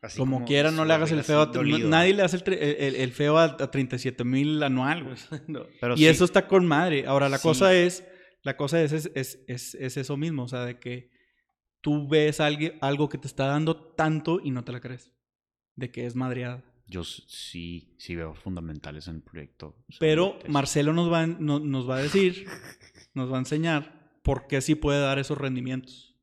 Así 0.01 0.17
Como, 0.19 0.43
quiera, 0.43 0.69
no 0.71 0.84
le 0.84 0.93
hagas 0.93 1.11
el 1.13 1.24
feo 1.24 1.41
a... 1.41 1.45
dolido. 1.45 1.88
Nadie 1.88 2.13
le 2.13 2.24
hace 2.24 2.36
el, 2.38 2.43
tre- 2.43 2.57
el- 2.59 2.95
el 2.95 3.11
feo 3.13 3.38
a, 3.38 3.45
a 3.45 3.71
37 3.71 4.24
mil 4.26 4.61
anual, 4.61 5.03
güey. 5.05 5.15
No. 5.47 5.65
Pero 5.80 5.93
y 5.95 5.99
sí, 5.99 6.07
eso 6.07 6.26
está 6.26 6.45
con 6.47 6.65
madre. 6.65 7.05
Ahora, 7.07 7.30
la 7.30 7.38
Sí. 7.38 7.43
cosa 7.47 7.74
es... 7.74 8.05
La 8.43 8.57
cosa 8.57 8.82
es, 8.84 8.91
es, 8.91 9.09
es, 9.15 9.39
es- 9.47 9.76
es 9.76 9.95
eso 9.97 10.17
mismo. 10.17 10.43
O 10.43 10.47
sea, 10.49 10.65
de 10.65 10.78
que 10.78 11.09
tú 11.84 12.07
ves 12.07 12.39
algo, 12.39 13.09
que 13.09 13.17
te 13.17 13.27
está 13.27 13.45
dando 13.47 13.75
tanto 13.75 14.39
y 14.41 14.49
no 14.51 14.63
te 14.63 14.71
la 14.71 14.79
crees. 14.79 15.11
De 15.75 15.91
que 15.91 16.05
es 16.05 16.15
madreada. 16.15 16.63
Yo 16.88 17.03
sí, 17.03 17.93
sí 17.97 18.15
veo 18.15 18.34
fundamentales 18.36 19.07
en 19.07 19.15
el 19.17 19.21
proyecto. 19.21 19.75
Pero 19.99 20.39
Marcelo 20.47 20.93
nos 20.93 21.11
va, 21.11 21.27
no- 21.27 21.59
nos 21.59 21.88
va 21.89 21.97
a 21.97 22.01
decir, 22.01 22.47
nos 23.13 23.31
va 23.31 23.36
a 23.36 23.39
enseñar 23.39 24.17
por 24.23 24.47
qué 24.47 24.61
sí 24.61 24.75
puede 24.75 25.01
dar 25.01 25.19
esos 25.19 25.38
rendimientos. 25.38 26.15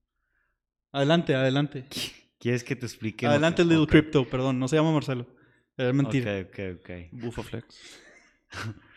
Adelante, 0.92 1.34
adelante. 1.34 1.86
¿Quieres 2.38 2.64
que 2.64 2.74
te 2.74 2.86
explique? 2.86 3.26
Adelante, 3.26 3.62
Little. 3.64 3.86
Crypto, 3.86 4.26
perdón, 4.28 4.58
no 4.58 4.66
se 4.66 4.76
llama 4.76 4.92
Marcelo. 4.92 5.26
Es 5.76 5.92
mentira. 5.92 6.40
Ok, 6.40 6.48
ok, 6.48 6.80
ok. 6.80 6.90
Buffa 7.12 7.42
Flex. 7.42 7.80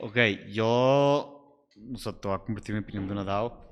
Ok, 0.00 0.16
yo. 0.50 1.66
O 1.94 1.98
sea, 1.98 2.12
te 2.12 2.26
voy 2.28 2.36
a 2.36 2.40
convertir 2.40 2.74
mi 2.74 2.80
opinión 2.80 3.06
de 3.06 3.12
una 3.12 3.24
DAO. 3.24 3.64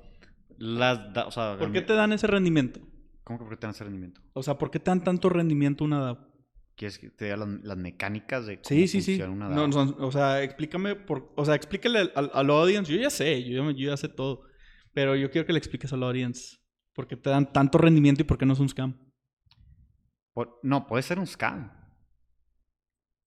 Las 0.57 1.13
da- 1.13 1.25
o 1.27 1.31
sea, 1.31 1.57
¿Por 1.57 1.71
qué 1.71 1.81
te 1.81 1.93
dan 1.93 2.11
ese 2.13 2.27
rendimiento? 2.27 2.79
¿Cómo 3.23 3.39
que 3.39 3.45
por 3.45 3.53
qué 3.53 3.57
te 3.61 3.67
dan 3.67 3.71
ese 3.75 3.83
rendimiento? 3.83 4.21
O 4.33 4.43
sea, 4.43 4.57
¿por 4.57 4.69
qué 4.71 4.79
te 4.79 4.91
dan 4.91 5.03
tanto 5.03 5.29
rendimiento 5.29 5.83
una 5.83 5.99
DAO? 5.99 6.33
¿Quieres 6.75 6.97
que 6.97 7.09
te 7.11 7.25
diga 7.25 7.37
las, 7.37 7.47
las 7.63 7.77
mecánicas 7.77 8.45
de 8.47 8.55
cómo 8.57 8.67
Sí, 8.67 8.87
sí, 8.87 9.01
sí. 9.01 9.11
funciona 9.19 9.31
una 9.33 9.49
DAO? 9.49 9.67
no, 9.67 10.05
o 10.07 10.11
sea, 10.11 10.41
explícame, 10.43 10.95
por, 10.95 11.31
o 11.35 11.45
sea, 11.45 11.55
explícale 11.55 11.99
al, 11.99 12.11
al, 12.15 12.31
al 12.33 12.49
audience. 12.49 12.91
Yo 12.93 12.99
ya 12.99 13.09
sé, 13.09 13.43
yo 13.43 13.69
yo 13.71 13.89
ya 13.91 13.97
sé 13.97 14.09
todo. 14.09 14.41
Pero 14.93 15.15
yo 15.15 15.29
quiero 15.31 15.45
que 15.47 15.53
le 15.53 15.59
expliques 15.59 15.91
a 15.93 15.97
la 15.97 16.07
audience 16.07 16.57
por 16.93 17.07
qué 17.07 17.15
te 17.15 17.29
dan 17.29 17.51
tanto 17.53 17.77
rendimiento 17.77 18.21
y 18.21 18.25
por 18.25 18.37
qué 18.37 18.45
no 18.45 18.53
es 18.53 18.59
un 18.59 18.69
scam. 18.69 18.95
Por- 20.33 20.59
no, 20.63 20.87
puede 20.87 21.03
ser 21.03 21.19
un 21.19 21.27
scam. 21.27 21.71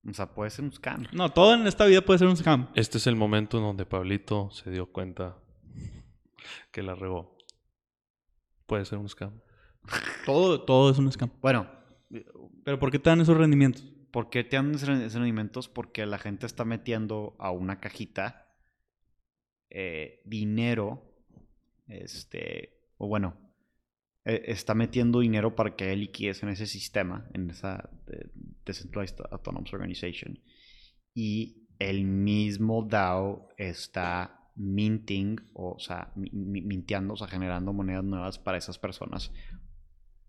O 0.09 0.13
sea, 0.13 0.33
puede 0.35 0.51
ser 0.51 0.65
un 0.65 0.73
scam. 0.73 1.05
No, 1.13 1.33
todo 1.33 1.55
en 1.55 1.67
esta 1.67 1.85
vida 1.87 2.01
puede 2.01 2.19
ser 2.21 2.29
un 2.29 2.37
scam. 2.37 2.69
Este 2.75 2.99
es 2.99 3.07
el 3.09 3.17
momento 3.17 3.59
en 3.59 3.65
donde 3.65 3.87
Pablito 3.87 4.51
se 4.53 4.71
dio 4.71 4.87
cuenta 4.93 5.37
que 6.71 6.83
la 6.83 6.95
regó. 6.95 7.37
Puede 8.67 8.85
ser 8.85 8.99
un 8.99 9.09
scam. 9.09 9.41
Todo, 10.25 10.63
todo 10.63 10.91
es 10.91 10.99
un 10.99 11.11
scam. 11.13 11.31
Bueno, 11.41 11.71
Pero 12.65 12.79
¿por 12.79 12.91
qué 12.91 12.99
te 12.99 13.11
dan 13.11 13.21
esos 13.21 13.37
rendimientos? 13.37 13.85
¿por 14.17 14.31
qué 14.31 14.45
te 14.45 14.57
dan 14.57 14.75
esos 14.75 14.89
rendimientos? 14.89 15.69
Porque 15.69 16.07
la 16.07 16.17
gente 16.17 16.47
está 16.47 16.65
metiendo 16.65 17.37
a 17.39 17.51
una 17.51 17.81
cajita 17.81 18.49
eh, 19.69 20.23
dinero, 20.25 21.23
este, 21.87 22.81
o 22.97 23.09
bueno, 23.09 23.37
eh, 24.25 24.45
está 24.47 24.75
metiendo 24.75 25.21
dinero 25.21 25.55
para 25.55 25.77
que 25.77 25.85
haya 25.85 25.97
liquidez 25.97 26.43
en 26.43 26.49
ese 26.49 26.67
sistema, 26.67 27.29
en 27.35 27.51
esa 27.51 27.91
eh, 28.07 28.31
Decentralized 28.65 29.19
Autonomous 29.31 29.75
Organization. 29.75 30.43
Y 31.13 31.69
el 31.79 32.07
mismo 32.07 32.87
DAO 32.89 33.51
está 33.59 34.36
minting, 34.57 35.41
o 35.55 35.79
sea, 35.79 36.11
mi- 36.17 36.31
mi- 36.31 36.63
minteando, 36.63 37.15
o 37.15 37.17
sea, 37.17 37.29
generando 37.29 37.73
monedas 37.73 38.05
nuevas 38.05 38.39
para 38.39 38.59
esas 38.59 38.79
personas 38.79 39.31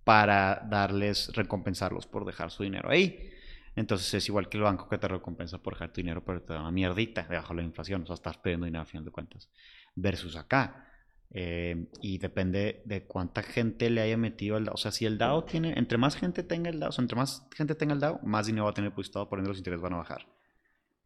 para 0.03 0.65
darles, 0.69 1.31
recompensarlos 1.35 2.07
por 2.07 2.25
dejar 2.25 2.49
su 2.51 2.63
dinero 2.63 2.89
ahí. 2.89 3.29
Entonces 3.75 4.13
es 4.13 4.27
igual 4.29 4.47
que 4.49 4.57
el 4.57 4.63
banco 4.63 4.87
que 4.89 4.97
te 4.97 5.07
recompensa 5.07 5.57
por 5.61 5.73
dejar 5.73 5.91
tu 5.91 6.01
dinero, 6.01 6.23
pero 6.23 6.41
te 6.41 6.53
da 6.53 6.61
una 6.61 6.71
mierdita 6.71 7.23
debajo 7.29 7.53
de 7.53 7.61
la 7.61 7.67
inflación. 7.67 8.03
O 8.03 8.05
sea, 8.05 8.15
estás 8.15 8.37
perdiendo 8.37 8.65
dinero 8.65 8.83
a 8.83 8.85
final 8.85 9.03
de 9.05 9.11
cuentas. 9.11 9.49
Versus 9.95 10.35
acá. 10.37 10.85
Eh, 11.29 11.89
y 12.01 12.19
depende 12.19 12.81
de 12.85 13.05
cuánta 13.05 13.43
gente 13.43 13.89
le 13.89 13.99
haya 14.01 14.15
metido 14.17 14.55
al 14.55 14.63
DAO. 14.65 14.75
O 14.75 14.77
sea, 14.77 14.91
si 14.91 15.05
el 15.05 15.17
DAO 15.17 15.43
tiene, 15.43 15.73
entre 15.77 15.97
más 15.97 16.15
gente 16.15 16.41
tenga 16.41 16.69
el 16.69 16.79
DAO, 16.79 16.89
o 16.89 16.91
sea, 16.93 17.01
entre 17.01 17.17
más 17.17 17.45
gente 17.53 17.75
tenga 17.75 17.93
el 17.93 17.99
DAO, 17.99 18.19
más 18.23 18.47
dinero 18.47 18.63
va 18.63 18.71
a 18.71 18.73
tener 18.73 18.91
depositado, 18.91 19.27
por 19.27 19.39
ende 19.39 19.49
los 19.49 19.57
intereses 19.57 19.81
van 19.81 19.93
a 19.93 19.97
bajar. 19.97 20.25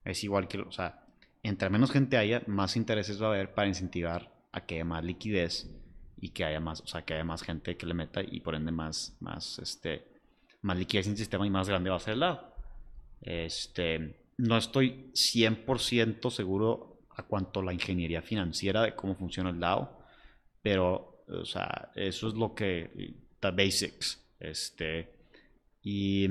Es 0.06 0.24
igual 0.24 0.48
que, 0.48 0.60
o 0.60 0.72
entre 1.44 1.70
menos 1.70 1.92
gente 1.92 2.18
haya, 2.18 2.44
más 2.48 2.76
intereses 2.76 3.22
va 3.22 3.28
a 3.28 3.30
haber 3.32 3.54
para 3.54 3.68
incentivar 3.68 4.34
a 4.52 4.66
que 4.66 4.76
haya 4.76 4.86
más 4.86 5.04
liquidez 5.04 5.70
y 6.20 6.30
que 6.30 6.46
haya 6.46 6.60
más, 6.60 6.82
o 6.82 6.88
sea, 6.88 7.04
que 7.04 7.16
haya 7.16 7.24
más 7.24 7.42
gente 7.42 7.78
que 7.78 7.86
le 7.86 7.94
meta 7.94 8.22
y 8.22 8.42
por 8.42 8.56
ende 8.56 8.72
más, 8.72 9.18
más, 9.20 9.58
este, 9.60 10.08
más 10.62 10.78
liquidez 10.78 11.08
en 11.08 11.14
el 11.14 11.18
sistema 11.18 11.48
y 11.48 11.50
más 11.50 11.68
grande 11.68 11.90
va 11.90 11.96
a 11.96 12.00
ser 12.00 12.14
el 12.14 12.20
DAO. 12.20 12.54
Este, 13.22 14.22
no 14.38 14.58
estoy 14.58 15.12
100% 15.14 16.30
seguro 16.30 17.00
a 17.10 17.24
cuanto 17.24 17.62
la 17.62 17.74
ingeniería 17.74 18.22
financiera 18.22 18.84
de 18.84 18.96
cómo 18.96 19.16
funciona 19.16 19.50
el 19.50 19.60
DAO, 19.60 20.00
pero, 20.62 21.24
o 21.28 21.46
sea, 21.46 21.92
eso 21.96 22.28
es 22.28 22.36
lo 22.36 22.54
que, 22.54 23.16
the 23.40 23.52
basics, 23.52 24.24
este, 24.40 25.14
y, 25.84 26.28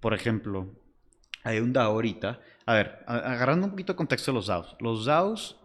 por 0.00 0.14
ejemplo, 0.14 0.74
hay 1.44 1.58
un 1.58 1.72
DAO 1.72 1.92
ahorita, 1.92 2.40
a 2.66 2.74
ver, 2.74 3.04
agarrando 3.06 3.66
un 3.66 3.70
poquito 3.70 3.92
de 3.92 3.96
contexto 3.96 4.32
de 4.32 4.34
los 4.34 4.48
DAOs, 4.48 4.76
los 4.80 5.04
DAOs 5.06 5.56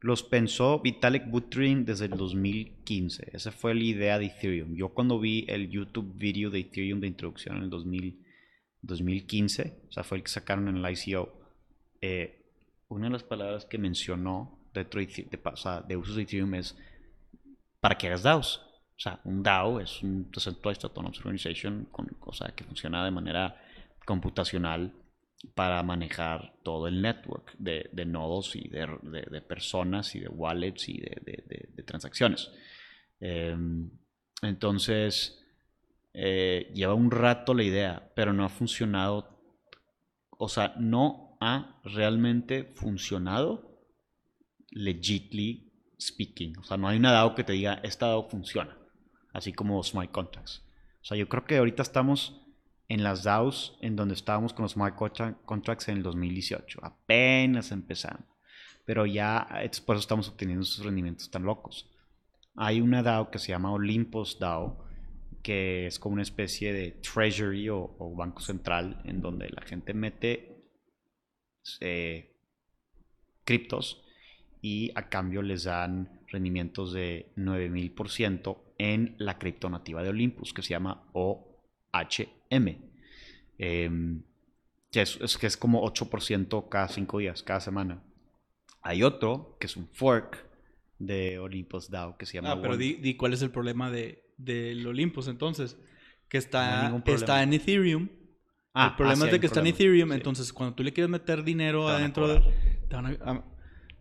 los 0.00 0.22
pensó 0.22 0.80
Vitalik 0.80 1.30
Buterin 1.30 1.86
desde 1.86 2.04
el 2.04 2.10
2015. 2.10 3.30
Esa 3.32 3.50
fue 3.50 3.74
la 3.74 3.82
idea 3.82 4.18
de 4.18 4.26
Ethereum. 4.26 4.74
Yo 4.74 4.90
cuando 4.90 5.18
vi 5.18 5.46
el 5.48 5.70
YouTube 5.70 6.12
video 6.14 6.50
de 6.50 6.60
Ethereum 6.60 7.00
de 7.00 7.06
introducción 7.06 7.56
en 7.56 7.62
el 7.62 7.70
2000, 7.70 8.22
2015, 8.82 9.84
o 9.88 9.92
sea, 9.92 10.04
fue 10.04 10.18
el 10.18 10.24
que 10.24 10.30
sacaron 10.30 10.68
en 10.68 10.76
el 10.76 10.92
ICO, 10.92 11.32
eh, 12.02 12.44
una 12.88 13.06
de 13.06 13.12
las 13.12 13.22
palabras 13.22 13.64
que 13.64 13.78
mencionó 13.78 14.58
dentro 14.74 15.00
de, 15.00 15.06
de, 15.06 15.40
o 15.42 15.56
sea, 15.56 15.80
de 15.80 15.96
usos 15.96 16.16
de 16.16 16.22
Ethereum 16.24 16.54
es 16.56 16.76
para 17.80 17.96
que 17.96 18.08
hagas 18.08 18.22
DAOs. 18.22 18.58
O 18.96 19.00
sea, 19.00 19.20
un 19.24 19.42
DAO 19.42 19.80
es 19.80 20.02
un 20.02 20.30
Decentralized 20.30 20.84
Autonomous 20.84 21.18
Organization 21.20 21.86
con, 21.90 22.14
o 22.20 22.32
sea, 22.34 22.48
que 22.54 22.64
funciona 22.64 23.02
de 23.02 23.10
manera 23.10 23.56
computacional 24.04 24.92
para 25.54 25.82
manejar 25.82 26.54
todo 26.62 26.88
el 26.88 27.02
network 27.02 27.54
de, 27.58 27.88
nodos 28.06 28.56
y 28.56 28.68
de, 28.68 29.40
personas 29.46 30.14
y 30.14 30.20
de 30.20 30.28
wallets 30.28 30.88
y 30.88 30.98
de, 30.98 31.82
transacciones. 31.86 32.50
Em, 33.20 33.90
entonces, 34.42 35.44
eh, 36.12 36.70
lleva 36.74 36.94
un 36.94 37.10
rato 37.10 37.54
la 37.54 37.64
idea, 37.64 38.12
pero 38.14 38.32
no 38.32 38.44
ha 38.44 38.48
funcionado. 38.48 39.40
O 40.30 40.48
sea, 40.48 40.74
no 40.78 41.36
ha 41.40 41.80
realmente 41.84 42.64
funcionado 42.74 43.80
legitly 44.70 45.72
speaking. 45.98 46.58
O 46.58 46.64
sea, 46.64 46.76
no 46.76 46.88
hay 46.88 46.98
una 46.98 47.12
DAO 47.12 47.34
que 47.34 47.44
te 47.44 47.52
diga, 47.52 47.80
esta 47.82 48.06
DAO 48.06 48.28
funciona. 48.28 48.76
Así 49.32 49.52
como 49.52 49.82
Smart 49.82 50.10
Contracts. 50.10 50.62
O 51.02 51.04
sea, 51.04 51.16
yo 51.16 51.28
creo 51.28 51.44
que 51.44 51.56
ahorita 51.56 51.82
estamos 51.82 52.43
en 52.88 53.02
las 53.02 53.24
DAOs 53.24 53.76
en 53.80 53.96
donde 53.96 54.14
estábamos 54.14 54.52
con 54.52 54.64
los 54.64 54.72
Smart 54.72 54.96
Contra- 54.96 55.38
Contracts 55.44 55.88
en 55.88 55.98
el 55.98 56.02
2018. 56.02 56.80
Apenas 56.82 57.72
empezando. 57.72 58.24
Pero 58.84 59.06
ya, 59.06 59.46
por 59.86 59.96
eso 59.96 60.00
estamos 60.02 60.28
obteniendo 60.28 60.62
esos 60.62 60.84
rendimientos 60.84 61.30
tan 61.30 61.44
locos. 61.44 61.90
Hay 62.56 62.80
una 62.80 63.02
DAO 63.02 63.30
que 63.30 63.38
se 63.38 63.48
llama 63.48 63.72
Olympus 63.72 64.38
DAO, 64.38 64.84
que 65.42 65.86
es 65.86 65.98
como 65.98 66.14
una 66.14 66.22
especie 66.22 66.72
de 66.72 66.90
treasury 66.92 67.68
o, 67.68 68.14
banco 68.16 68.40
central 68.40 69.00
en 69.04 69.20
donde 69.20 69.48
la 69.50 69.62
gente 69.62 69.94
mete 69.94 70.64
eh, 71.80 72.36
criptos 73.44 74.04
y 74.60 74.90
a 74.94 75.08
cambio 75.08 75.42
les 75.42 75.64
dan 75.64 76.20
rendimientos 76.28 76.92
de 76.92 77.32
9000% 77.36 78.58
en 78.78 79.14
la 79.18 79.38
cripto 79.38 79.68
nativa 79.68 80.02
de 80.02 80.10
Olympus 80.10 80.52
que 80.52 80.62
se 80.62 80.70
llama 80.70 81.04
OHM. 82.50 82.76
Em, 83.58 84.22
que 84.90 85.02
es, 85.02 85.18
es 85.20 85.38
que 85.38 85.46
es 85.46 85.56
como 85.56 85.84
8% 85.84 86.68
cada 86.68 86.88
5 86.88 87.18
días, 87.18 87.42
cada 87.42 87.60
semana. 87.60 88.02
Hay 88.82 89.02
otro 89.02 89.56
que 89.58 89.66
es 89.66 89.76
un 89.76 89.88
fork 89.88 90.46
de 90.98 91.38
Olympus 91.38 91.90
DAO 91.90 92.16
que 92.16 92.26
se 92.26 92.34
llama 92.34 92.52
Ah, 92.52 92.62
pero 92.62 92.76
di, 92.76 92.94
di 92.94 93.16
cuál 93.16 93.32
es 93.32 93.42
el 93.42 93.50
problema 93.50 93.90
de, 93.90 94.30
del 94.36 94.86
Olympus 94.86 95.28
entonces. 95.28 95.78
Que 96.28 96.38
está, 96.38 96.94
está 97.06 97.42
en 97.42 97.52
Ethereum. 97.52 98.08
Ah, 98.72 98.88
el 98.88 98.96
problema 98.96 99.24
ah, 99.24 99.26
sí, 99.26 99.26
es 99.26 99.32
de 99.32 99.40
que 99.40 99.46
está 99.46 99.60
en. 99.60 99.68
Ethereum. 99.68 100.08
Sí. 100.08 100.14
Entonces, 100.16 100.52
cuando 100.52 100.74
tú 100.74 100.82
le 100.82 100.92
quieres 100.92 101.10
meter 101.10 101.44
dinero 101.44 101.88
adentro 101.88 102.26
de. 102.26 102.42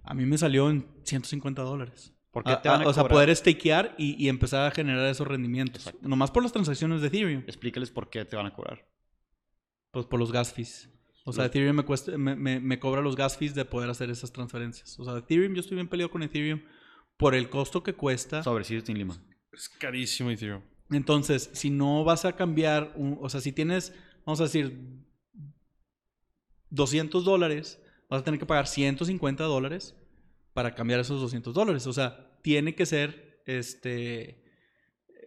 a 0.03 0.13
mí 0.13 0.25
me 0.25 0.37
salió 0.37 0.69
en 0.69 0.87
150 1.03 1.61
dólares. 1.61 2.13
¿Por 2.33 2.43
qué 2.43 2.51
A- 2.51 2.61
te 2.61 2.67
van 2.67 2.81
a- 2.81 2.83
a 2.83 2.87
o 2.87 2.93
sea, 2.93 3.07
poder 3.07 3.33
stakear 3.33 3.95
y, 3.97 4.21
y 4.21 4.27
empezar 4.27 4.65
a 4.67 4.71
generar 4.71 5.05
esos 5.07 5.25
rendimientos. 5.25 5.85
Exacto. 5.87 6.05
Nomás 6.09 6.31
por 6.31 6.43
las 6.43 6.51
transacciones 6.51 6.99
de 7.01 7.07
Ethereum. 7.07 7.43
Explícales 7.47 7.89
por 7.91 8.09
qué 8.09 8.25
te 8.25 8.35
van 8.35 8.47
a 8.47 8.53
cobrar. 8.53 8.85
Pues 9.91 10.05
por 10.07 10.19
los 10.19 10.31
gas 10.31 10.51
fees. 10.51 10.89
O 11.25 11.31
sea, 11.31 11.43
Los- 11.43 11.51
Ethereum 11.51 11.75
me, 11.77 11.83
cuesta, 11.85 12.17
me, 12.17 12.35
me- 12.35 12.59
me 12.59 12.79
cobra 12.79 13.01
los 13.01 13.15
gas 13.15 13.37
fees 13.37 13.53
de 13.55 13.63
poder 13.63 13.89
hacer 13.89 14.09
esas 14.09 14.33
transferencias. 14.33 14.99
O 14.99 15.05
sea, 15.05 15.15
Ethereum, 15.17 15.53
yo 15.53 15.61
estoy 15.61 15.75
bien 15.75 15.87
peleado 15.87 16.11
con 16.11 16.21
Ethereum 16.23 16.61
por 17.17 17.35
el 17.35 17.49
costo 17.49 17.81
que 17.83 17.93
cuesta. 17.93 18.41
Sobre 18.43 18.63
Sirius 18.65 18.89
in 18.89 18.97
Lima. 18.97 19.15
Es 19.51 19.69
carísimo 19.69 20.29
Ethereum. 20.31 20.63
Entonces, 20.89 21.49
si 21.53 21.69
no 21.69 22.03
vas 22.03 22.25
a 22.25 22.35
cambiar, 22.35 22.91
un- 22.95 23.17
o 23.21 23.29
sea, 23.29 23.39
si 23.41 23.51
tienes, 23.51 23.93
vamos 24.25 24.39
a 24.41 24.45
decir, 24.45 24.75
200 26.71 27.23
dólares, 27.23 27.79
vas 28.09 28.21
a 28.21 28.23
tener 28.23 28.39
que 28.39 28.45
pagar 28.45 28.67
150 28.67 29.43
dólares 29.43 29.95
para 30.53 30.75
cambiar 30.75 30.99
esos 30.99 31.19
200 31.21 31.53
dólares. 31.53 31.87
O 31.87 31.93
sea, 31.93 32.37
tiene 32.41 32.75
que 32.75 32.85
ser 32.85 33.41
este 33.45 34.43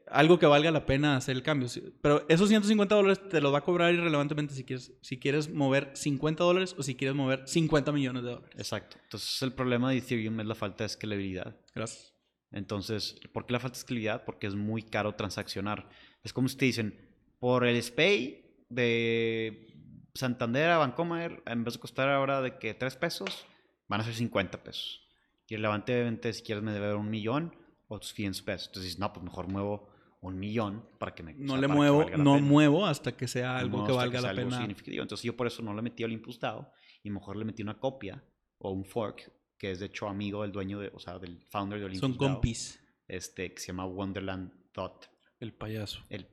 algo 0.09 0.39
que 0.39 0.47
valga 0.47 0.70
la 0.70 0.87
pena 0.87 1.16
hacer 1.16 1.37
el 1.37 1.43
cambio. 1.43 1.68
Pero 2.01 2.24
esos 2.29 2.49
150 2.49 2.95
dólares 2.95 3.29
te 3.29 3.41
los 3.41 3.53
va 3.53 3.59
a 3.59 3.64
cobrar 3.64 3.93
irrelevantemente 3.93 4.55
si 4.55 4.64
quieres, 4.64 4.93
si 5.03 5.18
quieres 5.18 5.53
mover 5.53 5.91
50 5.95 6.45
dólares 6.45 6.74
o 6.79 6.83
si 6.83 6.95
quieres 6.95 7.16
mover 7.16 7.43
50 7.47 7.93
millones 7.93 8.22
de 8.22 8.31
dólares. 8.31 8.55
Exacto. 8.57 8.99
Entonces 9.03 9.43
el 9.43 9.53
problema 9.53 9.91
de 9.91 9.99
Ethereum 9.99 10.41
es 10.41 10.47
la 10.47 10.55
falta 10.55 10.85
de 10.85 10.87
escalabilidad. 10.87 11.57
Gracias. 11.74 12.14
Entonces, 12.53 13.20
¿por 13.33 13.47
qué 13.47 13.53
la 13.53 13.61
falta 13.61 13.74
de 13.74 13.81
escalabilidad? 13.81 14.24
Porque 14.24 14.47
es 14.47 14.55
muy 14.55 14.83
caro 14.83 15.14
transaccionar. 15.14 15.89
Es 16.22 16.33
como 16.33 16.49
si 16.49 16.57
te 16.57 16.64
dicen, 16.64 17.11
por 17.41 17.66
el 17.66 17.83
SPAY 17.83 18.64
de 18.68 19.66
Santander 20.14 20.70
a 20.70 20.79
Bancomer, 20.79 21.43
en 21.47 21.64
vez 21.64 21.74
de 21.74 21.81
costar 21.81 22.09
ahora 22.09 22.41
de 22.41 22.59
que 22.59 22.74
3 22.74 22.97
pesos, 22.97 23.47
van 23.89 24.01
a 24.01 24.05
ser 24.05 24.14
50 24.14 24.62
pesos. 24.62 25.06
Y 25.49 25.55
el 25.55 25.62
levante 25.62 25.92
de 25.92 26.05
venta, 26.05 26.32
si 26.32 26.42
quieres 26.42 26.62
me 26.64 26.72
debe 26.72 26.94
un 26.94 27.09
millón, 27.11 27.55
otros 27.88 28.12
500 28.14 28.42
pesos. 28.42 28.66
Entonces 28.68 28.84
dices, 28.84 28.99
no, 28.99 29.12
pues 29.12 29.24
mejor 29.24 29.49
muevo 29.49 29.88
un 30.20 30.38
millón 30.38 30.88
para 30.99 31.14
que 31.14 31.22
me... 31.22 31.32
o 31.32 31.36
No 31.38 31.53
sea, 31.53 31.61
le 31.61 31.66
que 31.68 31.72
muevo, 31.72 32.01
no 32.16 32.34
pena. 32.34 32.38
muevo 32.47 32.86
hasta 32.86 33.16
que 33.16 33.28
sea 33.28 33.53
No 33.53 33.59
algo 33.59 33.70
muevo 33.78 33.86
que 33.86 33.92
valga 33.92 34.20
sea 34.20 34.32
la 34.32 34.38
algo 34.40 34.51
pena. 34.51 34.59
significativo. 34.59 35.03
Entonces 35.03 35.22
yo 35.24 35.36
por 35.36 35.47
eso 35.47 35.62
no 35.62 35.72
le 35.74 35.82
metí 35.82 36.03
al 36.03 36.12
Impulse 36.12 36.40
DAO 36.40 36.72
y 37.05 37.11
mejor 37.11 37.36
le 37.36 37.44
metí 37.44 37.62
una 37.62 37.78
copia 37.78 38.24
o 38.59 38.72
un 38.72 38.84
fork 38.84 39.30
que 39.59 39.70
es 39.70 39.78
de 39.78 39.86
hecho 39.86 40.09
amigo 40.09 40.42
del 40.42 40.53
dueño 40.53 40.80
de, 40.80 40.88
o 40.92 40.99
sea, 40.99 41.18
del 41.18 41.40
founder 41.49 41.78
de 41.78 41.84
Olympus 41.86 42.01
Son 42.01 42.16
compis. 42.16 42.80
este 43.07 43.55
que 43.55 43.61
se 43.61 43.68
llama 43.68 43.86
Wonderland 43.86 44.51
Thought. 44.72 45.05
El 45.38 45.53
payaso. 45.55 46.01
El- 46.09 46.26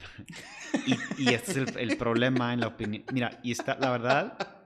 y, 0.87 1.23
y 1.23 1.27
este 1.33 1.51
es 1.51 1.57
el, 1.75 1.91
el 1.91 1.97
problema 1.97 2.53
en 2.53 2.61
la 2.61 2.67
opinión. 2.67 3.03
Mira, 3.13 3.39
y 3.43 3.51
está, 3.51 3.77
la 3.79 3.91
verdad 3.91 4.62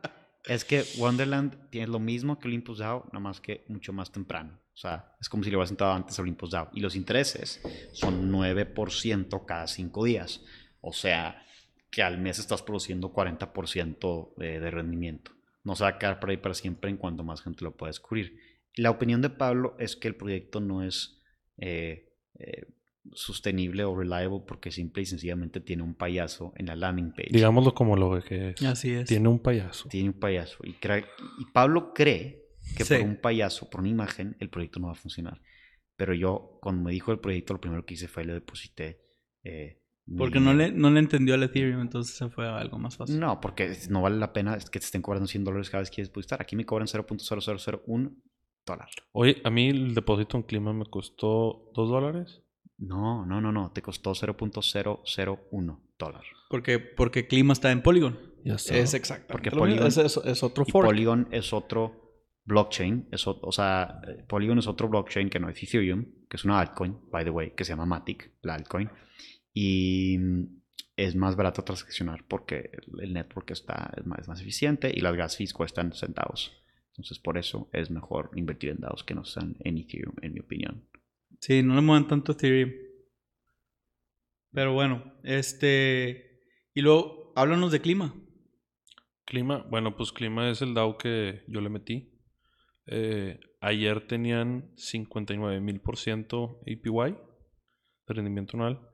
es 0.47 0.65
que 0.65 0.83
Wonderland 0.97 1.69
tiene 1.69 1.87
lo 1.87 1.99
mismo 1.99 2.39
que 2.39 2.47
Olympus 2.47 2.79
DAO, 2.79 3.05
nada 3.07 3.19
más 3.19 3.41
que 3.41 3.65
mucho 3.67 3.93
más 3.93 4.11
temprano. 4.11 4.59
O 4.73 4.77
sea, 4.77 5.15
es 5.19 5.29
como 5.29 5.43
si 5.43 5.49
le 5.49 5.57
hubieras 5.57 5.71
entrado 5.71 5.93
antes 5.93 6.17
a 6.17 6.21
Olympus 6.21 6.51
DAO. 6.51 6.69
Y 6.73 6.79
los 6.81 6.95
intereses 6.95 7.61
son 7.93 8.31
9% 8.31 9.45
cada 9.45 9.67
5 9.67 10.03
días. 10.03 10.43
O 10.81 10.93
sea, 10.93 11.43
que 11.89 12.03
al 12.03 12.17
mes 12.17 12.39
estás 12.39 12.61
produciendo 12.61 13.11
40% 13.11 14.35
de, 14.37 14.59
de 14.59 14.71
rendimiento. 14.71 15.31
No 15.63 15.75
se 15.75 15.83
va 15.83 15.89
a 15.91 15.97
quedar 15.97 16.19
por 16.19 16.29
ahí 16.29 16.37
para 16.37 16.53
siempre 16.53 16.89
en 16.89 16.97
cuanto 16.97 17.23
más 17.23 17.41
gente 17.41 17.63
lo 17.63 17.75
pueda 17.75 17.89
descubrir. 17.89 18.39
La 18.75 18.91
opinión 18.91 19.21
de 19.21 19.29
Pablo 19.29 19.75
es 19.79 19.95
que 19.95 20.07
el 20.07 20.15
proyecto 20.15 20.59
no 20.59 20.83
es 20.83 21.21
eh, 21.57 22.13
eh, 22.39 22.67
sostenible 23.14 23.84
o 23.84 23.95
reliable 23.95 24.39
porque 24.47 24.72
simple 24.72 25.03
y 25.03 25.05
sencillamente 25.05 25.60
tiene 25.60 25.84
un 25.84 25.95
payaso 25.95 26.53
en 26.55 26.68
la 26.68 26.76
landing 26.76 27.12
page. 27.12 27.30
Digámoslo 27.32 27.74
como 27.74 27.95
lo 27.95 28.22
que 28.22 28.49
es. 28.49 28.64
Así 28.64 28.91
es. 28.91 29.08
Tiene 29.08 29.28
un 29.30 29.39
payaso. 29.39 29.89
Tiene 29.89 30.10
un 30.10 30.20
payaso. 30.20 30.58
Y, 30.64 30.76
Pablo 31.53 31.93
cree 31.93 32.43
que 32.76 32.84
Sí. 32.84 32.95
por 32.95 33.03
un 33.03 33.18
payaso, 33.18 33.70
por 33.70 33.82
una 33.82 33.89
imagen, 33.89 34.36
el 34.39 34.49
proyecto 34.49 34.80
no 34.80 34.88
va 34.88 34.93
a 34.93 34.95
funcionar. 34.95 35.41
Pero 35.95 36.14
yo, 36.14 36.60
cuando 36.62 36.84
me 36.84 36.91
dijo 36.91 37.12
el 37.12 37.20
proyecto, 37.20 37.53
lo 37.53 37.62
primero 37.62 37.86
que 37.86 37.95
hice 37.95 38.08
fue 38.08 38.26
le 38.26 38.34
deposité. 38.34 39.01
eh, 39.43 39.82
mi 40.05 40.18
Porque 40.18 40.39
no 40.39 40.53
le, 40.53 40.72
no 40.72 40.89
le 40.89 40.99
entendió 40.99 41.34
al 41.36 41.43
Ethereum, 41.43 41.82
entonces 41.82 42.16
se 42.16 42.30
fue 42.30 42.47
a 42.47 42.58
algo 42.58 42.78
más 42.78 42.95
fácil. 42.95 43.20
No, 43.20 43.41
porque 43.41 43.76
no 43.89 44.01
vale 44.01 44.16
la 44.18 44.32
pena 44.32 44.58
que 44.58 44.80
te 44.80 44.86
estén 44.86 45.01
cobrando 45.01 45.28
100 45.28 45.43
dólares 45.43 45.70
cada 45.70 45.82
vez 45.82 45.89
que 45.89 45.95
quieres 45.95 46.10
depositar. 46.10 46.41
Aquí 46.41 46.55
me 46.55 46.66
cobran 46.66 46.88
0.0001 46.88 48.16
dólar. 48.66 48.89
Oye, 49.12 49.41
a 49.43 49.49
mí 49.49 49.68
el 49.70 49.93
depósito 49.95 50.38
en 50.38 50.43
clima 50.43 50.74
me 50.74 50.86
costó 50.86 51.72
2 51.74 51.89
dólares. 51.89 52.41
No, 52.78 53.25
no, 53.25 53.41
no, 53.41 53.51
no. 53.51 53.71
Te 53.71 53.82
costó 53.82 54.13
0.001 54.13 55.80
dólar. 55.97 56.23
Porque, 56.49 56.80
porque 56.80 57.28
Clima 57.28 57.53
está 57.53 57.71
en 57.71 57.82
Polygon. 57.82 58.19
Ya 58.43 58.55
está. 58.55 58.75
Es 58.78 58.93
exactamente 58.93 59.32
Porque. 59.51 59.51
Polygon- 59.51 59.88
Es, 59.88 59.97
es- 59.97 60.17
es 60.23 60.43
otro 60.43 60.63
Y 60.67 60.71
fork. 60.71 60.88
Polygon 60.88 61.28
es 61.32 61.53
otro 61.53 62.23
blockchain. 62.45 63.07
Es, 63.11 63.28
o, 63.28 63.39
o 63.41 63.51
sea, 63.51 63.99
eh, 64.07 64.23
Polygon 64.28 64.59
es 64.59 64.67
otro 64.67 64.88
blockchain 64.88 65.30
que 65.30 65.39
no 65.39 65.49
es 65.49 65.61
Ethereum, 65.61 66.05
que 66.30 66.38
es 66.38 66.45
una 66.45 66.59
altcoin, 66.59 66.97
by 67.11 67.23
the 67.23 67.30
way, 67.32 67.51
que 67.51 67.65
se 67.65 67.71
llama 67.73 67.86
Matic, 67.86 68.32
la 68.41 68.55
altcoin. 68.55 68.89
Y 69.53 70.17
mm, 70.19 70.43
es 70.95 71.15
más 71.15 71.36
barato 71.36 71.63
transaccionar 71.63 72.25
porque 72.28 72.69
el- 72.73 73.01
el 73.03 73.13
network 73.13 73.51
está, 73.51 73.91
es, 73.97 74.05
más, 74.05 74.19
es 74.19 74.28
más 74.28 74.39
eficiente 74.41 74.91
y 74.95 75.01
las 75.01 75.15
gas 75.15 75.36
fees 75.36 75.53
cuestan 75.53 75.93
centavos. 75.93 76.53
Entonces, 76.91 77.19
por 77.19 77.38
eso 77.38 77.69
es 77.73 77.91
mejor 77.91 78.32
invertir 78.36 78.71
en 78.71 78.78
DAOs 78.80 79.03
que 79.03 79.13
no 79.13 79.23
sean 79.25 79.55
en 79.59 79.78
Ethereum, 79.78 80.15
en 80.21 80.34
mi 80.34 80.39
opinión. 80.39 80.84
Sí, 81.39 81.63
no 81.63 81.75
le 81.75 81.81
muevan 81.81 82.07
tanto 82.07 82.31
Ethereum. 82.33 82.71
Pero 84.51 84.73
bueno, 84.73 85.13
este... 85.23 86.41
Y 86.73 86.81
luego, 86.81 87.33
háblanos 87.35 87.71
de 87.71 87.81
Clima. 87.81 88.13
Clima, 89.25 89.65
bueno, 89.69 89.95
pues 89.95 90.11
Clima 90.11 90.49
es 90.49 90.61
el 90.61 90.73
DAO 90.73 90.97
que 90.97 91.43
yo 91.47 91.61
le 91.61 91.69
metí. 91.69 92.17
Eh, 92.85 93.39
ayer 93.59 94.07
tenían 94.07 94.71
59 94.77 95.59
mil 95.59 95.81
por 95.81 95.97
ciento 95.97 96.61
APY 96.61 97.17
de 98.07 98.13
rendimiento 98.13 98.55
anual. 98.55 98.89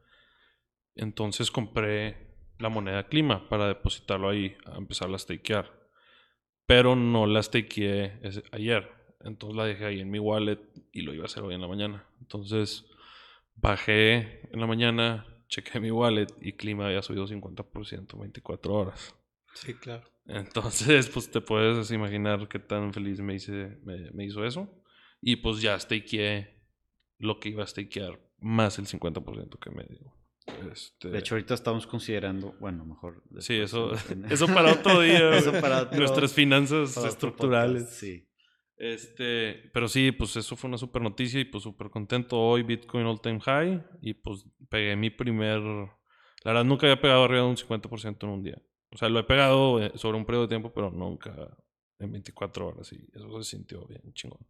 Entonces 0.96 1.52
compré 1.52 2.36
la 2.60 2.70
moneda 2.70 3.08
Clima 3.08 3.48
para 3.50 3.68
depositarlo 3.68 4.30
ahí, 4.30 4.56
a 4.66 4.78
empezar 4.78 5.14
a 5.14 5.18
stakear. 5.18 5.72
Pero 6.66 6.96
no 6.96 7.28
la 7.28 7.44
stakeé 7.44 8.20
ayer. 8.52 9.03
Entonces 9.24 9.56
la 9.58 9.66
dejé 9.66 9.86
ahí 9.86 10.00
en 10.02 10.10
mi 10.12 10.20
wallet 10.20 10.60
y 10.92 11.02
lo 11.02 11.14
iba 11.14 11.24
a 11.24 11.26
hacer 11.28 11.44
hoy 11.44 11.56
en 11.56 11.62
la 11.62 11.68
mañana. 11.68 12.06
Entonces 12.22 12.86
bajé 13.56 14.42
en 14.54 14.60
la 14.60 14.68
mañana, 14.68 15.26
chequé 15.48 15.80
mi 15.80 15.92
wallet 15.92 16.28
y 16.42 16.54
Clima 16.54 16.88
había 16.88 17.02
subido 17.02 17.28
50% 17.28 18.14
en 18.14 18.20
24 18.20 18.74
horas. 18.74 19.16
Sí, 19.54 19.74
claro. 19.76 20.04
Entonces, 20.26 21.10
pues 21.10 21.30
te 21.30 21.42
puedes 21.42 21.92
imaginar 21.92 22.48
qué 22.48 22.60
tan 22.60 22.94
feliz 22.94 23.20
me, 23.20 23.36
hice, 23.36 23.78
me, 23.84 24.10
me 24.12 24.26
hizo 24.26 24.46
eso. 24.46 24.70
Y 25.22 25.38
pues 25.38 25.62
ya 25.62 25.78
stakeé 25.80 26.62
lo 27.20 27.40
que 27.40 27.50
iba 27.50 27.64
a 27.64 27.68
stakear 27.68 28.20
más 28.40 28.78
el 28.80 28.88
50% 28.88 29.60
que 29.60 29.70
me 29.70 29.84
dio. 29.86 30.14
Este, 30.72 31.10
De 31.10 31.20
hecho, 31.20 31.36
ahorita 31.36 31.54
estamos 31.54 31.88
considerando, 31.88 32.54
bueno, 32.60 32.84
mejor. 32.86 33.24
sí, 33.40 33.56
eso, 33.56 33.92
eso 34.30 34.48
para 34.48 34.74
otro 34.74 35.00
día. 35.02 35.30
Eso 35.38 35.52
para 35.62 35.84
otro- 35.84 35.98
Nuestras 35.98 36.34
finanzas 36.34 36.90
para 36.96 37.02
otro 37.08 37.10
estructurales. 37.14 37.84
podcast, 37.84 38.00
Sí. 38.00 38.28
Este, 38.84 39.70
pero 39.74 39.88
sí, 39.88 40.12
pues 40.12 40.36
eso 40.36 40.58
fue 40.58 40.68
una 40.68 40.78
super 40.78 41.02
noticia 41.02 41.40
y 41.40 41.46
pues 41.46 41.64
súper 41.64 41.90
contento. 41.90 42.38
Hoy 42.40 42.64
Bitcoin 42.64 43.06
all 43.06 43.22
time 43.22 43.40
high 43.40 43.82
y 44.02 44.14
pues 44.14 44.46
pegué 44.70 44.96
mi 44.96 45.10
primer... 45.10 45.62
La 45.62 46.52
verdad 46.52 46.66
nunca 46.66 46.86
había 46.88 47.00
pegado 47.00 47.24
arriba 47.24 47.44
de 47.44 47.48
un 47.50 47.56
50% 47.58 48.26
en 48.28 48.34
un 48.34 48.44
día. 48.44 48.62
O 48.92 48.98
sea, 48.98 49.08
lo 49.08 49.20
he 49.20 49.24
pegado 49.24 49.82
eh, 49.82 49.92
sobre 49.96 50.18
un 50.18 50.26
periodo 50.26 50.44
de 50.44 50.50
tiempo, 50.50 50.74
pero 50.74 50.92
nunca 50.92 51.34
en 52.00 52.12
24 52.12 52.68
horas 52.68 52.92
y 52.92 53.08
eso 53.14 53.42
se 53.42 53.52
sintió 53.56 53.86
bien 53.88 54.02
chingón. 54.14 54.46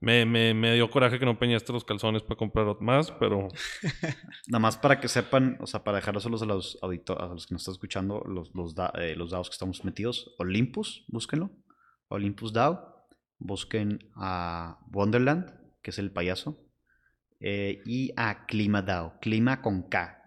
Me, 0.00 0.26
me, 0.26 0.52
me 0.52 0.74
dio 0.74 0.90
coraje 0.90 1.18
que 1.18 1.24
no 1.24 1.38
peñaste 1.38 1.72
los 1.72 1.84
calzones 1.84 2.22
para 2.22 2.36
comprar 2.36 2.76
más, 2.80 3.10
pero 3.12 3.48
Nada 4.48 4.60
más 4.60 4.76
para 4.76 5.00
que 5.00 5.08
sepan, 5.08 5.58
o 5.60 5.66
sea, 5.66 5.82
para 5.84 5.96
dejárselos 5.98 6.42
a 6.42 6.46
los 6.46 6.78
auditores, 6.82 7.22
a 7.22 7.26
los 7.28 7.46
que 7.46 7.54
nos 7.54 7.62
están 7.62 7.72
escuchando, 7.74 8.22
los, 8.26 8.54
los, 8.54 8.74
da- 8.74 8.92
eh, 8.98 9.14
los 9.16 9.30
DAOs 9.30 9.48
que 9.50 9.54
estamos 9.54 9.84
metidos, 9.84 10.34
Olympus, 10.38 11.04
búsquenlo. 11.08 11.50
Olympus 12.08 12.52
DAO. 12.52 12.95
Busquen 13.38 14.10
a 14.14 14.78
Wonderland, 14.92 15.52
que 15.82 15.90
es 15.90 15.98
el 15.98 16.10
payaso. 16.12 16.62
eh, 17.40 17.82
y 17.84 18.12
a 18.16 18.46
Clima 18.46 18.80
DAO. 18.82 19.18
Clima 19.20 19.60
con 19.60 19.82
K. 19.88 20.22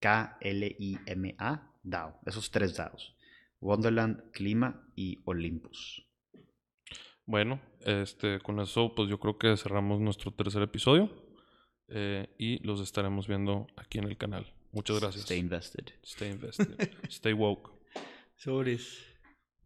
K-L-I-M-A 0.00 1.72
DAO. 1.82 2.20
Esos 2.26 2.50
tres 2.50 2.76
DAOs. 2.76 3.16
Wonderland, 3.60 4.30
Clima 4.32 4.86
y 4.96 5.22
Olympus. 5.24 6.06
bueno, 7.26 7.60
este, 7.80 8.40
con 8.40 8.58
eso 8.60 8.94
pues 8.94 9.08
yo 9.08 9.18
creo 9.20 9.38
que 9.38 9.56
cerramos 9.56 10.00
nuestro 10.00 10.32
tercer 10.32 10.62
episodio 10.62 11.10
eh, 11.88 12.34
y 12.38 12.58
los 12.66 12.80
estaremos 12.80 13.26
viendo 13.28 13.66
aquí 13.76 13.98
en 13.98 14.04
el 14.04 14.16
canal. 14.16 14.52
Muchas 14.72 15.00
gracias. 15.00 15.24
Stay 15.24 15.38
invested. 15.38 15.84
Stay 16.04 16.30
invested. 16.30 16.76
Stay 17.08 17.32
woke. 17.32 17.70
Sobres. 18.36 19.04